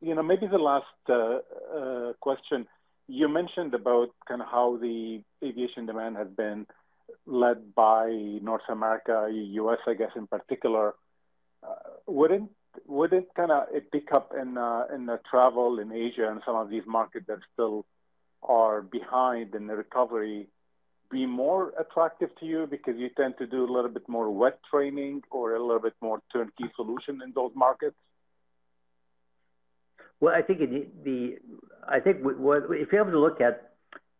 you 0.00 0.14
know, 0.14 0.22
maybe 0.22 0.46
the 0.46 0.58
last 0.58 0.86
uh, 1.08 1.38
uh, 1.76 2.12
question. 2.20 2.66
You 3.06 3.28
mentioned 3.28 3.74
about 3.74 4.08
kind 4.26 4.40
of 4.40 4.48
how 4.48 4.78
the 4.80 5.20
aviation 5.44 5.86
demand 5.86 6.16
has 6.16 6.28
been 6.28 6.66
led 7.26 7.74
by 7.74 8.08
North 8.42 8.62
America, 8.68 9.28
U.S., 9.30 9.78
I 9.86 9.94
guess, 9.94 10.10
in 10.16 10.26
particular. 10.26 10.94
Uh, 11.62 11.74
wouldn't 12.86 13.24
it 13.24 13.34
kind 13.34 13.50
of 13.50 13.64
pick 13.92 14.12
up 14.12 14.32
in 14.40 14.56
uh, 14.56 14.84
in 14.94 15.06
the 15.06 15.20
travel 15.30 15.78
in 15.78 15.92
Asia 15.92 16.28
and 16.30 16.40
some 16.44 16.56
of 16.56 16.70
these 16.70 16.82
markets 16.86 17.26
that 17.28 17.38
still 17.52 17.84
are 18.42 18.82
behind 18.82 19.54
in 19.54 19.66
the 19.66 19.76
recovery 19.76 20.48
be 21.10 21.26
more 21.26 21.72
attractive 21.78 22.30
to 22.38 22.46
you 22.46 22.66
because 22.70 22.94
you 22.96 23.08
tend 23.16 23.34
to 23.38 23.46
do 23.46 23.64
a 23.64 23.70
little 23.70 23.90
bit 23.90 24.08
more 24.08 24.30
wet 24.30 24.60
training 24.70 25.22
or 25.30 25.54
a 25.56 25.60
little 25.60 25.80
bit 25.80 25.94
more 26.00 26.20
turnkey 26.32 26.70
solution 26.76 27.20
in 27.22 27.32
those 27.34 27.50
markets? 27.54 27.96
Well, 30.20 30.34
I 30.34 30.42
think 30.42 30.60
the 31.04 31.38
I 31.88 31.98
think 31.98 32.18
what 32.22 32.64
if 32.70 32.92
you 32.92 32.98
have 32.98 33.10
to 33.10 33.18
look 33.18 33.40
at 33.40 33.72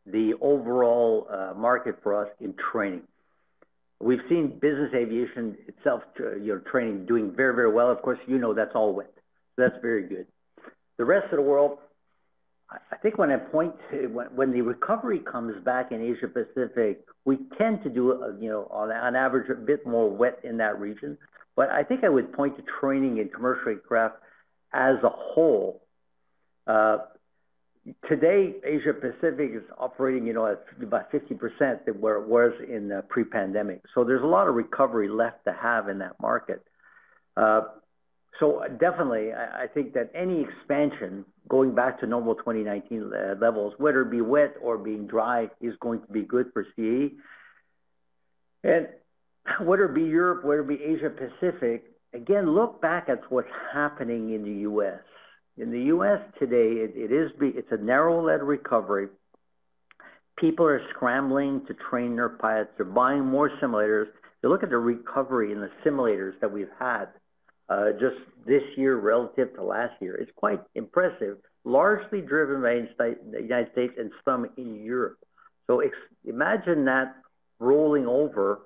the 0.06 0.32
overall 0.40 1.28
uh, 1.30 1.52
market 1.56 1.96
for 2.02 2.24
us 2.24 2.30
in 2.40 2.54
training, 2.72 3.02
we've 4.00 4.20
seen 4.28 4.58
business 4.60 4.92
aviation 4.94 5.56
itself, 5.68 6.02
uh, 6.18 6.36
you 6.36 6.54
know, 6.54 6.60
training 6.70 7.06
doing 7.06 7.32
very 7.34 7.54
very 7.54 7.72
well. 7.72 7.90
Of 7.90 8.02
course, 8.02 8.18
you 8.26 8.38
know 8.38 8.54
that's 8.54 8.72
all 8.74 8.92
wet, 8.94 9.12
so 9.56 9.62
that's 9.62 9.80
very 9.82 10.08
good. 10.08 10.26
The 10.98 11.04
rest 11.04 11.26
of 11.32 11.36
the 11.36 11.42
world, 11.42 11.78
I 12.70 12.96
think 12.96 13.18
when 13.18 13.30
I 13.30 13.36
point 13.36 13.74
to 13.90 14.06
when, 14.06 14.52
the 14.52 14.60
recovery 14.62 15.20
comes 15.20 15.62
back 15.64 15.92
in 15.92 16.02
Asia 16.02 16.28
Pacific, 16.28 17.04
we 17.24 17.38
tend 17.58 17.82
to 17.84 17.90
do, 17.90 18.22
uh, 18.22 18.32
you 18.38 18.48
know, 18.48 18.68
on, 18.70 18.90
on 18.90 19.16
average, 19.16 19.50
a 19.50 19.54
bit 19.54 19.86
more 19.86 20.08
wet 20.08 20.38
in 20.44 20.56
that 20.58 20.78
region. 20.78 21.16
But 21.56 21.70
I 21.70 21.82
think 21.82 22.04
I 22.04 22.08
would 22.08 22.32
point 22.32 22.56
to 22.56 22.62
training 22.80 23.18
in 23.18 23.28
commercial 23.28 23.68
aircraft 23.68 24.16
as 24.72 24.96
a 25.02 25.10
whole. 25.10 25.82
Today, 28.08 28.56
Asia 28.62 28.92
Pacific 28.92 29.52
is 29.54 29.62
operating, 29.78 30.26
you 30.26 30.34
know, 30.34 30.46
at 30.46 30.64
about 30.82 31.10
50% 31.10 31.86
than 31.86 32.00
where 32.00 32.16
it 32.16 32.28
was 32.28 32.52
in 32.68 32.92
pre-pandemic. 33.08 33.82
So 33.94 34.04
there's 34.04 34.22
a 34.22 34.26
lot 34.26 34.48
of 34.48 34.54
recovery 34.54 35.08
left 35.08 35.44
to 35.44 35.52
have 35.52 35.88
in 35.88 35.98
that 35.98 36.20
market. 36.20 36.62
Uh, 37.36 37.62
so 38.38 38.62
definitely, 38.80 39.32
I 39.32 39.66
think 39.72 39.92
that 39.94 40.10
any 40.14 40.42
expansion 40.42 41.24
going 41.48 41.74
back 41.74 42.00
to 42.00 42.06
normal 42.06 42.34
2019 42.36 43.12
uh, 43.12 43.34
levels, 43.40 43.74
whether 43.76 44.02
it 44.02 44.10
be 44.10 44.22
wet 44.22 44.54
or 44.62 44.78
being 44.78 45.06
dry, 45.06 45.48
is 45.60 45.74
going 45.80 46.00
to 46.00 46.06
be 46.12 46.22
good 46.22 46.46
for 46.54 46.66
CAE. 46.76 47.12
And 48.64 48.88
whether 49.60 49.84
it 49.84 49.94
be 49.94 50.02
Europe, 50.02 50.44
whether 50.44 50.60
it 50.60 50.68
be 50.68 50.82
Asia 50.82 51.10
Pacific, 51.10 51.84
again, 52.14 52.54
look 52.54 52.80
back 52.80 53.08
at 53.08 53.20
what's 53.30 53.48
happening 53.72 54.32
in 54.32 54.42
the 54.44 54.60
U.S. 54.62 55.00
In 55.56 55.70
the 55.70 55.80
U.S. 55.94 56.20
today, 56.38 56.82
it 56.82 57.12
is 57.12 57.30
it's 57.40 57.68
a 57.70 57.76
narrow-led 57.76 58.42
recovery. 58.42 59.08
People 60.38 60.66
are 60.66 60.80
scrambling 60.94 61.62
to 61.66 61.74
train 61.90 62.16
their 62.16 62.30
pilots. 62.30 62.70
They're 62.76 62.86
buying 62.86 63.26
more 63.26 63.50
simulators. 63.62 64.06
You 64.42 64.48
look 64.48 64.62
at 64.62 64.70
the 64.70 64.78
recovery 64.78 65.52
in 65.52 65.60
the 65.60 65.70
simulators 65.84 66.32
that 66.40 66.50
we've 66.50 66.70
had 66.78 67.06
uh, 67.68 67.92
just 67.92 68.16
this 68.46 68.62
year 68.76 68.96
relative 68.96 69.54
to 69.54 69.62
last 69.62 69.94
year. 70.00 70.14
It's 70.16 70.30
quite 70.36 70.60
impressive, 70.74 71.38
largely 71.64 72.20
driven 72.20 72.62
by 72.96 73.14
the 73.30 73.42
United 73.42 73.72
States 73.72 73.94
and 73.98 74.10
some 74.24 74.48
in 74.56 74.82
Europe. 74.82 75.18
So 75.66 75.82
imagine 76.24 76.86
that 76.86 77.16
rolling 77.58 78.06
over 78.06 78.62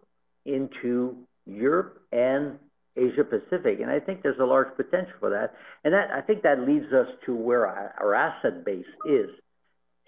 into 0.46 1.16
Europe 1.44 2.00
and 2.12 2.58
Asia 2.96 3.24
Pacific, 3.24 3.80
and 3.80 3.90
I 3.90 3.98
think 3.98 4.22
there's 4.22 4.38
a 4.38 4.44
large 4.44 4.74
potential 4.76 5.14
for 5.18 5.30
that. 5.30 5.54
And 5.82 5.92
that 5.92 6.10
I 6.12 6.20
think 6.20 6.42
that 6.42 6.60
leads 6.60 6.92
us 6.92 7.08
to 7.26 7.34
where 7.34 7.66
our 7.66 8.14
asset 8.14 8.64
base 8.64 8.86
is. 9.08 9.30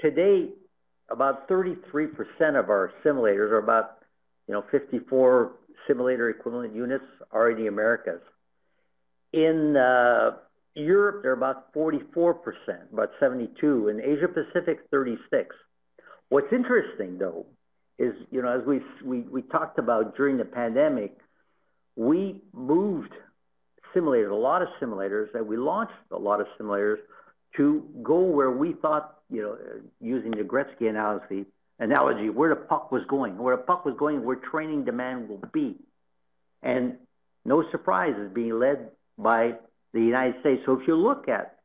Today, 0.00 0.50
about 1.10 1.48
33% 1.48 1.78
of 2.58 2.70
our 2.70 2.92
simulators, 3.04 3.50
are 3.50 3.58
about 3.58 3.98
you 4.46 4.54
know 4.54 4.64
54 4.70 5.52
simulator 5.88 6.30
equivalent 6.30 6.74
units, 6.74 7.04
are 7.32 7.50
in 7.50 7.58
the 7.58 7.66
Americas. 7.66 8.20
In 9.32 9.76
uh, 9.76 10.36
Europe, 10.74 11.22
they're 11.22 11.32
about 11.32 11.72
44%, 11.74 12.34
about 12.92 13.10
72. 13.18 13.88
In 13.88 14.00
Asia 14.00 14.28
Pacific, 14.28 14.80
36. 14.90 15.54
What's 16.28 16.52
interesting, 16.52 17.18
though, 17.18 17.46
is 17.98 18.12
you 18.30 18.42
know 18.42 18.60
as 18.60 18.66
we 18.66 18.80
we 19.04 19.20
we 19.22 19.42
talked 19.42 19.78
about 19.78 20.16
during 20.16 20.36
the 20.36 20.44
pandemic, 20.44 21.16
we 21.96 22.42
moved 22.52 23.12
simulators, 23.94 24.30
a 24.30 24.34
lot 24.34 24.62
of 24.62 24.68
simulators, 24.80 25.34
and 25.34 25.46
we 25.46 25.56
launched 25.56 25.94
a 26.10 26.18
lot 26.18 26.40
of 26.40 26.46
simulators 26.60 26.98
to 27.56 27.82
go 28.02 28.20
where 28.20 28.50
we 28.50 28.74
thought, 28.74 29.16
you 29.30 29.42
know, 29.42 29.56
using 30.00 30.30
the 30.30 30.42
Gretzky 30.42 30.88
analogy, 30.90 31.46
analogy, 31.78 32.28
where 32.28 32.50
the 32.50 32.60
puck 32.60 32.92
was 32.92 33.02
going, 33.08 33.38
where 33.38 33.56
the 33.56 33.62
puck 33.62 33.84
was 33.84 33.94
going, 33.98 34.24
where 34.24 34.36
training 34.36 34.84
demand 34.84 35.28
will 35.28 35.42
be, 35.52 35.76
and 36.62 36.96
no 37.44 37.64
surprise 37.70 38.14
is 38.18 38.32
being 38.32 38.58
led 38.58 38.90
by 39.16 39.54
the 39.94 40.00
United 40.00 40.34
States. 40.40 40.62
So 40.66 40.78
if 40.78 40.86
you 40.86 40.96
look 40.96 41.28
at 41.28 41.56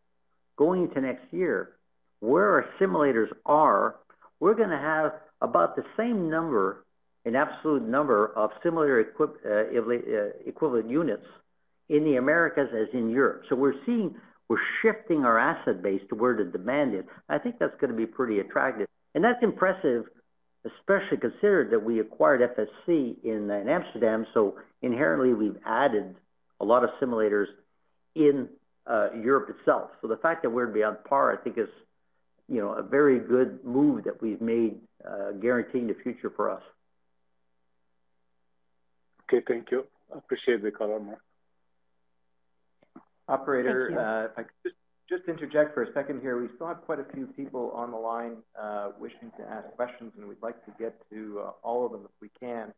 going 0.58 0.84
into 0.84 1.02
next 1.02 1.26
year, 1.32 1.74
where 2.22 2.52
our 2.54 2.66
simulators 2.80 3.28
are, 3.46 3.96
we're 4.40 4.54
going 4.54 4.70
to 4.70 4.78
have 4.78 5.14
about 5.42 5.76
the 5.76 5.84
same 5.98 6.30
number, 6.30 6.86
an 7.26 7.36
absolute 7.36 7.84
number 7.84 8.36
of 8.36 8.52
similar 8.64 9.06
uh, 9.20 9.26
uh, 9.26 10.48
equivalent 10.48 10.90
units 10.90 11.26
in 11.90 12.04
the 12.04 12.16
Americas 12.16 12.70
as 12.74 12.88
in 12.94 13.10
Europe. 13.10 13.44
So 13.50 13.56
we're 13.56 13.76
seeing 13.86 14.16
we're 14.50 14.58
shifting 14.82 15.24
our 15.24 15.40
asset 15.40 15.82
base 15.82 16.02
to 16.10 16.16
where 16.16 16.36
the 16.36 16.44
demand 16.44 16.96
is. 16.96 17.04
I 17.30 17.38
think 17.38 17.56
that's 17.60 17.76
going 17.80 17.92
to 17.92 17.98
be 17.98 18.06
pretty 18.06 18.40
attractive, 18.40 18.88
and 19.16 19.24
that's 19.24 19.42
impressive, 19.42 20.06
especially 20.66 21.18
considered 21.18 21.72
that 21.72 21.84
we 21.84 22.00
acquired 22.00 22.42
FSC 22.42 23.24
in, 23.24 23.50
Amsterdam. 23.50 24.26
So 24.34 24.56
inherently, 24.82 25.34
we've 25.34 25.58
added 25.66 26.16
a 26.60 26.66
lot 26.66 26.84
of 26.84 26.90
simulators 27.02 27.46
in 28.16 28.50
uh, 28.88 29.14
Europe 29.14 29.56
itself. 29.58 29.92
So 30.02 30.08
the 30.08 30.18
fact 30.18 30.42
that 30.42 30.50
we're 30.50 30.66
to 30.66 30.74
be 30.74 30.84
on 30.84 30.98
par, 31.08 31.32
I 31.32 31.42
think, 31.42 31.58
is 31.58 31.70
you 32.50 32.60
know 32.60 32.72
a 32.72 32.84
very 32.84 33.20
good 33.20 33.64
move 33.64 34.04
that 34.06 34.22
we've 34.22 34.42
made, 34.42 34.80
guaranteeing 35.40 35.88
the 35.88 35.96
future 36.04 36.32
for 36.36 36.50
us. 36.50 36.62
Okay, 39.32 39.44
thank 39.48 39.72
you. 39.72 39.86
I 40.14 40.18
appreciate 40.18 40.62
the 40.62 40.72
color, 40.72 41.00
Marc. 41.00 41.20
Operator, 43.30 43.98
uh, 43.98 44.26
if 44.26 44.32
I 44.38 44.44
could 44.44 44.52
just, 44.64 44.76
just 45.10 45.30
interject 45.30 45.74
for 45.74 45.84
a 45.84 45.94
second 45.94 46.22
here. 46.22 46.42
We 46.42 46.50
still 46.56 46.68
have 46.68 46.82
quite 46.82 47.00
a 47.00 47.06
few 47.14 47.28
people 47.28 47.72
on 47.74 47.92
the 47.92 47.98
line 47.98 48.38
uh, 48.62 48.90
wishing 49.00 49.32
to 49.38 49.44
ask 49.50 49.68
questions, 49.78 50.12
and 50.18 50.28
we'd 50.28 50.42
like 50.42 50.64
to 50.66 50.72
get 50.78 50.96
to 51.12 51.40
uh, 51.40 51.52
all 51.64 51.86
of 51.86 51.94
them 51.94 52.02
if 52.04 52.12
we 52.22 52.30
can. 52.40 52.74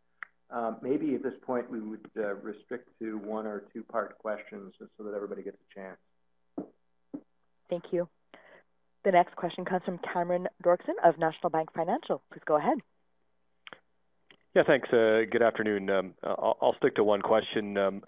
Um, 0.51 0.78
maybe 0.84 1.16
at 1.16 1.24
this 1.24 1.34
point 1.41 1.72
we 1.72 1.80
would 1.80 2.08
uh, 2.18 2.36
restrict 2.36 2.89
to 2.99 3.18
one 3.18 3.47
or 3.47 3.64
two 3.74 3.82
part 3.82 4.20
questions 4.20 4.74
just 4.78 4.91
so 4.97 5.04
that 5.06 5.16
everybody 5.16 5.41
gets 5.41 5.58
a 5.58 5.80
chance. 5.80 5.97
Thank 7.70 7.86
you. 7.91 8.08
The 9.04 9.12
next 9.12 9.36
question 9.36 9.66
comes 9.66 9.82
from 9.86 9.99
Cameron 10.14 10.47
Doerksen 10.64 10.95
of 11.04 11.18
National 11.18 11.49
Bank 11.49 11.70
Financial. 11.74 12.22
Please 12.32 12.43
go 12.45 12.58
ahead. 12.58 12.78
Yeah, 14.56 14.62
thanks. 14.68 14.88
Uh, 14.89 15.22
good 15.32 15.41
afternoon. 15.41 15.89
Um, 15.89 16.14
I'll, 16.24 16.76
stick 16.78 16.95
to 16.95 17.04
one 17.04 17.22
question. 17.22 17.76
Um, 17.76 18.04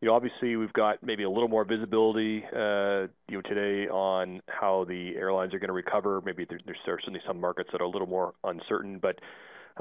you 0.00 0.08
know, 0.08 0.14
obviously 0.14 0.56
we've 0.56 0.72
got 0.74 1.02
maybe 1.02 1.22
a 1.22 1.30
little 1.30 1.48
more 1.48 1.64
visibility, 1.64 2.44
uh, 2.54 3.08
you 3.28 3.38
know, 3.38 3.42
today 3.42 3.88
on 3.88 4.42
how 4.46 4.84
the 4.86 5.14
airlines 5.16 5.54
are 5.54 5.58
going 5.58 5.68
to 5.68 5.74
recover. 5.74 6.20
Maybe 6.20 6.46
there's 6.46 6.62
certainly 6.84 7.20
some 7.26 7.40
markets 7.40 7.70
that 7.72 7.80
are 7.80 7.84
a 7.84 7.88
little 7.88 8.06
more 8.06 8.34
uncertain, 8.44 8.98
but 9.00 9.18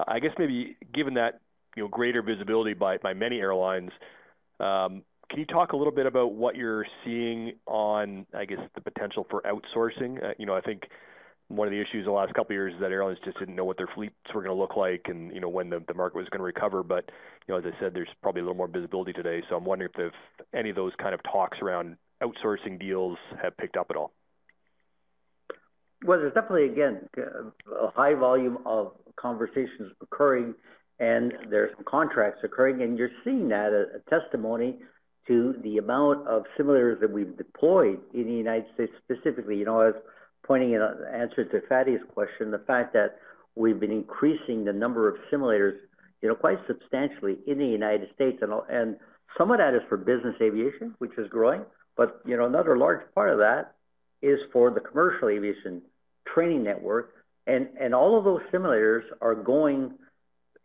I 0.07 0.19
guess 0.19 0.31
maybe 0.39 0.77
given 0.93 1.15
that 1.15 1.41
you 1.75 1.83
know, 1.83 1.89
greater 1.89 2.21
visibility 2.21 2.73
by 2.73 2.97
many 3.13 3.39
airlines. 3.39 3.91
Um, 4.61 5.03
can 5.29 5.39
you 5.39 5.45
talk 5.45 5.73
a 5.73 5.77
little 5.77 5.91
bit 5.91 6.05
about 6.05 6.33
what 6.33 6.55
you're 6.55 6.85
seeing 7.03 7.53
on, 7.65 8.25
I 8.33 8.45
guess, 8.45 8.59
the 8.73 8.79
potential 8.79 9.27
for 9.29 9.41
outsourcing? 9.41 10.23
Uh, 10.23 10.33
you 10.37 10.45
know, 10.45 10.55
I 10.55 10.61
think 10.61 10.83
one 11.47 11.67
of 11.67 11.71
the 11.71 11.79
issues 11.79 12.05
the 12.05 12.11
last 12.11 12.33
couple 12.33 12.51
of 12.53 12.55
years 12.55 12.73
is 12.73 12.79
that 12.81 12.91
airlines 12.91 13.19
just 13.23 13.37
didn't 13.39 13.55
know 13.55 13.65
what 13.65 13.77
their 13.77 13.89
fleets 13.93 14.15
were 14.33 14.41
gonna 14.41 14.55
look 14.55 14.75
like 14.75 15.03
and, 15.05 15.33
you 15.33 15.39
know, 15.39 15.49
when 15.49 15.69
the 15.69 15.81
market 15.93 16.17
was 16.17 16.27
gonna 16.29 16.43
recover. 16.43 16.83
But 16.83 17.09
You 17.47 17.53
know, 17.53 17.59
as 17.59 17.65
I 17.65 17.79
said, 17.79 17.93
there's 17.93 18.09
probably 18.23 18.41
a 18.41 18.43
little 18.43 18.57
more 18.57 18.67
visibility 18.67 19.13
today. 19.13 19.43
So 19.47 19.55
I'm 19.55 19.65
wondering 19.65 19.91
if 19.97 20.13
any 20.53 20.71
of 20.71 20.75
those 20.75 20.93
kind 20.95 21.13
of 21.13 21.21
talks 21.23 21.59
around 21.61 21.97
outsourcing 22.23 22.79
deals 22.79 23.17
have 23.41 23.55
picked 23.57 23.77
up 23.77 23.87
at 23.91 23.95
all. 23.95 24.11
Well, 26.03 26.19
there's 26.19 26.33
definitely, 26.33 26.69
again, 26.69 27.07
a 27.17 27.91
high 27.91 28.15
volume 28.15 28.57
of 28.65 28.93
conversations 29.15 29.93
occurring 30.01 30.55
and 30.99 31.33
there's 31.49 31.75
some 31.75 31.85
contracts 31.85 32.39
occurring, 32.43 32.81
and 32.81 32.97
you're 32.97 33.09
seeing 33.23 33.49
that 33.49 33.71
a, 33.73 33.97
a 33.97 34.19
testimony 34.19 34.77
to 35.27 35.55
the 35.63 35.77
amount 35.77 36.27
of 36.27 36.43
simulators 36.57 36.99
that 37.01 37.11
we've 37.11 37.35
deployed 37.37 37.99
in 38.13 38.25
the 38.25 38.33
United 38.33 38.65
States 38.75 38.93
specifically. 39.03 39.57
You 39.57 39.65
know, 39.65 39.81
I 39.81 39.85
was 39.87 39.95
pointing 40.45 40.73
in 40.73 40.81
answer 41.13 41.43
to 41.45 41.59
Fadi's 41.67 42.01
question, 42.13 42.51
the 42.51 42.59
fact 42.59 42.93
that 42.93 43.17
we've 43.55 43.79
been 43.79 43.91
increasing 43.91 44.65
the 44.65 44.73
number 44.73 45.07
of 45.07 45.15
simulators, 45.31 45.77
you 46.21 46.29
know, 46.29 46.35
quite 46.35 46.57
substantially 46.67 47.37
in 47.47 47.57
the 47.57 47.65
United 47.65 48.09
States, 48.13 48.37
and 48.41 48.53
and 48.69 48.97
some 49.37 49.51
of 49.51 49.57
that 49.57 49.73
is 49.73 49.81
for 49.89 49.97
business 49.97 50.35
aviation, 50.41 50.95
which 50.99 51.11
is 51.17 51.27
growing, 51.29 51.63
but 51.97 52.21
you 52.25 52.37
know, 52.37 52.45
another 52.45 52.77
large 52.77 53.01
part 53.13 53.29
of 53.29 53.39
that 53.39 53.75
is 54.21 54.39
for 54.51 54.71
the 54.71 54.79
commercial 54.79 55.29
aviation 55.29 55.81
training 56.33 56.63
network, 56.63 57.13
and 57.47 57.67
and 57.79 57.93
all 57.93 58.17
of 58.17 58.23
those 58.23 58.41
simulators 58.53 59.03
are 59.21 59.35
going 59.35 59.93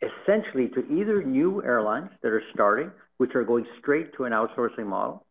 essentially 0.03 0.69
to 0.69 0.81
either 0.93 1.23
new 1.23 1.63
airlines 1.63 2.11
that 2.23 2.33
are 2.33 2.43
starting, 2.55 2.91
which 3.19 3.35
are 3.35 3.45
going 3.45 3.67
straight 3.79 4.13
to 4.15 4.25
an 4.25 4.33
outsourcing 4.33 4.87
model, 4.87 5.25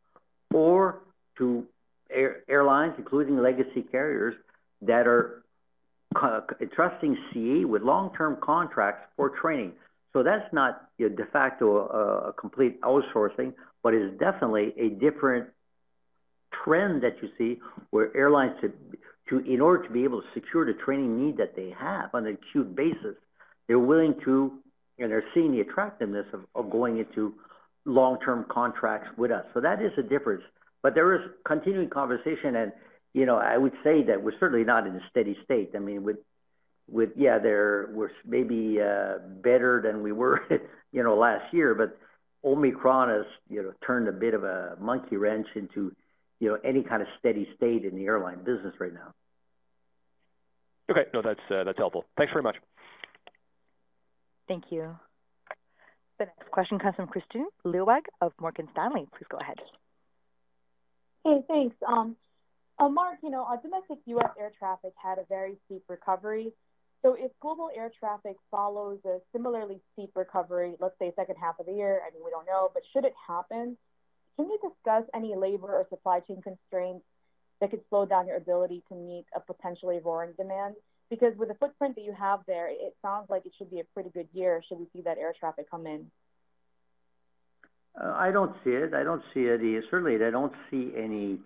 or 0.53 1.01
to 1.37 1.65
air, 2.12 2.43
airlines, 2.49 2.93
including 2.97 3.38
legacy 3.38 3.84
carriers, 3.91 4.36
that 4.82 5.07
are 5.07 5.43
uh, 6.22 6.41
entrusting 6.62 7.18
CAE 7.34 7.66
with 7.66 7.82
long-term 7.82 8.38
contracts 8.41 9.07
for 9.16 9.30
training. 9.41 9.74
So 10.14 10.24
that's 10.24 10.51
not 10.53 10.89
you 10.97 11.10
know, 11.10 11.16
de 11.16 11.26
facto 11.26 11.88
a, 11.88 12.30
a 12.30 12.34
complete 12.34 12.82
outsourcing, 12.82 13.53
but 13.84 13.93
is 13.93 14.12
definitely 14.20 14.74
a 14.78 14.89
different 14.89 15.49
trend 16.64 17.03
that 17.03 17.16
you 17.22 17.30
see 17.38 17.62
where 17.91 18.16
airlines 18.16 18.55
to, 18.62 18.72
to 19.30 19.39
in 19.51 19.62
order 19.62 19.84
to 19.84 19.93
be 19.93 20.03
able 20.03 20.22
to 20.22 20.28
secure 20.34 20.66
the 20.66 20.74
training 20.84 21.26
need 21.26 21.38
that 21.38 21.55
they 21.55 21.74
have 21.78 22.10
on 22.14 22.26
an 22.26 22.38
acute 22.41 22.76
basis, 22.76 23.16
they're 23.68 23.80
willing 23.80 24.16
to 24.26 24.53
and 24.97 25.12
they're 25.12 25.24
seeing 25.34 25.51
the 25.51 25.62
attractiveness 25.62 26.26
of, 26.34 26.41
of 26.55 26.70
going 26.70 26.97
into 26.97 27.34
long-term 27.86 28.45
contracts 28.49 29.07
with 29.18 29.32
us. 29.32 29.45
So 29.53 29.62
that 29.62 29.82
is 29.82 29.91
a 29.97 30.03
difference. 30.03 30.43
But 30.82 30.95
there 30.95 31.13
is 31.15 31.21
continuing 31.45 31.89
conversation, 31.89 32.55
and 32.55 32.71
you 33.13 33.25
know, 33.25 33.38
I 33.38 33.57
would 33.57 33.73
say 33.84 34.03
that 34.03 34.23
we're 34.23 34.38
certainly 34.39 34.63
not 34.63 34.88
in 34.88 34.95
a 34.95 35.01
steady 35.09 35.38
state. 35.43 35.71
I 35.75 35.80
mean, 35.80 36.03
with 36.03 36.17
with 36.88 37.09
yeah, 37.15 37.39
there 37.39 37.89
we're 37.91 38.11
maybe 38.25 38.80
uh, 38.82 39.19
better 39.41 39.82
than 39.84 40.03
we 40.03 40.11
were, 40.11 40.41
you 40.91 41.03
know, 41.03 41.15
last 41.17 41.53
year, 41.53 41.75
but 41.75 41.97
Omicron 42.47 43.09
has 43.09 43.25
you 43.49 43.61
know 43.61 43.73
turned 43.86 44.07
a 44.07 44.11
bit 44.11 44.34
of 44.34 44.43
a 44.43 44.77
monkey 44.80 45.17
wrench 45.17 45.47
into 45.55 45.93
you 46.39 46.49
know 46.49 46.57
any 46.63 46.84
kind 46.84 47.01
of 47.01 47.07
steady 47.19 47.47
state 47.55 47.84
in 47.84 47.95
the 47.95 48.05
airline 48.05 48.39
business 48.39 48.73
right 48.80 48.93
now. 48.93 49.13
Okay, 50.89 51.05
no, 51.13 51.21
that's 51.21 51.39
uh, 51.51 51.63
that's 51.63 51.77
helpful. 51.77 52.05
Thanks 52.17 52.32
very 52.34 52.43
much. 52.43 52.55
Thank 54.47 54.65
you. 54.71 54.95
The 56.17 56.25
next 56.25 56.51
question 56.51 56.80
comes 56.80 56.95
from 56.95 57.07
Kristine 57.07 57.45
Liwag 57.65 58.01
of 58.19 58.34
Morgan 58.41 58.67
Stanley. 58.71 59.07
Please 59.15 59.27
go 59.30 59.38
ahead. 59.38 59.57
Hey, 61.24 61.43
thanks. 61.47 61.76
Um, 61.88 62.15
uh, 62.80 62.88
Marc, 62.88 63.20
you 63.22 63.30
know, 63.30 63.43
uh, 63.43 63.57
domestic 63.57 63.97
U.S. 64.05 64.30
air 64.39 64.51
traffic 64.57 64.93
had 65.01 65.17
a 65.17 65.26
very 65.28 65.57
steep 65.65 65.84
recovery. 65.89 66.53
So 67.01 67.15
if 67.17 67.32
global 67.41 67.70
air 67.76 67.91
traffic 67.99 68.36
follows 68.51 68.99
a 69.05 69.20
similarly 69.32 69.80
steep 69.93 70.11
recovery, 70.15 70.76
let's 70.80 70.97
say 70.99 71.11
second 71.15 71.36
half 71.36 71.59
of 71.59 71.65
the 71.65 71.74
year, 71.74 72.01
I 72.05 72.13
mean, 72.13 72.24
we 72.24 72.32
don't 72.32 72.45
know, 72.45 72.70
but 72.74 72.84
should 72.93 73.05
it 73.05 73.13
happen, 73.28 73.78
can 74.38 74.47
you 74.47 74.57
discuss 74.61 75.03
any 75.13 75.36
labor 75.36 75.67
or 75.67 75.86
supply 75.89 76.22
chain 76.22 76.41
constraints 76.41 77.05
that 77.59 77.72
could 77.72 77.82
slow 77.89 78.05
down 78.05 78.28
your 78.28 78.38
ability 78.38 78.84
to 78.89 78.95
meet 78.95 79.26
a 79.36 79.39
potentially 79.39 79.99
roaring 80.03 80.34
demand? 80.38 80.76
Because 81.09 81.36
with 81.38 81.49
the 81.49 81.55
footprint 81.55 81.95
that 81.95 82.03
you 82.03 82.13
have 82.17 82.41
there, 82.47 82.70
it 82.70 82.95
sounds 83.01 83.30
like 83.30 83.45
it 83.45 83.53
should 83.57 83.72
be 83.72 83.80
a 83.80 83.84
pretty 83.93 84.09
good 84.09 84.28
year 84.34 84.61
should 84.67 84.80
we 84.80 84.88
see 84.93 85.01
that 85.01 85.17
air 85.17 85.34
traffic 85.38 85.70
come 85.70 85.88
in. 85.88 86.09
Uh, 87.95 88.13
I 88.15 88.31
don't 88.31 88.53
see 88.63 88.71
it. 88.71 88.93
I 88.93 89.03
don't 89.03 89.23
see 89.33 89.41
it. 89.41 89.61
Certainly, 89.89 90.23
I 90.25 90.31
don't 90.31 90.53
see 90.69 90.91
any 90.97 91.39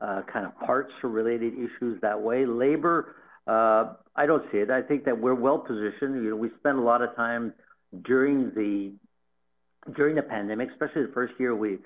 uh, 0.00 0.22
kind 0.32 0.46
of 0.46 0.58
parts 0.58 0.92
related 1.02 1.54
issues 1.54 2.00
that 2.02 2.20
way. 2.20 2.44
Labor, 2.46 3.16
uh, 3.46 3.94
I 4.14 4.26
don't 4.26 4.44
see 4.52 4.58
it. 4.58 4.70
I 4.70 4.82
think 4.82 5.04
that 5.04 5.18
we're 5.18 5.34
well 5.34 5.58
positioned. 5.58 6.22
You 6.22 6.30
know, 6.30 6.36
we 6.36 6.50
spent 6.58 6.78
a 6.78 6.82
lot 6.82 7.02
of 7.02 7.14
time 7.16 7.54
during 8.04 8.50
the 8.54 8.92
during 9.94 10.16
the 10.16 10.22
pandemic, 10.22 10.70
especially 10.70 11.02
the 11.02 11.12
first 11.12 11.34
year. 11.38 11.54
We, 11.54 11.78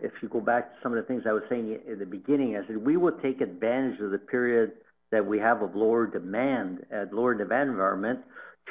if 0.00 0.12
you 0.22 0.28
go 0.28 0.40
back 0.40 0.70
to 0.70 0.76
some 0.82 0.92
of 0.92 0.96
the 0.96 1.08
things 1.08 1.22
I 1.26 1.32
was 1.32 1.42
saying 1.48 1.78
at 1.90 1.98
the 1.98 2.06
beginning, 2.06 2.56
I 2.56 2.66
said 2.66 2.76
we 2.76 2.96
will 2.96 3.16
take 3.22 3.40
advantage 3.40 4.00
of 4.00 4.10
the 4.10 4.18
period 4.18 4.72
that 5.10 5.24
we 5.24 5.38
have 5.38 5.62
of 5.62 5.74
lower 5.74 6.06
demand 6.06 6.84
at 6.92 7.12
lower 7.12 7.34
demand 7.34 7.70
environment 7.70 8.20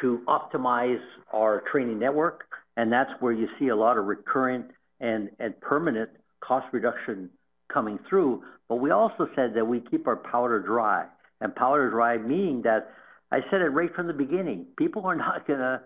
to 0.01 0.21
optimize 0.27 1.01
our 1.33 1.63
training 1.71 1.99
network, 1.99 2.46
and 2.77 2.91
that's 2.91 3.11
where 3.19 3.33
you 3.33 3.47
see 3.59 3.67
a 3.67 3.75
lot 3.75 3.97
of 3.97 4.05
recurrent 4.05 4.67
and 4.99 5.29
permanent 5.59 6.09
cost 6.39 6.65
reduction 6.71 7.29
coming 7.71 7.99
through. 8.09 8.41
But 8.69 8.77
we 8.77 8.91
also 8.91 9.27
said 9.35 9.53
that 9.55 9.65
we 9.65 9.81
keep 9.91 10.07
our 10.07 10.15
powder 10.15 10.59
dry, 10.59 11.05
and 11.41 11.53
powder 11.53 11.89
dry 11.89 12.17
meaning 12.17 12.61
that 12.63 12.91
I 13.31 13.39
said 13.51 13.61
it 13.61 13.69
right 13.69 13.93
from 13.93 14.07
the 14.07 14.13
beginning. 14.13 14.67
People 14.77 15.05
are 15.05 15.15
not 15.27 15.45
going 15.45 15.59
to 15.59 15.81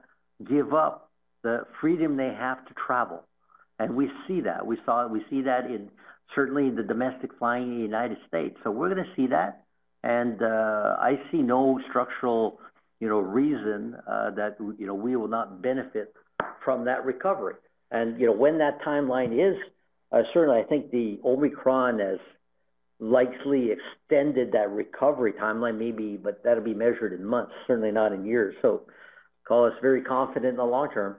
give 0.48 0.74
up 0.74 1.10
the 1.44 1.64
freedom 1.82 2.18
they 2.18 2.34
have 2.38 2.64
to 2.68 2.74
travel, 2.76 3.24
and 3.80 3.96
we 3.96 4.10
see 4.28 4.42
that. 4.42 4.68
We 4.68 4.78
saw 4.86 5.08
we 5.08 5.26
see 5.32 5.42
that 5.42 5.66
in 5.66 5.89
certainly 6.36 6.70
the 6.70 6.84
domestic 6.84 7.32
flying 7.39 7.64
in 7.64 7.78
the 7.78 7.84
United 7.84 8.18
States. 8.28 8.56
So 8.64 8.70
we're 8.70 8.94
going 8.94 9.04
to 9.04 9.16
see 9.16 9.28
that 9.28 9.64
and 10.04 10.42
uh, 10.42 10.96
I 11.00 11.20
see 11.32 11.42
no 11.42 11.80
structural, 11.89 12.60
you 13.00 13.08
know, 13.08 13.20
reason 13.20 13.96
uh, 14.08 14.32
that 14.32 14.58
you 14.60 14.88
know 14.88 14.96
we 14.96 15.16
will 15.16 15.28
not 15.28 15.62
benefit 15.62 16.14
from 16.64 16.86
that 16.86 17.05
recovery. 17.05 17.55
And 17.91 18.20
you 18.20 18.28
know, 18.28 18.34
when 18.34 18.57
that 18.59 18.82
timeline 18.82 19.34
is, 19.34 19.57
uh, 20.12 20.22
certainly 20.34 20.59
I 20.59 20.64
think 20.64 20.91
the 20.91 21.20
Omicron 21.26 21.99
has 21.99 22.20
likely 22.99 23.70
extended 23.72 24.51
that 24.53 24.70
recovery 24.70 25.34
timeline, 25.34 25.78
maybe, 25.78 26.18
but 26.18 26.43
that'll 26.43 26.64
be 26.64 26.74
measured 26.74 27.14
in 27.14 27.26
months, 27.26 27.51
certainly 27.68 27.91
not 27.91 28.14
in 28.14 28.26
years. 28.26 28.55
So, 28.62 28.84
call 29.47 29.66
us 29.66 29.74
very 29.82 30.03
confident 30.03 30.51
in 30.51 30.57
the 30.57 30.64
long 30.64 30.89
term. 30.91 31.18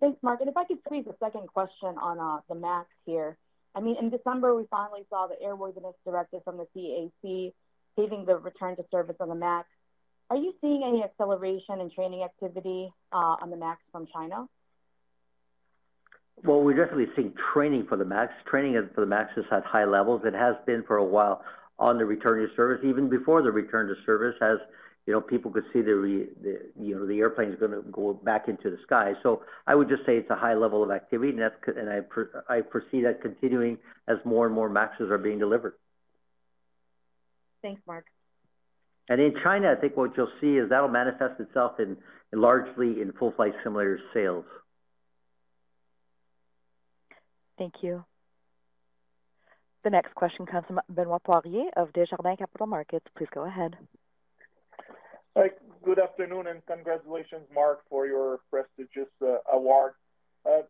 Thanks, 0.00 0.18
Marc. 0.22 0.40
And 0.40 0.48
if 0.48 0.56
I 0.56 0.64
could 0.64 0.78
squeeze 0.84 1.06
a 1.06 1.14
second 1.24 1.46
question 1.46 1.94
on 2.00 2.18
uh, 2.18 2.40
the 2.48 2.56
MAX 2.56 2.88
here. 3.06 3.36
I 3.74 3.80
mean, 3.80 3.96
in 4.00 4.10
December, 4.10 4.54
we 4.54 4.64
finally 4.70 5.02
saw 5.08 5.28
the 5.28 5.36
airworthiness 5.42 5.94
directive 6.04 6.42
from 6.44 6.58
the 6.58 6.66
CAC 6.76 7.52
paving 7.96 8.24
the 8.26 8.36
return 8.36 8.76
to 8.76 8.84
service 8.90 9.16
on 9.20 9.28
the 9.28 9.34
MAX. 9.34 9.68
Are 10.32 10.36
you 10.36 10.54
seeing 10.62 10.82
any 10.82 11.04
acceleration 11.04 11.82
in 11.82 11.90
training 11.90 12.22
activity 12.22 12.90
uh, 13.12 13.36
on 13.42 13.50
the 13.50 13.56
MAX 13.56 13.82
from 13.92 14.06
China? 14.14 14.46
Well, 16.42 16.62
we're 16.62 16.74
definitely 16.74 17.12
seeing 17.14 17.34
training 17.52 17.84
for 17.86 17.98
the 17.98 18.06
MAX. 18.06 18.32
Training 18.50 18.88
for 18.94 19.02
the 19.02 19.06
MAX 19.06 19.28
is 19.36 19.44
at 19.52 19.62
high 19.62 19.84
levels. 19.84 20.22
It 20.24 20.32
has 20.32 20.54
been 20.64 20.84
for 20.86 20.96
a 20.96 21.04
while 21.04 21.42
on 21.78 21.98
the 21.98 22.06
return 22.06 22.48
to 22.48 22.54
service. 22.56 22.82
Even 22.82 23.10
before 23.10 23.42
the 23.42 23.52
return 23.52 23.88
to 23.88 23.94
service, 24.06 24.34
as 24.40 24.56
you 25.04 25.12
know, 25.12 25.20
people 25.20 25.50
could 25.50 25.64
see 25.70 25.82
the, 25.82 25.94
re, 25.94 26.26
the 26.42 26.60
you 26.80 26.94
know 26.94 27.06
the 27.06 27.18
airplane 27.18 27.50
is 27.50 27.60
going 27.60 27.72
to 27.72 27.82
go 27.92 28.14
back 28.14 28.48
into 28.48 28.70
the 28.70 28.78
sky. 28.86 29.12
So 29.22 29.42
I 29.66 29.74
would 29.74 29.90
just 29.90 30.06
say 30.06 30.16
it's 30.16 30.30
a 30.30 30.34
high 30.34 30.54
level 30.54 30.82
of 30.82 30.90
activity, 30.90 31.32
and 31.32 31.40
that's 31.42 31.56
and 31.76 31.90
I 31.90 31.98
I 32.48 32.62
foresee 32.72 33.02
that 33.02 33.20
continuing 33.20 33.76
as 34.08 34.16
more 34.24 34.46
and 34.46 34.54
more 34.54 34.70
Maxes 34.70 35.10
are 35.10 35.18
being 35.18 35.38
delivered. 35.38 35.74
Thanks, 37.60 37.82
Marc. 37.86 38.06
And 39.12 39.20
in 39.20 39.34
China, 39.44 39.70
I 39.70 39.78
think 39.78 39.94
what 39.94 40.16
you'll 40.16 40.32
see 40.40 40.56
is 40.56 40.70
that'll 40.70 40.88
manifest 40.88 41.38
itself 41.38 41.72
in, 41.78 41.98
in 42.32 42.40
largely 42.40 43.02
in 43.02 43.12
full 43.18 43.30
flight 43.32 43.52
simulator 43.62 44.00
sales. 44.14 44.46
Thank 47.58 47.74
you. 47.82 48.06
The 49.84 49.90
next 49.90 50.14
question 50.14 50.46
comes 50.46 50.64
from 50.66 50.80
Benoit 50.88 51.22
Poirier 51.24 51.68
of 51.76 51.92
Desjardins 51.92 52.38
Capital 52.38 52.66
Markets. 52.66 53.04
Please 53.14 53.28
go 53.34 53.44
ahead. 53.44 53.76
Hi, 55.36 55.50
good 55.84 55.98
afternoon, 55.98 56.46
and 56.46 56.64
congratulations, 56.64 57.42
Marc, 57.54 57.80
for 57.90 58.06
your 58.06 58.40
prestigious 58.50 59.12
uh, 59.20 59.36
award. 59.52 59.92
Uh, 60.46 60.62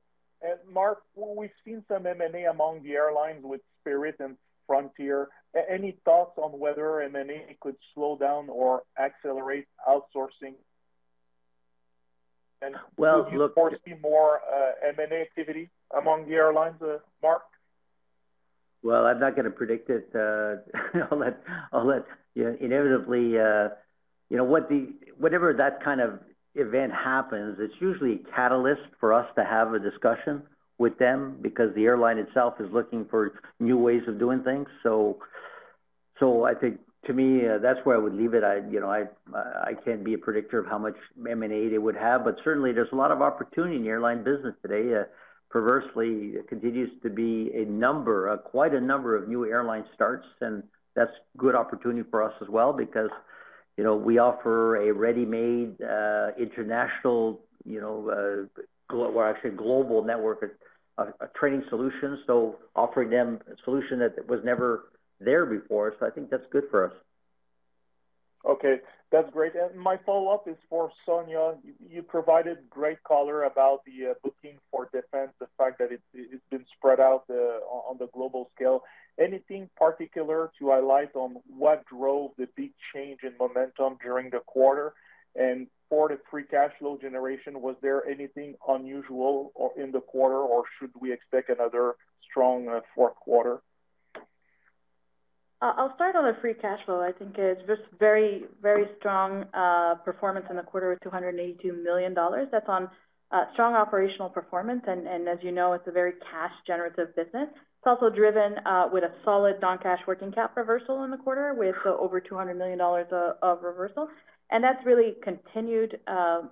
and 0.43 0.59
Marc, 0.69 1.03
we've 1.15 1.51
seen 1.65 1.85
some 1.87 2.09
M&A 2.09 2.47
among 2.47 2.83
the 2.83 2.95
airlines 2.95 3.45
with 3.45 3.61
Spirit 3.83 4.17
and 4.19 4.37
Frontier. 4.73 5.29
Any 5.71 5.99
thoughts 6.07 6.39
on 6.39 6.59
whether 6.59 7.03
M&A 7.03 7.57
could 7.61 7.77
slow 7.95 8.17
down 8.17 8.49
or 8.49 8.85
accelerate 8.99 9.67
outsourcing? 9.87 10.55
And 12.63 12.77
well, 12.97 13.25
do 13.25 13.33
you 13.33 13.39
look, 13.39 13.55
foresee 13.55 13.95
more 14.01 14.41
uh, 14.51 14.89
M&A 14.99 15.21
activity 15.21 15.69
among 15.95 16.27
the 16.27 16.37
airlines, 16.37 16.81
uh, 16.81 16.99
Marc? 17.23 17.43
Well, 18.83 19.05
I'm 19.05 19.21
not 19.21 19.37
going 19.37 19.45
to 19.45 19.51
predict 19.51 19.91
it. 19.91 20.09
Uh, 20.15 20.57
I'll 21.11 21.19
let 21.19 21.43
I'll 21.73 21.87
let 21.87 22.07
you 22.35 22.45
know, 22.45 22.57
inevitably 22.59 23.39
uh, 23.39 23.69
you 24.31 24.39
know, 24.39 24.45
what 24.45 24.71
the 24.71 24.89
whatever 25.19 25.53
that 25.53 25.85
kind 25.85 26.01
of 26.01 26.21
event 26.55 26.93
happens, 26.93 27.59
it's 27.61 27.75
usually 27.79 28.15
a 28.15 28.35
catalyst 28.35 28.83
for 29.01 29.13
us 29.13 29.27
to 29.37 29.45
have 29.45 29.75
a 29.75 29.79
discussion 29.79 30.43
with 30.83 30.97
them 30.99 31.39
because 31.41 31.71
the 31.75 31.85
airline 31.85 32.19
itself 32.19 32.55
is 32.61 32.69
looking 32.73 33.07
for 33.13 33.21
new 33.61 33.79
ways 33.79 34.03
of 34.09 34.19
doing 34.19 34.41
things. 34.43 34.69
So, 34.83 35.19
so 36.21 36.45
I 36.45 36.55
think 36.55 36.81
to 37.07 37.13
me 37.13 37.47
uh, 37.47 37.59
that's 37.67 37.81
where 37.85 37.97
I 37.97 38.01
would 38.05 38.17
leave 38.23 38.35
it. 38.35 38.45
I, 38.45 38.57
you 38.75 38.81
know, 38.81 38.91
I 38.91 39.03
I 39.71 39.73
can't 39.85 40.05
be 40.05 40.15
a 40.15 40.19
predictor 40.19 40.59
of 40.59 40.67
how 40.67 40.79
much 40.79 40.99
M 41.37 41.43
and 41.43 41.53
A 41.53 41.69
they 41.69 41.83
would 41.87 41.97
have, 41.97 42.25
but 42.25 42.37
certainly 42.45 42.73
there's 42.73 42.93
a 42.93 43.01
lot 43.05 43.11
of 43.11 43.23
opportunity 43.23 43.77
in 43.77 43.83
the 43.85 43.93
airline 43.97 44.23
business 44.31 44.55
today. 44.61 44.85
Uh, 45.01 45.05
perversely, 45.51 46.11
it 46.39 46.49
continues 46.49 46.91
to 47.05 47.11
be 47.11 47.51
a 47.55 47.65
number, 47.87 48.17
uh, 48.31 48.37
quite 48.37 48.75
a 48.75 48.81
number 48.81 49.17
of 49.17 49.29
new 49.29 49.45
airline 49.47 49.85
starts, 49.95 50.27
and 50.41 50.63
that's 50.97 51.13
good 51.37 51.55
opportunity 51.55 52.05
for 52.11 52.23
us 52.23 52.35
as 52.43 52.49
well 52.49 52.73
because 52.73 53.11
you 53.77 53.85
know, 53.85 53.97
we 53.97 54.19
offer 54.19 54.77
a 54.77 54.93
ready-made 54.93 55.81
uh, 55.83 56.29
international, 56.39 57.41
you 57.65 57.81
know, 57.81 58.49
uh, 58.91 58.95
or 58.95 59.29
actually 59.29 59.51
global 59.51 60.05
network 60.05 60.59
of, 60.99 61.09
of 61.21 61.33
training 61.35 61.65
solution, 61.69 62.19
So 62.27 62.57
offering 62.77 63.11
them 63.11 63.41
a 63.51 63.57
solution 63.65 63.99
that 64.01 64.29
was 64.29 64.41
never 64.45 64.91
there 65.21 65.47
before. 65.47 65.95
So 65.99 66.07
I 66.07 66.11
think 66.11 66.31
that's 66.31 66.47
good 66.51 66.65
for 66.71 66.87
us. 66.87 66.97
Okay. 68.45 68.77
That's 69.13 69.31
great. 69.31 69.53
And 69.55 69.79
my 69.79 69.99
follow-up 70.07 70.49
is 70.49 70.57
for 70.71 70.91
Sonya. 71.05 71.57
You 71.87 72.03
provided 72.03 72.57
great 72.71 73.03
color 73.05 73.43
about 73.43 73.81
the 73.85 74.13
uh, 74.13 74.15
booking 74.25 74.59
for 74.71 74.87
defense, 74.87 75.33
the 75.39 75.49
fact 75.59 75.79
that 75.81 75.91
it's 75.93 76.43
been 76.51 76.65
spread 76.79 76.99
out 76.99 77.25
uh, 77.29 77.35
on 77.91 77.99
the 77.99 78.09
global 78.15 78.51
scale. 78.55 78.81
Anything 79.21 79.69
particular 79.77 80.51
to 80.59 80.71
highlight 80.71 81.15
on 81.15 81.37
what 81.47 81.85
drove 81.85 82.31
the 82.39 82.49
big 82.57 82.73
change 82.95 83.19
in 83.23 83.33
momentum 83.39 83.99
during 84.03 84.31
the 84.31 84.41
quarter? 84.47 84.95
And 85.37 85.67
the 85.93 86.19
free 86.31 86.45
cash 86.45 86.73
flow 86.79 86.97
generation, 86.99 87.61
was 87.61 87.77
there 87.83 88.07
anything 88.07 88.55
unusual 88.67 89.53
in 89.77 89.93
the 89.93 90.01
quarter, 90.01 90.39
or 90.39 90.65
should 90.79 90.91
we 90.99 91.13
expect 91.13 91.51
another 91.51 91.95
strong 92.31 92.67
uh, 92.69 92.81
fourth 92.95 93.15
quarter? 93.17 93.61
Uh, 95.61 95.73
I'll 95.77 95.95
start 95.95 96.17
on 96.17 96.25
the 96.25 96.41
free 96.41 96.55
cash 96.55 96.81
flow. 96.87 97.01
I 97.01 97.13
think 97.13 97.37
it's 97.37 97.61
just 97.69 97.83
very, 97.99 98.45
very 98.63 98.87
strong 98.99 99.45
uh, 99.53 99.97
performance 99.97 100.47
in 100.49 100.57
the 100.57 100.63
quarter 100.63 100.89
with 100.89 101.01
$282 101.01 101.83
million. 101.85 102.15
That's 102.51 102.69
on 102.69 102.89
strong 103.53 103.75
operational 103.75 104.29
performance, 104.31 104.83
and 104.87 105.29
as 105.29 105.39
you 105.43 105.53
know, 105.53 105.75
it's 105.75 105.87
a 105.87 105.93
very 105.93 106.13
cash-generative 106.31 107.15
business. 107.15 107.49
It's 107.53 107.87
also 107.87 108.11
driven 108.11 108.57
with 108.93 109.05
a 109.05 109.13
solid 109.25 109.57
non-cash 109.61 110.01
working 110.07 110.33
cap 110.33 110.57
reversal 110.57 111.05
in 111.05 111.11
the 111.11 111.17
quarter, 111.19 111.55
with 111.55 111.77
over 111.87 112.21
$200 112.21 112.57
million 112.57 112.81
of 112.81 113.63
reversal. 113.63 114.09
And 114.51 114.63
that's 114.63 114.85
really 114.85 115.15
continued 115.23 115.99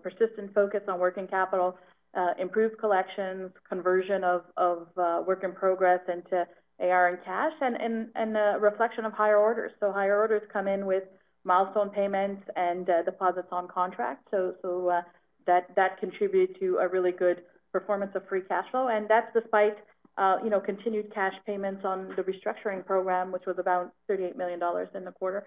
persistent 0.03 0.55
focus 0.55 0.81
on 0.89 0.99
working 0.99 1.27
capital, 1.27 1.77
uh, 2.15 2.33
improved 2.39 2.79
collections, 2.79 3.51
conversion 3.69 4.25
of 4.25 4.43
of 4.57 4.89
uh, 4.97 5.23
work 5.27 5.45
in 5.45 5.53
progress 5.53 6.01
into 6.09 6.47
AR 6.81 7.09
and 7.09 7.25
cash, 7.25 7.53
and 7.61 7.77
and, 7.77 8.09
and 8.15 8.37
a 8.37 8.59
reflection 8.59 9.05
of 9.05 9.13
higher 9.13 9.39
orders. 9.39 9.73
So 9.81 9.93
higher 9.93 10.19
orders 10.19 10.43
come 10.53 10.67
in 10.67 10.87
with 10.87 11.05
milestone 11.45 11.91
payments 11.91 12.43
and 12.57 12.87
deposits 13.05 13.49
on 13.53 13.69
contract. 13.69 14.29
So 14.31 14.55
so 14.63 15.03
that 15.47 15.75
that 15.77 15.99
contributed 16.01 16.59
to 16.61 16.79
a 16.79 16.89
really 16.89 17.13
good 17.13 17.43
performance 17.73 18.13
of 18.15 18.27
free 18.29 18.43
cash 18.49 18.65
flow, 18.71 18.89
and 18.89 19.07
that's 19.09 19.33
despite 19.35 19.77
uh, 20.21 20.37
you 20.45 20.51
know, 20.51 20.61
continued 20.61 21.13
cash 21.15 21.33
payments 21.47 21.83
on 21.85 22.13
the 22.17 22.23
restructuring 22.23 22.85
program, 22.85 23.33
which 23.33 23.47
was 23.47 23.57
about 23.59 23.93
$38 24.11 24.37
million 24.37 24.61
in 24.95 25.05
the 25.05 25.13
quarter. 25.13 25.47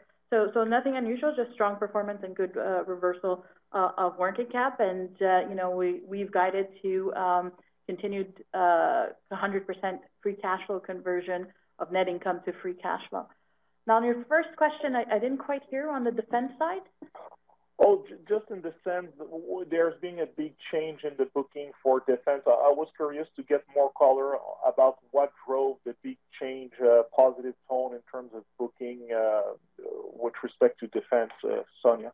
So 0.53 0.63
nothing 0.63 0.97
unusual, 0.97 1.34
just 1.36 1.53
strong 1.53 1.75
performance 1.77 2.19
and 2.23 2.36
good 2.36 2.57
uh, 2.57 2.84
reversal 2.86 3.45
uh, 3.71 3.91
of 3.97 4.17
working 4.17 4.47
cap. 4.51 4.79
And 4.79 5.09
uh, 5.21 5.47
you 5.49 5.55
know, 5.55 5.71
we 5.71 6.01
we've 6.07 6.31
guided 6.31 6.67
to 6.81 7.13
um, 7.13 7.51
continued 7.88 8.34
100% 8.55 9.99
free 10.21 10.36
cash 10.36 10.61
flow 10.67 10.79
conversion 10.79 11.47
of 11.79 11.91
net 11.91 12.07
income 12.07 12.41
to 12.45 12.53
free 12.61 12.73
cash 12.73 13.01
flow. 13.09 13.25
Now, 13.86 13.97
on 13.97 14.05
your 14.05 14.23
first 14.29 14.49
question, 14.55 14.95
I 14.95 15.19
didn't 15.19 15.39
quite 15.39 15.61
hear 15.69 15.89
on 15.89 16.03
the 16.05 16.11
defense 16.11 16.53
side. 16.57 16.81
Oh, 17.80 18.03
just 18.30 18.45
in 18.51 18.61
the 18.61 18.74
sense 18.84 19.07
that 19.17 19.65
there's 19.69 19.99
been 19.99 20.19
a 20.19 20.28
big 20.28 20.53
change 20.71 20.99
in 21.03 21.13
the 21.17 21.26
booking 21.34 21.71
for 21.82 22.01
defense. 22.01 22.43
I 22.45 22.71
was 22.71 22.88
curious 22.95 23.28
to 23.36 23.43
get 23.43 23.63
more 23.74 23.91
color 23.97 24.36
about 24.65 24.99
what 25.11 25.32
drove 25.47 25.78
the 25.84 25.95
big 26.03 26.17
change, 26.39 26.71
uh, 26.80 27.01
positive 27.15 27.55
tone 27.67 27.95
in 27.95 28.01
terms 28.11 28.30
of 28.36 28.43
booking, 28.59 29.09
uh, 29.11 29.53
with 30.13 30.34
respect 30.43 30.80
to 30.82 30.88
defense, 30.88 31.32
uh, 31.43 31.63
Sonya. 31.82 32.11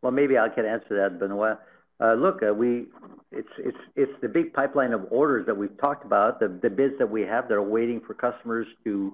Well, 0.00 0.12
maybe 0.12 0.38
I 0.38 0.48
can 0.48 0.64
answer 0.64 0.96
that, 0.96 1.18
Benoit. 1.18 1.58
Look, 2.00 2.40
we 2.56 2.86
it's 3.30 3.48
it's 3.58 3.78
it's 3.96 4.12
the 4.22 4.28
big 4.28 4.52
pipeline 4.54 4.92
of 4.92 5.06
orders 5.10 5.46
that 5.46 5.56
we've 5.56 5.76
talked 5.78 6.04
about, 6.04 6.40
the 6.40 6.48
the 6.48 6.70
bids 6.70 6.94
that 6.98 7.10
we 7.10 7.22
have 7.22 7.48
that 7.48 7.54
are 7.54 7.62
waiting 7.62 8.00
for 8.00 8.14
customers 8.14 8.66
to 8.84 9.12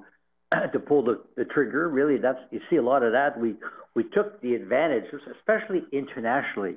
pull 0.87 1.03
the 1.03 1.45
trigger. 1.45 1.89
Really, 1.89 2.19
that's 2.19 2.41
you 2.51 2.61
see 2.71 2.77
a 2.77 2.83
lot 2.83 3.03
of 3.03 3.13
that. 3.13 3.39
We 3.39 3.57
took 4.05 4.41
the 4.41 4.55
advantage, 4.55 5.05
especially 5.37 5.83
internationally, 5.93 6.77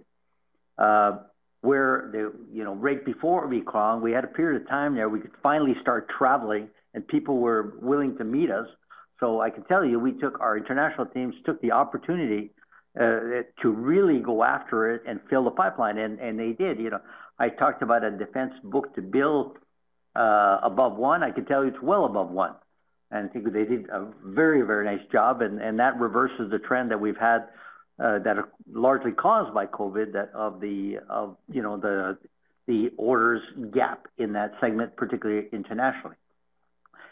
uh, 0.77 1.19
where 1.61 2.09
the, 2.11 2.33
you 2.51 2.63
know, 2.63 2.75
right 2.75 3.05
before 3.05 3.45
Omicron, 3.45 4.01
we 4.01 4.11
had 4.11 4.23
a 4.23 4.27
period 4.27 4.61
of 4.61 4.67
time 4.67 4.95
there, 4.95 5.07
we 5.07 5.19
could 5.19 5.31
finally 5.41 5.75
start 5.81 6.09
traveling, 6.09 6.69
and 6.93 7.07
people 7.07 7.37
were 7.37 7.75
willing 7.81 8.17
to 8.17 8.23
meet 8.23 8.51
us. 8.51 8.67
So 9.19 9.39
I 9.41 9.49
can 9.49 9.63
tell 9.65 9.85
you, 9.85 9.99
we 9.99 10.11
took 10.13 10.39
our 10.41 10.57
international 10.57 11.05
teams 11.05 11.35
took 11.45 11.61
the 11.61 11.71
opportunity 11.71 12.51
uh, 12.99 13.43
to 13.61 13.69
really 13.71 14.19
go 14.19 14.43
after 14.43 14.93
it 14.93 15.03
and 15.07 15.19
fill 15.29 15.45
the 15.45 15.51
pipeline, 15.51 15.97
and 15.97 16.19
and 16.19 16.37
they 16.37 16.51
did. 16.51 16.79
You 16.79 16.89
know, 16.89 16.99
I 17.39 17.49
talked 17.49 17.81
about 17.81 18.03
a 18.03 18.11
defense 18.11 18.53
book-to-bill 18.63 19.57
above 20.15 20.97
one. 20.97 21.23
I 21.23 21.31
can 21.31 21.45
tell 21.45 21.63
you 21.63 21.69
it's 21.69 21.81
well 21.81 22.05
above 22.05 22.29
one, 22.29 22.53
and 23.13 23.29
I 23.29 23.33
think 23.33 23.45
they 23.53 23.65
did 23.65 23.89
a 23.89 24.07
very, 24.25 24.61
very 24.63 24.85
nice 24.85 25.05
job, 25.11 25.41
and 25.41 25.61
and 25.61 25.79
that 25.79 25.99
reverses 25.99 26.49
the 26.51 26.59
trend 26.59 26.91
that 26.91 26.99
we've 26.99 27.17
had 27.17 27.47
uh, 27.99 28.19
that 28.19 28.37
are 28.37 28.49
largely 28.71 29.11
caused 29.11 29.53
by 29.53 29.67
COVID, 29.67 30.13
that 30.13 30.31
of 30.33 30.59
the, 30.59 30.97
of, 31.09 31.37
you 31.51 31.61
know, 31.61 31.77
the 31.77 32.17
the 32.65 32.89
orders 32.97 33.41
gap 33.73 34.07
in 34.17 34.33
that 34.33 34.53
segment, 34.61 34.95
particularly 34.95 35.47
internationally. 35.51 36.15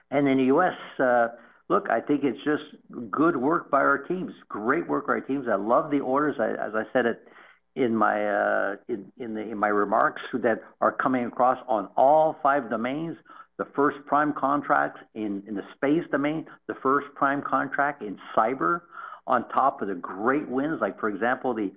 And 0.09 0.27
in 0.27 0.37
the 0.37 0.45
U.S., 0.45 0.73
uh, 0.97 1.27
look, 1.69 1.89
I 1.89 1.99
think 1.99 2.23
it's 2.23 2.39
just 2.43 3.11
good 3.11 3.35
work 3.35 3.69
by 3.69 3.79
our 3.79 3.99
teams. 3.99 4.31
Great 4.47 4.87
work 4.87 5.07
by 5.07 5.13
our 5.13 5.21
teams. 5.21 5.47
I 5.51 5.55
love 5.55 5.91
the 5.91 5.99
orders, 5.99 6.37
I, 6.39 6.51
as 6.51 6.73
I 6.73 6.83
said 6.93 7.05
it 7.05 7.27
in 7.75 7.95
my 7.95 8.25
uh, 8.25 8.75
in 8.87 9.11
in 9.37 9.57
my 9.57 9.67
remarks, 9.67 10.21
that 10.33 10.61
are 10.79 10.91
coming 10.91 11.25
across 11.25 11.57
on 11.67 11.89
all 11.95 12.37
five 12.41 12.69
domains. 12.69 13.17
The 13.57 13.65
first 13.75 13.97
prime 14.07 14.33
contracts 14.33 14.99
in 15.13 15.43
the 15.45 15.63
space 15.75 16.03
domain, 16.11 16.47
the 16.67 16.75
first 16.81 17.07
prime 17.15 17.41
contract 17.41 18.01
in 18.01 18.17
cyber, 18.35 18.81
on 19.27 19.47
top 19.49 19.81
of 19.81 19.87
the 19.87 19.95
great 19.95 20.47
wins, 20.47 20.79
like, 20.81 20.99
for 20.99 21.09
example, 21.09 21.53
the 21.53 21.71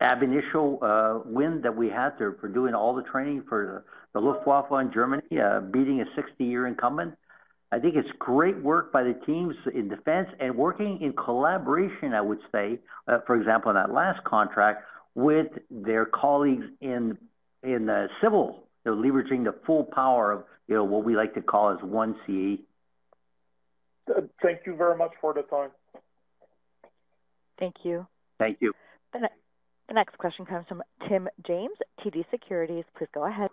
ab 0.00 0.22
initio 0.22 0.78
uh, 0.78 1.22
win 1.24 1.60
that 1.62 1.76
we 1.76 1.88
had 1.88 2.10
there 2.18 2.36
for 2.40 2.48
doing 2.48 2.74
all 2.74 2.94
the 2.94 3.02
training 3.02 3.44
for 3.48 3.84
the 4.14 4.20
Luftwaffe 4.20 4.70
in 4.80 4.92
Germany, 4.92 5.22
uh, 5.38 5.60
beating 5.60 6.00
a 6.00 6.20
60-year 6.20 6.66
incumbent. 6.66 7.14
I 7.70 7.78
think 7.78 7.96
it's 7.96 8.08
great 8.18 8.56
work 8.62 8.92
by 8.92 9.02
the 9.02 9.14
teams 9.26 9.54
in 9.74 9.88
defense 9.88 10.28
and 10.40 10.56
working 10.56 11.02
in 11.02 11.12
collaboration, 11.12 12.14
I 12.14 12.22
would 12.22 12.38
say, 12.50 12.78
uh, 13.06 13.18
for 13.26 13.36
example, 13.36 13.70
in 13.70 13.76
that 13.76 13.92
last 13.92 14.24
contract, 14.24 14.84
with 15.14 15.48
their 15.70 16.06
colleagues 16.06 16.64
in 16.80 17.18
the 17.62 18.08
civil. 18.88 19.02
They're 19.02 19.12
leveraging 19.12 19.44
the 19.44 19.54
full 19.66 19.84
power 19.84 20.32
of, 20.32 20.44
you 20.66 20.74
know, 20.74 20.84
what 20.84 21.04
we 21.04 21.16
like 21.16 21.34
to 21.34 21.42
call 21.42 21.70
as 21.70 21.78
One 21.82 22.16
CAE. 22.26 22.60
Thank 24.42 24.60
you 24.66 24.74
very 24.76 24.96
much 24.96 25.12
for 25.20 25.34
the 25.34 25.42
time. 25.42 25.70
Thank 27.58 27.76
you. 27.82 28.06
Thank 28.38 28.58
you. 28.60 28.72
The 29.12 29.94
next 29.94 30.18
question 30.18 30.44
comes 30.44 30.66
from 30.68 30.82
Tim 31.08 31.28
James, 31.46 31.76
TD 32.00 32.24
Securities. 32.30 32.84
Please 32.96 33.08
go 33.14 33.26
ahead. 33.26 33.50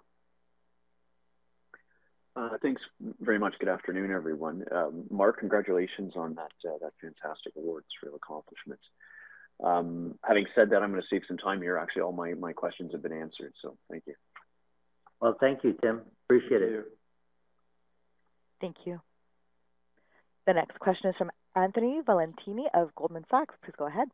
Uh, 2.36 2.58
thanks 2.62 2.82
very 3.22 3.40
much. 3.40 3.54
Good 3.60 3.70
afternoon, 3.70 4.12
everyone. 4.12 4.66
Um, 4.70 5.06
Marc, 5.10 5.40
congratulations 5.40 6.14
on 6.18 6.36
that 6.36 6.52
uh, 6.70 6.78
that 6.82 6.92
fantastic 7.00 7.54
award. 7.56 7.86
It's 7.88 7.96
a 8.04 8.08
real 8.08 8.18
accomplishment. 8.18 8.82
Um, 9.64 10.20
having 10.26 10.46
said 10.54 10.70
that, 10.72 10.84
I'm 10.84 10.90
gonna 10.90 11.02
save 11.10 11.22
some 11.30 11.38
time 11.38 11.62
here. 11.62 11.78
Actually, 11.78 12.02
all 12.02 12.12
my, 12.12 12.34
my 12.34 12.52
questions 12.52 12.92
have 12.92 13.02
been 13.02 13.14
answered, 13.14 13.54
so 13.62 13.78
thank 13.90 14.04
you. 14.06 14.16
Well, 15.26 15.36
thank 15.40 15.64
you, 15.64 15.76
Tim. 15.82 16.02
Appreciate 16.26 16.62
it. 16.62 16.86
Thank 18.62 18.76
you. 18.86 19.02
The 20.46 20.54
next 20.54 20.78
question 20.78 21.10
is 21.10 21.16
from 21.18 21.32
Anthony 21.56 22.00
Valentini 22.06 22.66
of 22.76 22.94
Goldman 22.94 23.26
Sachs. 23.32 23.56
Please 23.64 23.74
go 23.76 23.88
ahead. 23.88 24.08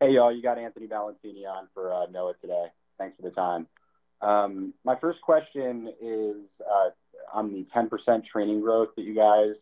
Hey, 0.00 0.12
y'all, 0.12 0.34
you 0.34 0.42
got 0.42 0.56
Anthony 0.56 0.86
Valentini 0.86 1.44
on 1.44 1.68
for 1.74 1.92
uh, 1.92 2.06
Noah 2.10 2.36
today. 2.40 2.68
Thanks 2.96 3.16
for 3.16 3.28
the 3.28 3.32
time. 3.32 3.66
Um, 4.22 4.72
my 4.82 4.98
first 4.98 5.20
question 5.20 5.92
is 6.00 6.36
uh, 6.62 6.88
on 7.34 7.52
the 7.52 7.66
10% 7.76 8.24
training 8.24 8.62
growth 8.62 8.94
that 8.96 9.02
you 9.02 9.14
guys 9.14 9.56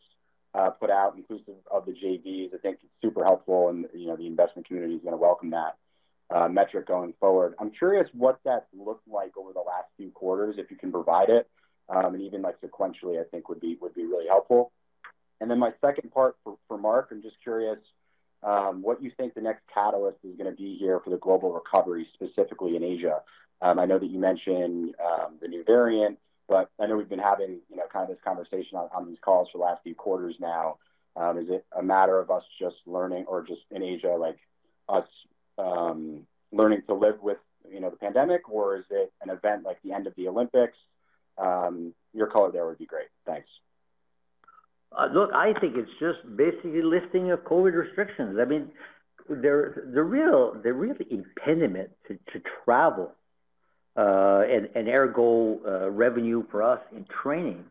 uh, 0.54 0.70
put 0.70 0.90
out, 0.90 1.16
inclusive 1.16 1.56
of 1.72 1.86
the 1.86 1.92
JVs. 1.92 2.54
I 2.54 2.58
think 2.58 2.78
it's 2.84 2.92
super 3.02 3.24
helpful, 3.24 3.70
and, 3.70 3.86
you 3.94 4.06
know, 4.06 4.16
the 4.16 4.28
investment 4.28 4.68
community 4.68 4.94
is 4.94 5.02
gonna 5.02 5.16
welcome 5.16 5.50
that 5.50 5.76
Uh, 6.30 6.48
metric 6.48 6.86
going 6.88 7.12
forward. 7.20 7.54
I'm 7.60 7.70
curious 7.70 8.08
what 8.14 8.40
that 8.44 8.66
looked 8.72 9.06
like 9.06 9.36
over 9.36 9.52
the 9.52 9.60
last 9.60 9.88
few 9.98 10.10
quarters, 10.10 10.56
if 10.58 10.70
you 10.70 10.76
can 10.76 10.90
provide 10.90 11.28
it, 11.28 11.48
um, 11.90 12.14
and 12.14 12.22
even, 12.22 12.40
like, 12.40 12.58
sequentially, 12.62 13.20
I 13.20 13.24
think 13.30 13.50
would 13.50 13.60
be 13.60 13.76
would 13.80 13.94
be 13.94 14.04
really 14.04 14.26
helpful. 14.26 14.72
And 15.40 15.50
then 15.50 15.58
my 15.58 15.72
second 15.82 16.12
part 16.12 16.36
for 16.42 16.56
for 16.66 16.78
Marc, 16.78 17.08
I'm 17.12 17.20
just 17.20 17.36
curious 17.42 17.78
um, 18.42 18.80
what 18.80 19.02
you 19.02 19.12
think 19.16 19.34
the 19.34 19.42
next 19.42 19.62
catalyst 19.72 20.16
is 20.24 20.34
gonna 20.36 20.52
be 20.52 20.76
here 20.76 20.98
for 21.04 21.10
the 21.10 21.18
global 21.18 21.52
recovery, 21.52 22.08
specifically 22.14 22.74
in 22.74 22.82
Asia. 22.82 23.20
Um, 23.60 23.78
I 23.78 23.84
know 23.84 23.98
that 23.98 24.10
you 24.10 24.18
mentioned 24.18 24.94
the 25.42 25.48
new 25.48 25.62
variant, 25.62 26.18
but 26.48 26.70
I 26.80 26.86
know 26.86 26.96
we've 26.96 27.08
been 27.08 27.18
having, 27.18 27.60
you 27.68 27.76
know, 27.76 27.86
kind 27.92 28.10
of 28.10 28.16
this 28.16 28.24
conversation 28.24 28.78
on 28.78 29.06
these 29.06 29.18
calls 29.20 29.50
for 29.52 29.58
the 29.58 29.64
last 29.64 29.82
few 29.82 29.94
quarters 29.94 30.36
now. 30.40 30.78
Is 31.36 31.50
it 31.50 31.66
a 31.78 31.82
matter 31.82 32.18
of 32.18 32.30
us 32.30 32.44
just 32.58 32.76
learning 32.86 33.26
or 33.26 33.42
just 33.42 33.62
in 33.70 33.82
Asia, 33.82 34.16
like, 34.18 34.38
us 34.88 35.06
learning 35.56 36.82
to 36.86 36.94
live 36.94 37.20
with, 37.22 37.38
you 37.70 37.80
know, 37.80 37.90
the 37.90 37.96
pandemic, 37.96 38.48
or 38.48 38.76
is 38.76 38.84
it 38.90 39.12
an 39.22 39.30
event 39.30 39.64
like 39.64 39.78
the 39.82 39.92
end 39.92 40.06
of 40.06 40.14
the 40.16 40.28
Olympics? 40.28 40.76
Your 41.38 42.28
color 42.28 42.52
there 42.52 42.64
would 42.66 42.78
be 42.78 42.86
great. 42.86 43.08
Thanks. 43.26 43.48
Uh, 44.96 45.08
look, 45.12 45.30
I 45.34 45.52
think 45.60 45.76
it's 45.76 45.90
just 45.98 46.20
basically 46.36 46.82
lifting 46.82 47.32
of 47.32 47.40
COVID 47.40 47.74
restrictions. 47.74 48.38
I 48.40 48.44
mean, 48.44 48.70
the 49.28 49.90
the 49.92 50.02
real 50.02 50.54
the 50.62 50.72
real 50.72 50.94
impediment 51.10 51.90
to, 52.06 52.14
to 52.32 52.42
travel 52.64 53.12
uh, 53.96 54.42
and, 54.48 54.68
and 54.74 54.88
ergo 54.88 55.60
uh, 55.66 55.90
revenue 55.90 56.44
for 56.50 56.62
us 56.62 56.80
in 56.94 57.06
training 57.22 57.64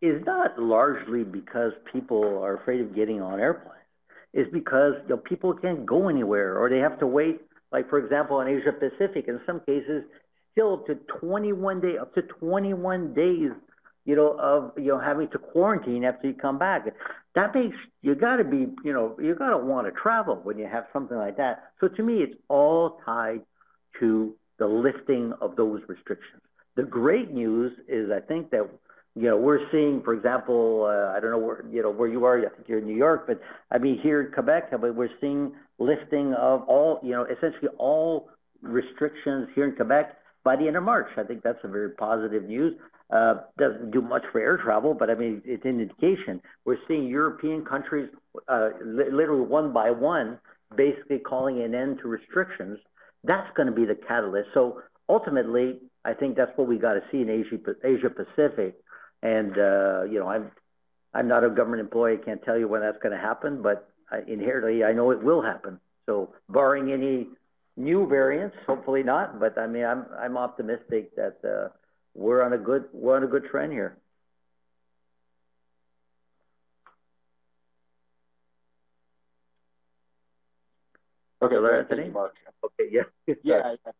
is 0.00 0.22
not 0.26 0.58
largely 0.58 1.22
because 1.22 1.72
people 1.92 2.42
are 2.42 2.56
afraid 2.56 2.80
of 2.80 2.94
getting 2.94 3.22
on 3.22 3.38
airplanes. 3.38 3.78
It's 4.32 4.50
because 4.52 4.94
you 5.04 5.10
know, 5.10 5.16
people 5.18 5.54
can't 5.54 5.84
go 5.84 6.08
anywhere 6.08 6.58
or 6.58 6.68
they 6.68 6.78
have 6.78 6.98
to 7.00 7.06
wait. 7.06 7.40
Like 7.70 7.88
for 7.88 7.98
example, 7.98 8.40
in 8.40 8.48
Asia 8.48 8.72
Pacific, 8.72 9.26
in 9.28 9.40
some 9.46 9.60
cases, 9.60 10.04
still 10.52 10.74
up 10.74 10.86
to 10.86 10.94
21 11.20 11.80
day 11.80 11.98
up 11.98 12.14
to 12.14 12.22
21 12.22 13.14
days 13.14 13.52
you 14.04 14.16
know, 14.16 14.36
of 14.38 14.72
you 14.76 14.88
know 14.88 14.98
having 14.98 15.28
to 15.28 15.38
quarantine 15.38 16.04
after 16.04 16.28
you 16.28 16.34
come 16.34 16.58
back. 16.58 16.86
That 17.34 17.54
makes 17.54 17.76
you 18.02 18.14
got 18.14 18.36
to 18.36 18.44
be, 18.44 18.66
you 18.84 18.92
know, 18.92 19.16
you 19.20 19.34
got 19.34 19.50
to 19.50 19.58
want 19.58 19.86
to 19.86 19.92
travel 19.92 20.40
when 20.42 20.58
you 20.58 20.66
have 20.66 20.84
something 20.92 21.16
like 21.16 21.36
that. 21.36 21.72
So 21.80 21.88
to 21.88 22.02
me, 22.02 22.18
it's 22.18 22.34
all 22.48 23.00
tied 23.04 23.42
to 24.00 24.34
the 24.58 24.66
lifting 24.66 25.32
of 25.40 25.56
those 25.56 25.80
restrictions. 25.88 26.42
The 26.76 26.82
great 26.82 27.30
news 27.30 27.72
is, 27.88 28.10
I 28.10 28.20
think 28.20 28.50
that 28.50 28.68
you 29.14 29.28
know 29.28 29.36
we're 29.36 29.70
seeing, 29.70 30.02
for 30.02 30.14
example, 30.14 30.86
uh, 30.88 31.16
I 31.16 31.20
don't 31.20 31.30
know 31.30 31.38
where 31.38 31.64
you 31.70 31.82
know 31.82 31.90
where 31.90 32.08
you 32.08 32.24
are. 32.24 32.38
I 32.38 32.48
think 32.48 32.68
you're 32.68 32.78
in 32.78 32.86
New 32.86 32.96
York, 32.96 33.26
but 33.26 33.40
I 33.70 33.78
mean 33.78 33.98
here 34.02 34.22
in 34.22 34.32
Quebec, 34.32 34.70
but 34.70 34.94
we're 34.94 35.10
seeing 35.20 35.52
lifting 35.78 36.34
of 36.34 36.62
all, 36.68 37.00
you 37.02 37.10
know, 37.10 37.24
essentially 37.24 37.68
all 37.78 38.30
restrictions 38.62 39.48
here 39.54 39.66
in 39.68 39.74
Quebec 39.76 40.16
by 40.44 40.56
the 40.56 40.66
end 40.66 40.76
of 40.76 40.82
March. 40.82 41.08
I 41.16 41.24
think 41.24 41.42
that's 41.42 41.58
a 41.64 41.68
very 41.68 41.90
positive 41.90 42.44
news. 42.44 42.74
Uh, 43.10 43.42
doesn't 43.58 43.90
do 43.90 44.00
much 44.00 44.22
for 44.32 44.40
air 44.40 44.56
travel, 44.56 44.94
but 44.94 45.10
I 45.10 45.14
mean, 45.14 45.42
it's 45.44 45.64
an 45.66 45.80
indication. 45.80 46.40
We're 46.64 46.78
seeing 46.88 47.06
European 47.06 47.62
countries, 47.64 48.08
uh, 48.48 48.70
li- 48.82 49.10
literally 49.12 49.46
one 49.46 49.72
by 49.72 49.90
one, 49.90 50.38
basically 50.74 51.18
calling 51.18 51.62
an 51.62 51.74
end 51.74 51.98
to 52.02 52.08
restrictions. 52.08 52.78
That's 53.24 53.48
going 53.54 53.66
to 53.66 53.74
be 53.74 53.84
the 53.84 53.96
catalyst. 54.08 54.48
So 54.54 54.80
ultimately, 55.10 55.80
I 56.06 56.14
think 56.14 56.36
that's 56.36 56.52
what 56.56 56.68
we 56.68 56.78
got 56.78 56.94
to 56.94 57.02
see 57.12 57.20
in 57.20 57.28
Asia, 57.28 57.58
Asia 57.84 58.08
Pacific. 58.08 58.81
And 59.22 59.52
uh, 59.58 60.02
you 60.10 60.18
know, 60.20 60.28
I'm 60.28 60.50
I'm 61.14 61.28
not 61.28 61.44
a 61.44 61.50
government 61.50 61.80
employee. 61.80 62.18
I 62.20 62.24
can't 62.24 62.42
tell 62.44 62.58
you 62.58 62.68
when 62.68 62.80
that's 62.82 62.98
going 63.02 63.12
to 63.16 63.20
happen, 63.22 63.62
but 63.62 63.88
I, 64.10 64.20
inherently, 64.26 64.84
I 64.84 64.92
know 64.92 65.10
it 65.10 65.22
will 65.22 65.42
happen. 65.42 65.78
So, 66.06 66.34
barring 66.48 66.92
any 66.92 67.28
new 67.76 68.06
variants, 68.08 68.56
hopefully 68.66 69.02
not. 69.02 69.38
But 69.40 69.58
I 69.58 69.66
mean, 69.66 69.84
I'm 69.84 70.06
I'm 70.18 70.36
optimistic 70.36 71.14
that. 71.16 71.36
Uh, 71.44 71.68
we're 72.14 72.42
on 72.42 72.52
a 72.52 72.58
good 72.58 72.84
we're 72.92 73.16
on 73.16 73.24
a 73.24 73.26
good 73.26 73.44
trend 73.50 73.72
here. 73.72 73.96
Okay, 81.42 81.56
Hello, 81.56 81.78
Anthony? 81.78 82.06
you, 82.06 82.12
Marc. 82.12 82.34
Okay, 82.64 82.88
yeah. 82.90 83.02
Yeah, 83.42 83.74
yeah. 83.84 83.92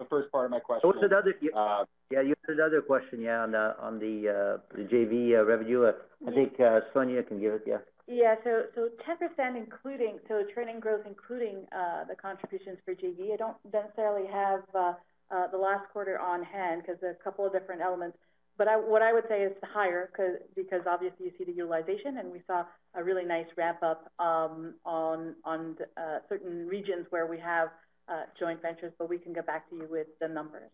The 0.00 0.06
first 0.06 0.32
part 0.32 0.46
of 0.46 0.50
my 0.50 0.60
question. 0.60 0.88
What's 0.88 1.02
another? 1.02 1.34
Yeah, 1.42 1.50
Uh, 1.54 1.84
yeah, 2.10 2.22
you 2.22 2.34
had 2.46 2.56
another 2.56 2.80
question, 2.80 3.20
yeah, 3.20 3.42
on 3.42 3.52
the 3.52 3.76
on 3.78 3.98
the 3.98 4.14
uh, 4.32 4.74
the 4.74 4.84
JV 4.88 5.36
uh, 5.38 5.44
revenue. 5.44 5.84
Uh, 5.84 5.92
I 6.26 6.30
think 6.32 6.58
uh, 6.58 6.80
Sonya 6.94 7.22
can 7.22 7.38
give 7.38 7.52
it. 7.52 7.64
Yeah. 7.66 7.84
Yeah, 8.08 8.34
so 8.42 8.64
so 8.74 8.88
10% 9.06 9.56
including, 9.56 10.18
so 10.26 10.42
training 10.54 10.80
growth 10.80 11.04
including 11.06 11.66
uh, 11.70 12.04
the 12.08 12.16
contributions 12.16 12.78
for 12.84 12.94
JV. 12.94 13.34
I 13.34 13.36
don't 13.36 13.58
necessarily 13.72 14.26
have 14.26 14.62
uh, 14.74 14.94
uh, 15.30 15.46
the 15.52 15.58
last 15.58 15.84
quarter 15.92 16.18
on 16.18 16.42
hand 16.42 16.82
because 16.82 16.98
there 17.02 17.10
are 17.10 17.18
a 17.20 17.22
couple 17.22 17.44
of 17.46 17.52
different 17.52 17.82
elements. 17.82 18.16
But 18.56 18.68
I, 18.68 18.76
what 18.76 19.02
I 19.02 19.12
would 19.12 19.24
say 19.28 19.42
is 19.42 19.52
higher 19.62 20.10
cause, 20.16 20.40
because 20.56 20.82
obviously 20.88 21.26
you 21.26 21.32
see 21.38 21.44
the 21.44 21.52
utilization 21.52 22.18
and 22.18 22.32
we 22.32 22.42
saw 22.46 22.64
a 22.94 23.04
really 23.04 23.24
nice 23.24 23.46
ramp 23.56 23.82
up 23.82 24.10
um, 24.18 24.74
on, 24.84 25.34
on 25.44 25.76
uh, 25.96 26.18
certain 26.28 26.66
regions 26.66 27.06
where 27.10 27.26
we 27.26 27.38
have 27.38 27.68
uh, 28.10 28.22
joint 28.38 28.60
ventures, 28.60 28.92
but 28.98 29.08
we 29.08 29.18
can 29.18 29.32
get 29.32 29.46
back 29.46 29.68
to 29.70 29.76
you 29.76 29.86
with 29.90 30.06
the 30.20 30.28
numbers. 30.28 30.70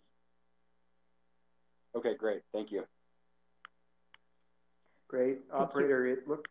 okay, 1.97 2.15
great. 2.19 2.43
Thank 2.53 2.73
you. 2.73 2.85
Great. 5.09 5.39
Operator, 5.53 6.07
it 6.07 6.29
looks, 6.29 6.51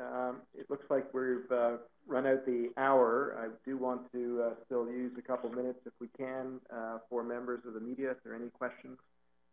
um, 0.00 0.38
it 0.54 0.70
looks 0.70 0.84
like 0.90 1.12
we've, 1.12 1.50
uh, 1.52 1.76
run 2.06 2.26
out 2.26 2.46
the 2.46 2.70
hour. 2.76 3.36
I 3.38 3.48
do 3.68 3.76
want 3.76 4.10
to, 4.12 4.42
uh, 4.42 4.54
still 4.64 4.86
use 4.86 5.12
a 5.18 5.22
couple 5.22 5.50
minutes 5.50 5.80
if 5.84 5.92
we 6.00 6.08
can, 6.16 6.60
uh, 6.72 6.98
for 7.10 7.22
members 7.22 7.60
of 7.66 7.74
the 7.74 7.80
media. 7.80 8.12
If 8.12 8.22
there 8.22 8.32
are 8.32 8.36
any 8.36 8.50
questions 8.50 8.98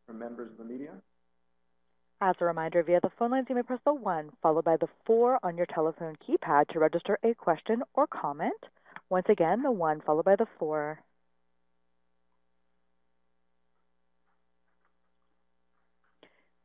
from 0.06 0.20
members 0.20 0.50
of 0.52 0.58
the 0.58 0.64
media? 0.64 0.92
As 2.22 2.36
a 2.40 2.46
reminder, 2.46 2.82
via 2.84 3.02
the 3.02 3.10
phone 3.20 3.32
lines, 3.32 3.48
you 3.50 3.56
may 3.56 3.64
press 3.64 3.82
the 3.84 3.94
one 3.94 4.32
followed 4.42 4.64
by 4.64 4.78
the 4.78 4.88
four 5.06 5.38
on 5.44 5.58
your 5.58 5.66
telephone 5.66 6.16
keypad 6.26 6.70
to 6.70 6.80
register 6.80 7.20
a 7.24 7.34
question 7.34 7.84
or 7.94 8.08
comment. 8.08 8.64
Once 9.10 9.26
again, 9.30 9.62
the 9.62 9.72
one 9.72 10.02
followed 10.02 10.26
by 10.26 10.36
the 10.36 10.48
four. 10.58 11.00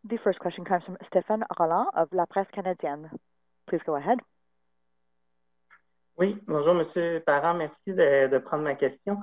The 0.05 0.19
first 0.25 0.39
question 0.39 0.65
comes 0.65 0.83
from 0.85 0.97
Stéphane 1.13 1.43
Rolland 1.59 1.89
of 1.95 2.09
La 2.13 2.25
Presse 2.25 2.49
Canadienne. 2.55 3.11
Please 3.69 3.83
go 3.85 3.97
ahead. 3.97 4.19
Oui, 6.17 6.37
bonjour 6.47 6.75
Monsieur 6.75 7.21
Parent, 7.21 7.55
merci 7.55 7.75
de, 7.87 8.39
prendre 8.39 8.65
ma 8.65 8.75
question. 8.75 9.19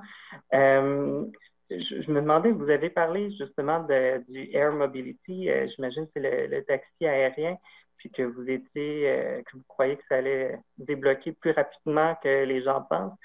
Euh, 0.52 1.26
je, 1.70 2.10
me 2.10 2.20
demandais, 2.20 2.50
vous 2.50 2.70
avez 2.70 2.90
parlé 2.90 3.30
justement 3.36 3.84
de, 3.84 4.24
du 4.28 4.50
Air 4.52 4.72
Mobility, 4.72 5.48
euh, 5.48 5.68
j'imagine 5.68 6.06
que 6.06 6.12
c'est 6.14 6.48
le 6.48 6.64
taxi 6.64 7.06
aérien, 7.06 7.56
puis 7.98 8.10
que 8.10 8.22
vous 8.22 8.48
étiez, 8.48 9.08
euh, 9.08 9.42
que 9.42 9.56
vous 9.56 9.64
croyez 9.68 9.96
que 9.96 10.04
ça 10.08 10.16
allait 10.16 10.58
débloquer 10.78 11.32
plus 11.32 11.50
rapidement 11.50 12.16
que 12.22 12.44
les 12.44 12.62
gens 12.62 12.82
pensent. 12.82 13.18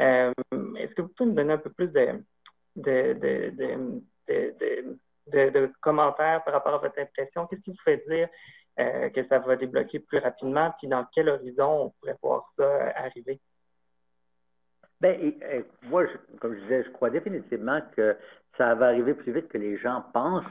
Euh, 0.00 0.32
Est-ce 0.76 0.94
que 0.94 1.02
vous 1.02 1.08
pouvez 1.16 1.30
me 1.30 1.36
donner 1.36 1.54
un 1.54 1.58
peu 1.58 1.70
plus 1.70 1.88
de, 1.88 2.22
commentaires 5.80 6.44
par 6.44 6.54
rapport 6.54 6.74
à 6.74 6.78
votre 6.78 6.98
impression? 6.98 7.46
Qu'est-ce 7.46 7.62
qui 7.62 7.70
vous 7.70 7.82
fait 7.84 8.04
dire 8.08 8.28
euh, 8.78 9.08
que 9.10 9.26
ça 9.28 9.38
va 9.38 9.56
débloquer 9.56 10.00
plus 10.00 10.18
rapidement, 10.18 10.74
puis 10.78 10.88
dans 10.88 11.06
quel 11.14 11.28
horizon 11.28 11.86
on 11.86 11.90
pourrait 11.90 12.18
voir 12.22 12.52
ça 12.58 12.92
arriver? 12.96 13.40
Ben, 15.00 15.18
et, 15.20 15.38
et, 15.56 15.64
moi, 15.82 16.06
je, 16.06 16.38
comme 16.38 16.54
je 16.54 16.60
disais, 16.60 16.84
je 16.84 16.90
crois 16.90 17.10
définitivement 17.10 17.80
que 17.94 18.16
ça 18.56 18.74
va 18.74 18.86
arriver 18.86 19.14
plus 19.14 19.32
vite 19.32 19.48
que 19.48 19.58
les 19.58 19.76
gens 19.78 20.02
pensent. 20.12 20.44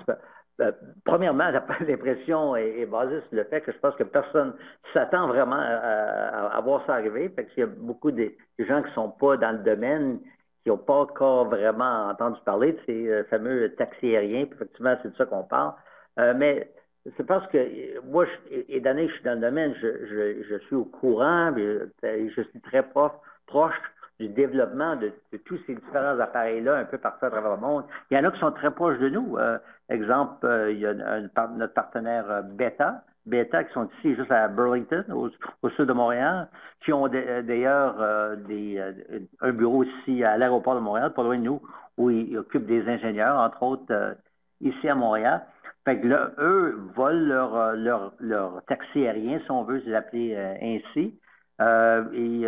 Euh, 0.62 0.72
premièrement, 1.04 1.50
l'impression 1.88 2.56
est, 2.56 2.80
est, 2.80 2.86
basée 2.86 3.20
sur 3.28 3.38
le 3.38 3.44
fait 3.46 3.62
que 3.62 3.72
je 3.72 3.78
pense 3.80 3.96
que 3.96 4.04
personne 4.04 4.54
s'attend 4.94 5.28
vraiment 5.28 5.58
à, 5.58 5.66
à, 5.66 6.58
à, 6.58 6.62
voir 6.62 6.86
ça 6.86 6.96
arriver. 6.96 7.30
Fait 7.30 7.46
qu'il 7.48 7.62
y 7.62 7.64
a 7.64 7.68
beaucoup 7.68 8.12
de, 8.12 8.32
gens 8.60 8.82
qui 8.82 8.94
sont 8.94 9.10
pas 9.10 9.38
dans 9.38 9.52
le 9.52 9.64
domaine, 9.64 10.20
qui 10.64 10.70
n'ont 10.70 10.78
pas 10.78 10.96
encore 10.96 11.46
vraiment 11.50 12.08
entendu 12.08 12.40
parler 12.46 12.74
de 12.74 12.80
ces 12.86 13.10
euh, 13.10 13.24
fameux 13.26 13.74
taxis 13.76 14.16
aériens. 14.16 14.48
Effectivement, 14.52 14.96
c'est 15.04 15.12
de 15.12 15.16
ça 15.18 15.26
qu'on 15.26 15.44
parle. 15.44 15.74
Euh, 16.20 16.34
mais 16.36 16.72
c'est 17.18 17.26
parce 17.26 17.46
que 17.52 18.00
moi, 18.06 18.26
je, 18.26 18.56
et 18.70 18.80
d'années 18.80 19.08
que 19.08 19.12
je 19.12 19.16
suis 19.16 19.26
dans 19.26 19.36
le 19.36 19.42
domaine, 19.42 19.76
je, 19.82 20.06
je, 20.08 20.44
je 20.50 20.58
suis 20.66 20.76
au 20.76 20.86
courant, 20.86 21.54
je, 21.56 21.88
je 22.02 22.42
suis 22.42 22.62
très 22.62 22.82
proche, 22.82 23.12
proche 23.46 23.76
du 24.20 24.30
développement 24.30 24.96
de, 24.96 25.12
tous 25.46 25.58
ces 25.68 25.76
différents 25.76 26.20
appareils-là 26.20 26.78
un 26.78 26.86
peu 26.86 26.98
partout 26.98 27.26
à 27.26 27.30
travers 27.30 27.52
le 27.52 27.58
monde. 27.62 27.84
Il 28.10 28.18
y 28.18 28.20
en 28.20 28.24
a 28.24 28.32
qui 28.32 28.40
sont 28.40 28.52
très 28.52 28.72
proches 28.72 29.00
de 29.00 29.10
nous. 29.10 29.38
Euh, 29.38 29.58
exemple, 29.90 30.46
euh, 30.46 30.72
il 30.72 30.80
y 30.80 30.86
a 30.86 30.94
notre 30.94 31.74
partenaire 31.74 32.26
euh, 32.30 32.42
Beta, 32.42 33.04
Beta 33.26 33.64
qui 33.64 33.74
sont 33.74 33.90
ici 33.98 34.16
juste 34.16 34.32
à 34.32 34.48
Burlington, 34.48 35.04
au, 35.12 35.70
sud 35.70 35.86
de 35.86 35.94
Montréal, 35.94 36.48
qui 36.84 36.94
ont 36.94 37.08
d'ailleurs 37.08 38.00
un 38.00 39.52
bureau 39.52 39.84
ici 39.84 40.24
à 40.24 40.38
l'aéroport 40.38 40.76
de 40.76 40.80
Montréal, 40.80 41.12
pas 41.12 41.24
loin 41.24 41.38
de 41.40 41.42
nous, 41.42 41.60
où 41.98 42.12
ils 42.12 42.38
occupent 42.38 42.68
des 42.68 42.88
ingénieurs, 42.88 43.36
entre 43.38 43.64
autres 43.64 44.16
ici 44.62 44.88
à 44.88 44.94
Montréal. 44.94 45.42
Fait 45.86 46.00
que 46.00 46.08
là, 46.08 46.34
eux 46.38 46.78
volent 46.96 47.26
leur, 47.26 47.76
leur, 47.76 48.14
leur 48.20 48.64
taxi 48.66 49.08
aérien, 49.08 49.40
si 49.44 49.50
on 49.50 49.64
veut 49.64 49.82
les 49.84 49.96
appeler 49.96 50.38
ainsi. 50.62 51.20
et 51.60 52.48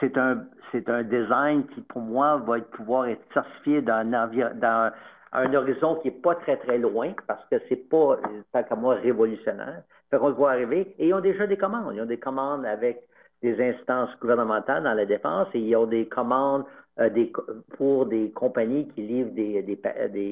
c'est 0.00 0.16
un 0.16 0.44
c'est 0.72 0.88
un 0.88 1.02
design 1.02 1.66
qui, 1.68 1.80
pour 1.80 2.02
moi, 2.02 2.36
va 2.46 2.60
pouvoir 2.60 3.06
être 3.06 3.22
certifié 3.32 3.80
dans 3.82 4.06
un, 4.12 4.54
dans 4.54 4.92
un 5.32 5.54
horizon 5.54 5.96
qui 5.96 6.08
n'est 6.08 6.14
pas 6.14 6.34
très, 6.34 6.56
très 6.58 6.78
loin, 6.78 7.12
parce 7.26 7.44
que 7.50 7.56
c'est 7.68 7.88
pas, 7.88 8.18
tant 8.52 8.62
qu'à 8.62 8.74
moi, 8.74 8.96
révolutionnaire. 8.96 9.82
Fait 10.10 10.18
qu'on 10.18 10.28
le 10.28 10.34
voit 10.34 10.52
arriver. 10.52 10.94
Et 10.98 11.08
ils 11.08 11.14
ont 11.14 11.20
déjà 11.20 11.46
des 11.46 11.56
commandes. 11.56 11.94
Ils 11.94 12.00
ont 12.00 12.06
des 12.06 12.18
commandes 12.18 12.64
avec 12.64 13.02
des 13.42 13.60
instances 13.62 14.10
gouvernementales 14.20 14.82
dans 14.82 14.94
la 14.94 15.06
défense 15.06 15.48
et 15.54 15.60
ils 15.60 15.76
ont 15.76 15.86
des 15.86 16.06
commandes 16.06 16.64
euh, 16.98 17.08
des, 17.10 17.32
pour 17.76 18.06
des 18.06 18.30
compagnies 18.32 18.88
qui 18.88 19.02
livrent 19.02 19.30
des, 19.30 19.62
des, 19.62 19.78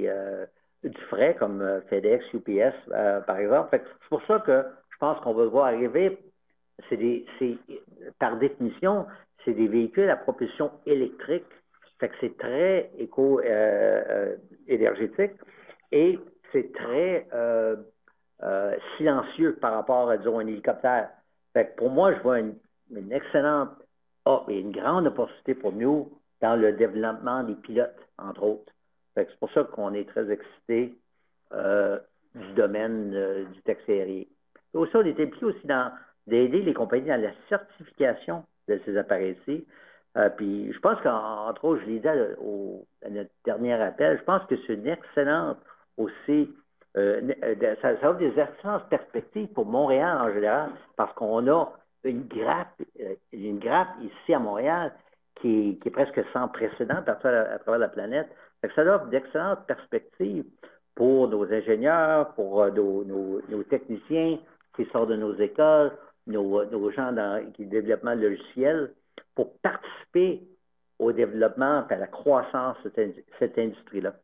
euh, 0.06 0.46
du 0.82 1.00
frais, 1.08 1.36
comme 1.38 1.62
euh, 1.62 1.80
FedEx, 1.82 2.24
UPS, 2.34 2.74
par 3.26 3.38
exemple. 3.38 3.68
C'est 3.72 4.08
pour 4.08 4.22
ça 4.26 4.40
que 4.40 4.64
je 4.90 4.98
pense 4.98 5.20
qu'on 5.20 5.34
va 5.34 5.44
le 5.44 5.50
voir 5.50 5.66
arriver. 5.66 6.18
C'est, 6.88 7.56
par 8.18 8.36
définition, 8.36 9.06
c'est 9.46 9.54
des 9.54 9.68
véhicules 9.68 10.10
à 10.10 10.16
propulsion 10.16 10.70
électrique. 10.84 11.46
Que 11.98 12.06
c'est 12.20 12.36
très 12.36 12.90
éco-énergétique 12.98 15.32
et 15.92 16.18
c'est 16.52 16.70
très 16.74 17.26
euh, 17.32 17.76
euh, 18.42 18.76
silencieux 18.98 19.56
par 19.58 19.72
rapport 19.72 20.10
à, 20.10 20.18
disons, 20.18 20.40
un 20.40 20.46
hélicoptère. 20.46 21.08
Fait 21.54 21.68
que 21.68 21.76
pour 21.76 21.88
moi, 21.88 22.12
je 22.12 22.20
vois 22.20 22.40
une, 22.40 22.54
excellente, 23.10 23.70
oh, 24.26 24.42
et 24.48 24.60
une 24.60 24.72
grande 24.72 25.06
opportunité 25.06 25.54
pour 25.54 25.72
nous 25.72 26.12
dans 26.42 26.54
le 26.54 26.72
développement 26.72 27.42
des 27.44 27.54
pilotes, 27.54 28.06
entre 28.18 28.42
autres. 28.42 28.70
C'est 29.14 29.38
pour 29.38 29.50
ça 29.52 29.64
qu'on 29.64 29.94
est 29.94 30.06
très 30.06 30.30
excités 30.30 30.92
euh, 31.52 31.98
du 32.34 32.52
domaine 32.52 33.14
euh, 33.14 33.46
du 33.46 33.62
taxi 33.62 33.90
aérien. 33.90 34.24
Aussi, 34.74 34.94
on 34.96 35.00
est 35.00 35.18
impliqué 35.18 35.46
aussi 35.46 35.66
dans 35.66 35.92
d'aider 36.26 36.60
les 36.60 36.74
compagnies 36.74 37.08
dans 37.08 37.22
la 37.22 37.32
certification 37.48 38.44
de 38.68 38.80
ces 38.84 38.96
appareils-ci. 38.96 39.66
Euh, 40.16 40.30
puis 40.30 40.72
je 40.72 40.78
pense 40.80 40.98
qu'entre 41.02 41.64
autres, 41.64 41.82
je 41.82 41.86
l'ai 41.86 41.98
dit 41.98 42.08
à, 42.08 42.14
notre 43.10 43.30
dernier 43.44 43.74
appel, 43.74 44.18
je 44.18 44.24
pense 44.24 44.42
que 44.46 44.54
c'est 44.66 44.74
une 44.74 44.86
excellente 44.86 45.58
aussi, 45.98 46.54
euh, 46.96 47.20
euh, 47.42 47.74
ça, 47.82 47.92
offre 48.08 48.18
des 48.18 48.32
excellentes 48.38 48.88
perspectives 48.88 49.48
pour 49.48 49.66
Montréal 49.66 50.18
en 50.18 50.32
général, 50.32 50.70
parce 50.96 51.12
qu'on 51.14 51.46
a 51.48 51.70
une 52.04 52.26
grappe, 52.26 52.80
une 53.32 53.58
grappe 53.58 53.88
ici 54.00 54.32
à 54.32 54.38
Montréal 54.38 54.92
qui, 55.40 55.78
est 55.84 55.90
presque 55.90 56.20
sans 56.32 56.48
précédent 56.48 57.02
à 57.06 57.14
travers, 57.14 57.78
la 57.78 57.88
planète. 57.88 58.28
ça 58.74 58.82
offre 58.82 59.06
d'excellentes 59.06 59.66
perspectives 59.66 60.44
pour 60.94 61.28
nos 61.28 61.44
ingénieurs, 61.52 62.32
pour 62.34 62.66
nos, 62.70 63.42
techniciens 63.68 64.38
qui 64.74 64.86
sortent 64.86 65.10
de 65.10 65.16
nos 65.16 65.34
écoles, 65.34 65.92
nos, 66.26 66.90
gens 66.90 67.12
dans, 67.12 67.52
qui 67.52 67.66
développent 67.66 68.04
le 68.04 68.30
logiciel 68.30 68.94
pour 69.34 69.58
participer 69.58 70.42
au 70.98 71.12
développement 71.12 71.86
à 71.88 71.96
la 71.96 72.06
croissance 72.06 72.76
de 72.84 73.14
cette, 73.38 73.58
industrie-là. 73.58 74.14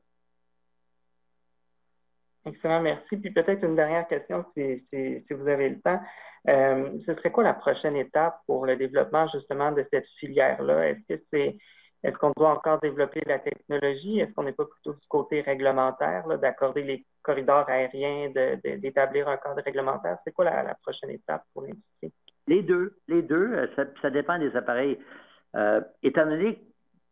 Excellent, 2.46 2.80
merci. 2.80 3.16
Puis 3.16 3.30
peut-être 3.30 3.62
une 3.62 3.76
dernière 3.76 4.08
question, 4.08 4.44
si, 4.56 4.84
vous 5.30 5.48
avez 5.48 5.68
le 5.68 5.80
temps. 5.80 6.00
Euh, 6.48 6.98
ce 7.06 7.14
serait 7.14 7.30
quoi 7.30 7.44
la 7.44 7.54
prochaine 7.54 7.94
étape 7.94 8.40
pour 8.46 8.66
le 8.66 8.76
développement 8.76 9.28
justement 9.28 9.70
de 9.70 9.86
cette 9.92 10.06
filière-là? 10.18 10.88
Est-ce 10.88 11.14
que 11.14 11.22
c'est 11.32 11.56
est-ce 12.02 12.16
qu'on 12.16 12.32
doit 12.36 12.50
encore 12.50 12.80
développer 12.80 13.22
la 13.26 13.38
technologie? 13.38 14.18
Est-ce 14.18 14.32
qu'on 14.32 14.42
n'est 14.42 14.52
pas 14.52 14.64
plutôt 14.64 14.92
du 14.92 15.06
côté 15.08 15.40
réglementaire, 15.40 16.26
d'accorder 16.38 16.82
les 16.82 17.06
corridors 17.22 17.68
aériens, 17.68 18.30
d'établir 18.64 19.28
un 19.28 19.36
cadre 19.36 19.62
réglementaire? 19.62 20.18
C'est 20.24 20.32
quoi 20.32 20.46
la, 20.46 20.74
prochaine 20.82 21.10
étape 21.10 21.44
pour 21.52 21.62
l'industrie? 21.62 22.12
Les 22.48 22.62
deux, 22.62 22.96
les 23.06 23.22
deux, 23.22 23.52
euh, 23.52 23.66
ça, 24.02 24.10
dépend 24.10 24.38
des 24.38 24.54
appareils. 24.56 24.98
Euh, 25.54 25.80
étant 26.02 26.26
donné 26.26 26.60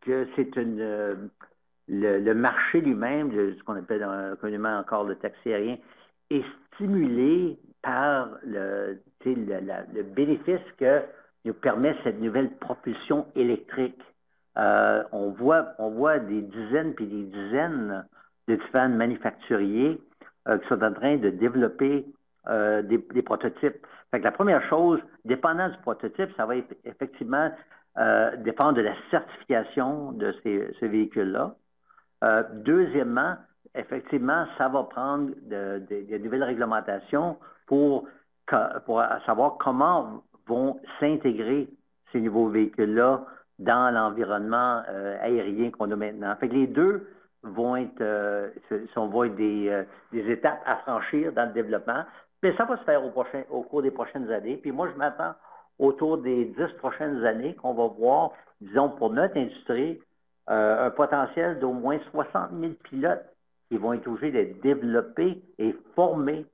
que 0.01 0.26
c'est 0.34 0.57
une 0.57 0.80
euh, 0.80 1.14
le, 1.86 2.32
marché 2.32 2.80
lui-même, 2.80 3.30
ce 3.32 3.62
qu'on 3.62 3.76
appelle 3.76 4.05
communément 4.41 4.76
encore 4.76 5.05
le 5.05 5.14
taxi 5.16 5.53
aérien, 5.53 5.78
est 6.30 6.45
stimulé 6.74 7.59
par 7.82 8.28
le 8.45 8.99
bénéfice 10.03 10.61
que 10.78 11.03
nous 11.45 11.55
permet 11.55 11.95
cette 12.05 12.20
nouvelle 12.20 12.51
propulsion 12.59 13.26
électrique. 13.34 14.01
On, 14.57 15.30
voit, 15.30 15.68
on 15.78 15.90
voit 15.90 16.18
des 16.18 16.42
dizaines 16.42 16.94
puis 16.94 17.07
des 17.07 17.24
dizaines 17.24 18.05
de 18.48 18.57
différents 18.57 18.88
manufacturiers 18.88 20.01
qui 20.46 20.68
sont 20.68 20.82
en 20.82 20.92
train 20.92 21.16
de 21.16 21.30
développer 21.30 22.05
euh, 22.48 22.80
des, 22.80 23.22
prototypes. 23.22 23.86
La 24.14 24.32
première 24.32 24.66
chose, 24.68 24.98
dépendant 25.26 25.68
du 25.68 25.76
prototype, 25.78 26.30
ça 26.38 26.46
va 26.46 26.55
effectivement 26.86 27.51
euh, 27.98 28.34
dépendre 28.36 28.74
de 28.74 28.80
la 28.80 28.94
certification 29.11 30.12
de 30.12 30.34
ces, 30.42 30.88
véhicules-là. 30.88 31.55
Euh, 32.24 32.42
deuxièmement, 32.55 33.36
effectivement, 33.74 34.46
ça 34.57 34.68
va 34.68 34.84
prendre 34.84 35.32
de, 35.42 36.16
nouvelles 36.16 36.44
réglementations 36.44 37.36
pour 37.66 38.09
savoir 39.26 39.59
comment 39.59 40.24
vont 40.46 40.80
s'intégrer 40.98 41.68
ces 42.11 42.20
nouveaux 42.20 42.48
véhicules-là 42.48 43.22
dans 43.61 43.94
l'environnement 43.94 44.82
aérien 45.22 45.70
qu'on 45.70 45.90
a 45.92 45.96
maintenant. 45.96 46.34
Fait 46.40 46.48
les 46.48 46.66
deux 46.66 47.06
vont 47.42 47.76
être, 47.76 48.02
vont 48.96 49.24
être 49.24 49.36
des, 49.36 49.84
des, 50.12 50.30
étapes 50.32 50.61
à 50.66 50.76
franchir 50.76 51.32
dans 51.32 51.46
le 51.46 51.52
développement. 51.52 52.04
Mais 52.42 52.56
ça 52.56 52.64
va 52.64 52.76
se 52.78 52.84
faire 52.84 53.04
au, 53.04 53.11
prochain, 53.11 53.44
au 53.50 53.62
cours 53.62 53.82
des 53.82 53.90
prochaines 53.90 54.30
années. 54.30 54.56
Puis 54.56 54.72
moi, 54.72 54.88
je 54.92 54.98
m'attends 54.98 55.34
autour 55.80 56.18
des 56.18 56.44
dix 56.44 56.72
prochaines 56.78 57.24
années 57.24 57.54
qu'on 57.54 57.74
va 57.74 57.86
voir, 57.86 58.32
disons, 58.61 58.90
pour 58.90 59.11
notre 59.11 59.36
industrie, 59.36 60.00
euh, 60.50 60.86
un 60.86 60.90
potentiel 60.90 61.58
d'au 61.58 61.72
moins 61.72 61.98
60 62.11 62.50
000 62.61 62.72
pilotes 62.82 63.24
qui 63.68 63.78
vont 63.78 63.92
être 63.92 64.06
obligés 64.06 64.30
d'être 64.30 64.61
développés 64.61 65.42
et 65.58 65.74
formés 65.94 66.44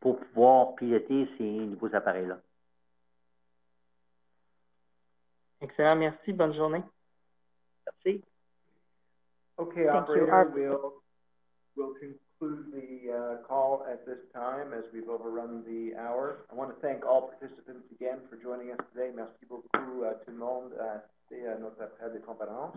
pour 0.00 0.18
pouvoir 0.20 0.74
piloter 0.76 1.28
ces 1.36 1.44
nouveaux 1.44 1.94
appareils-là. 1.94 2.38
Excellent, 5.62 5.96
merci. 5.96 6.32
Bonne 6.32 6.54
journée. 6.54 6.82
Merci. 7.86 8.22
Okay, 9.58 9.88
operator, 9.88 10.50
we'll, 10.54 10.94
we'll 11.76 11.94
conclude 11.94 12.72
the 12.72 13.12
uh, 13.12 13.46
call 13.46 13.84
at 13.90 14.06
this 14.06 14.18
time 14.32 14.72
as 14.72 14.84
we've 14.92 15.08
overrun 15.08 15.62
the 15.66 15.94
hour. 16.00 16.46
I 16.50 16.54
want 16.54 16.74
to 16.74 16.80
thank 16.80 17.04
all 17.04 17.28
participants 17.28 17.84
again 17.92 18.20
for 18.30 18.36
joining 18.36 18.70
us 18.70 18.78
today. 18.94 19.10
Merci 19.14 19.44
beaucoup 19.46 20.04
à 20.04 20.14
tout 20.24 20.30
le 20.30 20.38
monde 20.38 20.72
assisté 20.80 21.46
à 21.46 21.58
notre 21.58 21.82
appel 21.82 22.14
de 22.14 22.18
conférence. 22.20 22.76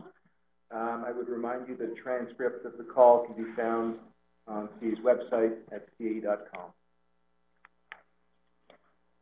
Um, 0.72 1.06
I 1.08 1.12
would 1.12 1.30
remind 1.30 1.70
you 1.70 1.78
that 1.78 1.96
transcripts 1.96 2.66
of 2.66 2.78
the 2.78 2.84
call 2.84 3.26
can 3.26 3.36
be 3.36 3.50
found 3.56 3.96
on 4.48 4.68
CAE's 4.82 5.00
website 5.00 5.56
at 5.72 5.88
cae.com. 5.98 6.74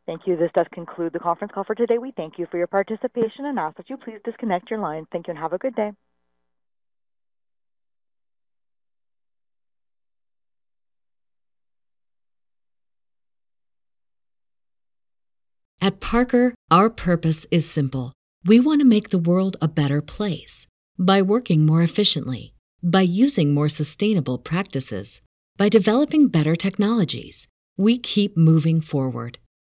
Thank 0.06 0.26
you. 0.26 0.36
This 0.36 0.50
does 0.54 0.66
conclude 0.72 1.12
the 1.12 1.20
conference 1.20 1.52
call 1.54 1.64
for 1.64 1.74
today. 1.74 1.98
We 1.98 2.10
thank 2.10 2.38
you 2.38 2.46
for 2.50 2.58
your 2.58 2.66
participation 2.66 3.46
and 3.46 3.58
ask 3.58 3.76
that 3.76 3.88
you 3.88 3.96
please 3.96 4.18
disconnect 4.24 4.70
your 4.70 4.80
line. 4.80 5.06
Thank 5.12 5.28
you 5.28 5.32
and 5.32 5.38
have 5.38 5.52
a 5.52 5.58
good 5.58 5.76
day. 5.76 5.92
At 15.80 15.98
Parker, 15.98 16.54
our 16.70 16.88
purpose 16.90 17.44
is 17.50 17.68
simple. 17.68 18.12
We 18.44 18.60
want 18.60 18.80
to 18.80 18.84
make 18.84 19.10
the 19.10 19.18
world 19.18 19.56
a 19.60 19.66
better 19.66 20.00
place 20.00 20.66
by 20.96 21.22
working 21.22 21.66
more 21.66 21.82
efficiently, 21.82 22.54
by 22.82 23.02
using 23.02 23.52
more 23.52 23.68
sustainable 23.68 24.38
practices, 24.38 25.20
by 25.56 25.68
developing 25.68 26.28
better 26.28 26.54
technologies. 26.54 27.48
We 27.76 27.98
keep 27.98 28.36
moving 28.36 28.80
forward. 28.80 29.38